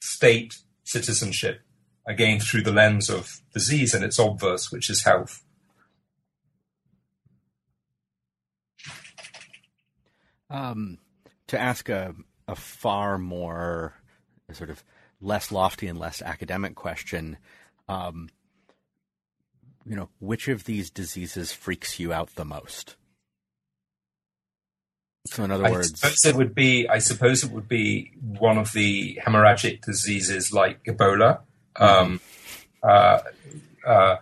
state 0.00 0.58
citizenship 0.84 1.60
again 2.06 2.40
through 2.40 2.62
the 2.62 2.72
lens 2.72 3.08
of 3.08 3.40
disease 3.52 3.94
and 3.94 4.04
its 4.04 4.18
obverse, 4.18 4.72
which 4.72 4.90
is 4.90 5.04
health. 5.04 5.42
Um, 10.48 10.98
to 11.50 11.60
ask 11.60 11.88
a, 11.88 12.14
a 12.46 12.54
far 12.54 13.18
more 13.18 13.94
sort 14.52 14.70
of 14.70 14.84
less 15.20 15.52
lofty 15.52 15.86
and 15.86 15.98
less 15.98 16.22
academic 16.22 16.74
question, 16.74 17.36
um, 17.88 18.28
you 19.84 19.96
know, 19.96 20.08
which 20.20 20.48
of 20.48 20.64
these 20.64 20.90
diseases 20.90 21.52
freaks 21.52 21.98
you 21.98 22.12
out 22.12 22.34
the 22.36 22.44
most? 22.44 22.96
So, 25.26 25.44
in 25.44 25.50
other 25.50 25.66
I 25.66 25.70
words, 25.70 26.00
suppose 26.00 26.24
it 26.24 26.36
would 26.36 26.54
be. 26.54 26.88
I 26.88 26.98
suppose 26.98 27.44
it 27.44 27.50
would 27.50 27.68
be 27.68 28.12
one 28.20 28.56
of 28.56 28.72
the 28.72 29.20
hemorrhagic 29.24 29.82
diseases 29.82 30.52
like 30.52 30.82
Ebola. 30.84 31.40
Mm-hmm. 31.76 31.82
Um, 31.84 32.20
uh, 32.82 33.20
uh, 33.86 34.16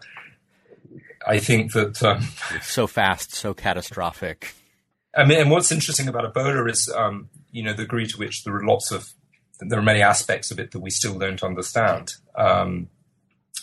I 1.26 1.38
think 1.38 1.72
that 1.74 2.02
um, 2.02 2.26
so 2.62 2.86
fast, 2.86 3.34
so 3.34 3.54
catastrophic. 3.54 4.54
I 5.18 5.24
mean, 5.24 5.40
and 5.40 5.50
what's 5.50 5.72
interesting 5.72 6.06
about 6.06 6.32
Ebola 6.32 6.70
is, 6.70 6.88
um, 6.96 7.28
you 7.50 7.64
know, 7.64 7.72
the 7.72 7.82
degree 7.82 8.06
to 8.06 8.16
which 8.18 8.44
there 8.44 8.54
are 8.54 8.64
lots 8.64 8.92
of, 8.92 9.12
there 9.58 9.78
are 9.80 9.82
many 9.82 10.00
aspects 10.00 10.52
of 10.52 10.60
it 10.60 10.70
that 10.70 10.78
we 10.78 10.90
still 10.90 11.18
don't 11.18 11.42
understand. 11.42 12.14
Um, 12.36 12.88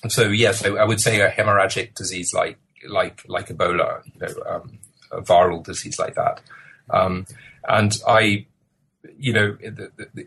so 0.10 0.28
yes, 0.28 0.66
I, 0.66 0.72
I, 0.72 0.84
would 0.84 1.00
say 1.00 1.22
a 1.22 1.32
hemorrhagic 1.32 1.96
disease 1.96 2.34
like 2.34 2.58
like 2.90 3.24
like 3.28 3.48
Ebola, 3.48 4.02
you 4.06 4.20
know, 4.20 4.34
um, 4.46 4.80
a 5.14 5.22
viral 5.22 5.64
disease 5.64 5.98
like 5.98 6.16
that. 6.16 6.42
Um, 6.90 7.26
and 7.70 7.98
I, 8.06 8.46
you 9.18 9.32
know, 9.32 9.58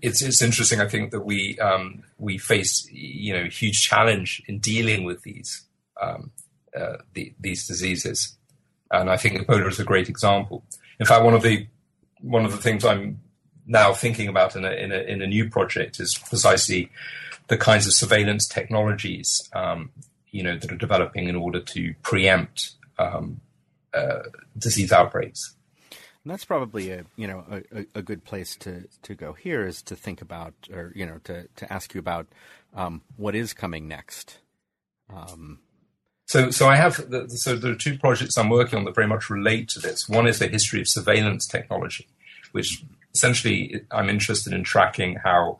it's 0.01 0.23
it's 0.23 0.41
interesting. 0.41 0.81
I 0.81 0.89
think 0.89 1.11
that 1.11 1.21
we 1.21 1.59
um, 1.59 2.05
we 2.17 2.39
face 2.39 2.89
you 2.91 3.35
know 3.35 3.45
huge 3.45 3.83
challenge 3.83 4.43
in 4.49 4.61
dealing 4.61 5.05
with 5.05 5.23
these 5.25 5.67
um, 6.01 6.31
uh, 6.75 6.97
the, 7.13 7.35
these 7.39 7.67
diseases, 7.67 8.37
and 8.91 9.11
I 9.11 9.19
think 9.19 9.47
Ebola 9.47 9.69
is 9.69 9.79
a 9.79 9.85
great 9.85 10.09
example. 10.09 10.65
In 10.99 11.07
fact, 11.07 11.25
one 11.25 11.35
of 11.35 11.43
the 11.43 11.67
one 12.21 12.45
of 12.45 12.53
the 12.53 12.59
things 12.59 12.85
I'm 12.85 13.21
now 13.67 13.93
thinking 13.93 14.29
about 14.29 14.57
in 14.57 14.65
a, 14.65 14.71
in 14.71 14.93
a, 14.93 14.99
in 14.99 15.23
a 15.23 15.27
new 15.27 15.49
project 15.49 16.01
is 16.01 16.17
precisely 16.17 16.91
the 17.49 17.57
kinds 17.57 17.87
of 17.87 17.93
surveillance 17.93 18.47
technologies 18.49 19.49
um, 19.55 19.91
you 20.31 20.43
know 20.43 20.57
that 20.57 20.73
are 20.73 20.77
developing 20.77 21.29
in 21.29 21.37
order 21.37 21.61
to 21.61 21.95
preempt 22.03 22.73
um, 22.99 23.41
uh, 23.95 24.23
disease 24.57 24.93
outbreaks. 24.93 25.55
And 26.25 26.33
that's 26.33 26.45
probably 26.45 26.91
a 26.91 27.05
you 27.17 27.27
know 27.27 27.45
a, 27.73 27.87
a, 27.95 28.03
good 28.03 28.25
place 28.25 28.57
to, 28.57 28.85
to 29.03 29.15
go 29.15 29.33
here 29.33 29.67
is 29.67 29.83
to 29.83 29.97
think 29.97 30.21
about 30.21 30.55
or 30.73 30.93
you 30.95 31.07
know 31.07 31.19
to, 31.25 31.49
to 31.57 31.73
ask 31.73 31.95
you 31.95 32.01
about 32.01 32.27
um, 32.75 33.03
what 33.17 33.35
is 33.35 33.55
coming 33.55 33.89
next. 33.89 34.39
Um, 35.11 35.61
so 36.29 36.51
so 36.51 36.69
I 36.69 36.77
have 36.77 36.97
the, 37.11 37.27
so 37.31 37.57
there 37.57 37.73
are 37.73 37.75
two 37.75 37.99
projects 37.99 38.37
I'm 38.37 38.51
working 38.51 38.79
on 38.79 38.85
that 38.85 38.95
very 38.95 39.07
much 39.07 39.31
relate 39.31 39.69
to 39.71 39.81
this. 39.81 40.09
One 40.09 40.27
is 40.27 40.39
the 40.39 40.47
history 40.47 40.81
of 40.81 40.89
surveillance 40.89 41.47
technology, 41.47 42.07
which 42.53 42.85
essentially 43.15 43.81
I'm 43.91 44.11
interested 44.11 44.53
in 44.53 44.63
tracking 44.63 45.17
how 45.17 45.59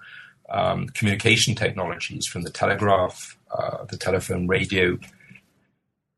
um, 0.51 0.89
communication 0.89 1.55
technologies 1.55 2.27
from 2.27 2.43
the 2.43 2.51
telegraph, 2.51 3.39
uh, 3.51 3.85
the 3.87 3.97
telephone, 3.97 4.47
radio, 4.47 4.99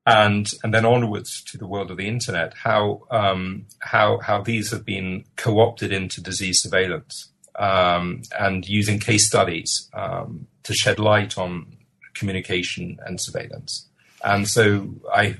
and 0.05 0.53
and 0.65 0.75
then 0.75 0.85
onwards 0.85 1.45
to 1.45 1.57
the 1.57 1.67
world 1.69 1.93
of 1.93 1.97
the 1.97 2.09
internet, 2.09 2.53
how 2.55 3.03
um, 3.13 3.67
how 3.79 4.19
how 4.19 4.43
these 4.43 4.73
have 4.73 4.85
been 4.85 5.27
co-opted 5.37 5.93
into 5.93 6.21
disease 6.21 6.61
surveillance 6.61 7.31
um, 7.57 8.23
and 8.37 8.69
using 8.69 8.99
case 8.99 9.29
studies 9.29 9.89
um, 9.95 10.49
to 10.65 10.75
shed 10.75 10.99
light 10.99 11.39
on 11.39 11.77
communication 12.15 12.99
and 13.07 13.21
surveillance. 13.21 13.90
And 14.23 14.49
so 14.49 14.95
I 15.13 15.37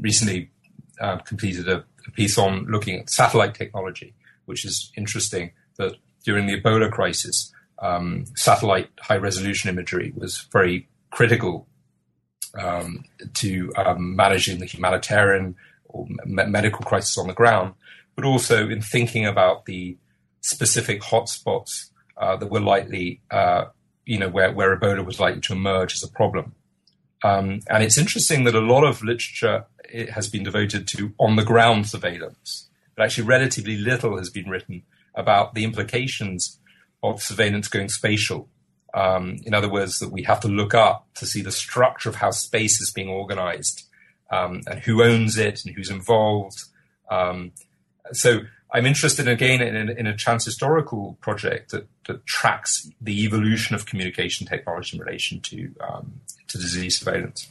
recently 0.00 0.50
uh, 1.00 1.18
completed 1.18 1.68
a, 1.68 1.84
a 2.06 2.10
piece 2.12 2.38
on 2.38 2.66
looking 2.66 3.00
at 3.00 3.10
satellite 3.10 3.54
technology, 3.54 4.14
which 4.46 4.64
is 4.64 4.90
interesting 4.96 5.52
that 5.76 5.96
during 6.24 6.46
the 6.46 6.60
Ebola 6.60 6.90
crisis, 6.90 7.52
um, 7.78 8.24
satellite 8.34 8.88
high 9.00 9.16
resolution 9.16 9.70
imagery 9.70 10.12
was 10.16 10.46
very 10.52 10.88
critical 11.10 11.66
um, 12.58 13.04
to 13.34 13.72
um, 13.76 14.16
managing 14.16 14.58
the 14.58 14.66
humanitarian 14.66 15.56
or 15.84 16.06
me- 16.24 16.46
medical 16.46 16.84
crisis 16.84 17.18
on 17.18 17.26
the 17.26 17.34
ground, 17.34 17.74
but 18.14 18.24
also 18.24 18.68
in 18.68 18.80
thinking 18.80 19.26
about 19.26 19.66
the 19.66 19.96
specific 20.40 21.02
hotspots 21.02 21.90
uh, 22.16 22.36
that 22.36 22.50
were 22.50 22.60
likely, 22.60 23.20
uh, 23.30 23.66
you 24.04 24.18
know, 24.18 24.28
where, 24.28 24.52
where 24.52 24.76
Ebola 24.76 25.04
was 25.04 25.20
likely 25.20 25.40
to 25.42 25.52
emerge 25.52 25.94
as 25.94 26.02
a 26.02 26.08
problem. 26.08 26.54
Um, 27.22 27.60
and 27.68 27.82
it's 27.82 27.98
interesting 27.98 28.44
that 28.44 28.54
a 28.54 28.60
lot 28.60 28.84
of 28.84 29.02
literature 29.02 29.64
has 30.10 30.28
been 30.28 30.42
devoted 30.42 30.86
to 30.88 31.12
on 31.18 31.36
the 31.36 31.44
ground 31.44 31.86
surveillance, 31.88 32.68
but 32.94 33.04
actually 33.04 33.26
relatively 33.26 33.76
little 33.76 34.18
has 34.18 34.30
been 34.30 34.48
written 34.48 34.82
about 35.14 35.54
the 35.54 35.64
implications 35.64 36.58
of 37.02 37.22
surveillance 37.22 37.68
going 37.68 37.88
spatial 37.88 38.48
um, 38.96 39.36
in 39.44 39.52
other 39.52 39.68
words, 39.68 39.98
that 39.98 40.10
we 40.10 40.22
have 40.22 40.40
to 40.40 40.48
look 40.48 40.74
up 40.74 41.06
to 41.16 41.26
see 41.26 41.42
the 41.42 41.52
structure 41.52 42.08
of 42.08 42.16
how 42.16 42.30
space 42.30 42.80
is 42.80 42.90
being 42.90 43.10
organized 43.10 43.84
um, 44.30 44.62
and 44.66 44.80
who 44.80 45.02
owns 45.02 45.36
it 45.36 45.64
and 45.64 45.74
who's 45.74 45.90
involved. 45.90 46.64
Um, 47.10 47.52
so 48.12 48.40
I'm 48.72 48.86
interested 48.86 49.28
again 49.28 49.62
in, 49.62 49.88
in, 49.90 50.06
a 50.06 50.12
transhistorical 50.12 51.18
project 51.20 51.70
that, 51.70 51.86
that, 52.06 52.26
tracks 52.26 52.90
the 53.00 53.24
evolution 53.24 53.76
of 53.76 53.86
communication 53.86 54.46
technology 54.46 54.96
in 54.96 55.04
relation 55.04 55.40
to 55.40 55.72
um, 55.80 56.20
to 56.48 56.58
disease 56.58 56.98
surveillance. 56.98 57.48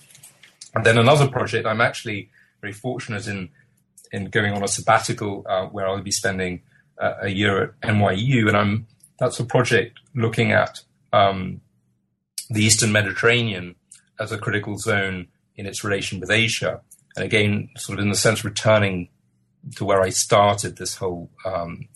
And 0.74 0.86
then 0.86 0.98
another 0.98 1.28
project 1.28 1.66
I'm 1.66 1.82
actually 1.82 2.30
very 2.62 2.74
fortunate 2.74 3.28
in 3.28 3.50
in 4.12 4.26
going 4.26 4.54
on 4.54 4.64
a 4.64 4.68
sabbatical 4.68 5.46
uh, 5.48 5.66
where 5.68 5.88
I'll 5.88 6.02
be 6.02 6.12
spending 6.12 6.62
uh, 6.98 7.14
a 7.22 7.30
year 7.30 7.64
at 7.64 7.82
NYU, 7.82 8.48
and 8.48 8.58
I'm 8.58 8.88
that's 9.18 9.40
a 9.40 9.46
project 9.46 10.00
looking 10.14 10.52
at 10.52 10.82
um, 11.14 11.62
the 12.50 12.64
Eastern 12.64 12.92
Mediterranean 12.92 13.76
as 14.20 14.32
a 14.32 14.38
critical 14.38 14.78
zone 14.78 15.28
in 15.56 15.66
its 15.66 15.84
relation 15.84 16.20
with 16.20 16.30
Asia. 16.30 16.82
And 17.16 17.24
again, 17.24 17.70
sort 17.78 18.00
of 18.00 18.04
in 18.04 18.10
the 18.10 18.18
sense 18.18 18.44
returning 18.44 19.10
to 19.76 19.86
where 19.86 20.02
I 20.02 20.10
started 20.10 20.78
this 20.78 20.96
whole 20.96 21.30
um, 21.46 21.88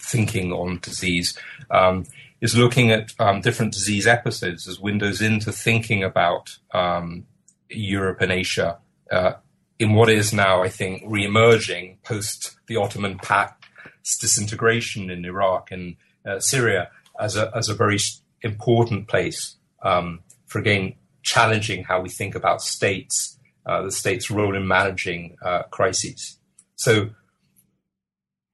thinking 0.00 0.52
on 0.52 0.78
disease, 0.80 1.38
um, 1.70 2.04
is 2.40 2.56
looking 2.56 2.90
at 2.90 3.12
um, 3.18 3.40
different 3.40 3.72
disease 3.72 4.06
episodes 4.06 4.68
as 4.68 4.78
windows 4.78 5.20
into 5.20 5.50
thinking 5.50 6.04
about 6.04 6.58
um, 6.72 7.26
Europe 7.68 8.20
and 8.20 8.32
Asia 8.32 8.78
uh, 9.10 9.32
in 9.78 9.94
what 9.94 10.08
is 10.08 10.32
now, 10.32 10.62
I 10.62 10.68
think, 10.68 11.02
re-emerging 11.06 11.98
post 12.04 12.56
the 12.66 12.76
Ottoman 12.76 13.18
Pact's 13.18 14.18
disintegration 14.18 15.10
in 15.10 15.24
Iraq 15.24 15.70
and 15.70 15.96
uh, 16.26 16.40
Syria 16.40 16.90
as 17.18 17.36
a 17.36 17.50
as 17.56 17.68
a 17.68 17.74
very 17.74 17.98
important 18.42 19.08
place 19.08 19.56
um, 19.82 20.20
for 20.46 20.58
again 20.58 20.94
challenging 21.22 21.84
how 21.84 22.00
we 22.00 22.08
think 22.08 22.34
about 22.34 22.62
states, 22.62 23.38
uh, 23.66 23.82
the 23.82 23.92
state's 23.92 24.30
role 24.30 24.56
in 24.56 24.66
managing 24.66 25.36
uh, 25.42 25.62
crises. 25.64 26.37
So 26.78 27.10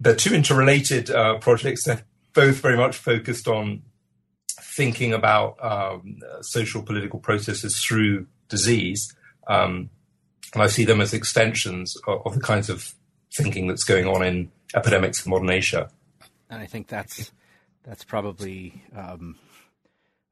they're 0.01 0.17
two 0.17 0.35
interrelated 0.35 1.11
uh, 1.11 1.39
projects. 1.39 1.85
They're 1.85 2.05
both 2.33 2.57
very 2.57 2.77
much 2.77 2.97
focused 2.97 3.47
on 3.47 3.83
thinking 4.49 5.13
about 5.13 5.57
um, 5.63 6.19
social 6.41 6.83
political 6.83 7.21
processes 7.21 7.79
through 7.81 8.27
disease. 8.49 9.15
Um, 9.47 9.91
and 10.53 10.63
I 10.63 10.67
see 10.67 10.85
them 10.85 11.01
as 11.01 11.13
extensions 11.13 11.97
of, 12.07 12.23
of, 12.25 12.35
the 12.35 12.41
kinds 12.41 12.71
of 12.71 12.95
thinking 13.37 13.67
that's 13.67 13.85
going 13.85 14.07
on 14.07 14.25
in 14.25 14.51
epidemics 14.75 15.25
in 15.25 15.31
modern 15.31 15.51
Asia. 15.51 15.91
And 16.49 16.63
I 16.63 16.67
think 16.67 16.89
that's 16.89 17.33
that's 17.83 18.05
probably 18.05 18.83
um, 18.97 19.37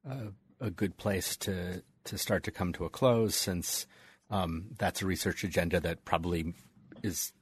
a, 0.08 0.28
a 0.60 0.70
good 0.70 0.96
place 0.96 1.36
to 1.38 1.82
to 2.04 2.18
start 2.18 2.44
to 2.44 2.50
come 2.50 2.72
to 2.74 2.84
a 2.84 2.90
close, 2.90 3.34
since 3.36 3.86
um, 4.30 4.66
that's 4.78 5.02
a 5.02 5.06
research 5.06 5.44
agenda 5.44 5.78
that 5.80 6.04
probably 6.04 6.54
is 7.02 7.32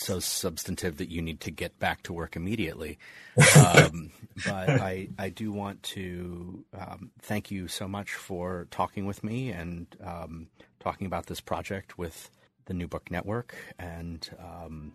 so 0.00 0.18
substantive 0.18 0.96
that 0.96 1.10
you 1.10 1.22
need 1.22 1.40
to 1.40 1.50
get 1.50 1.78
back 1.78 2.02
to 2.04 2.12
work 2.12 2.36
immediately. 2.36 2.98
Um, 3.56 4.10
but 4.44 4.68
I, 4.68 5.08
I 5.18 5.28
do 5.28 5.52
want 5.52 5.82
to 5.84 6.64
um, 6.78 7.10
thank 7.20 7.50
you 7.50 7.68
so 7.68 7.88
much 7.88 8.12
for 8.12 8.66
talking 8.70 9.06
with 9.06 9.24
me 9.24 9.50
and 9.50 9.86
um, 10.04 10.48
talking 10.78 11.06
about 11.06 11.26
this 11.26 11.40
project 11.40 11.96
with 11.96 12.30
the 12.66 12.74
New 12.74 12.86
Book 12.86 13.10
Network. 13.10 13.54
And 13.78 14.28
um, 14.38 14.92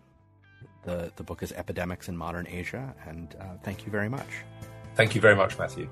the, 0.84 1.12
the 1.16 1.24
book 1.24 1.44
is 1.44 1.52
Epidemics 1.54 2.08
in 2.08 2.18
Modern 2.18 2.48
Asia. 2.48 2.94
And 3.08 3.36
uh, 3.40 3.58
thank 3.64 3.86
you 3.86 3.92
very 3.92 4.10
much. 4.10 4.30
Thank 4.96 5.16
you 5.16 5.22
very 5.22 5.36
much, 5.36 5.58
Matthew. 5.58 5.90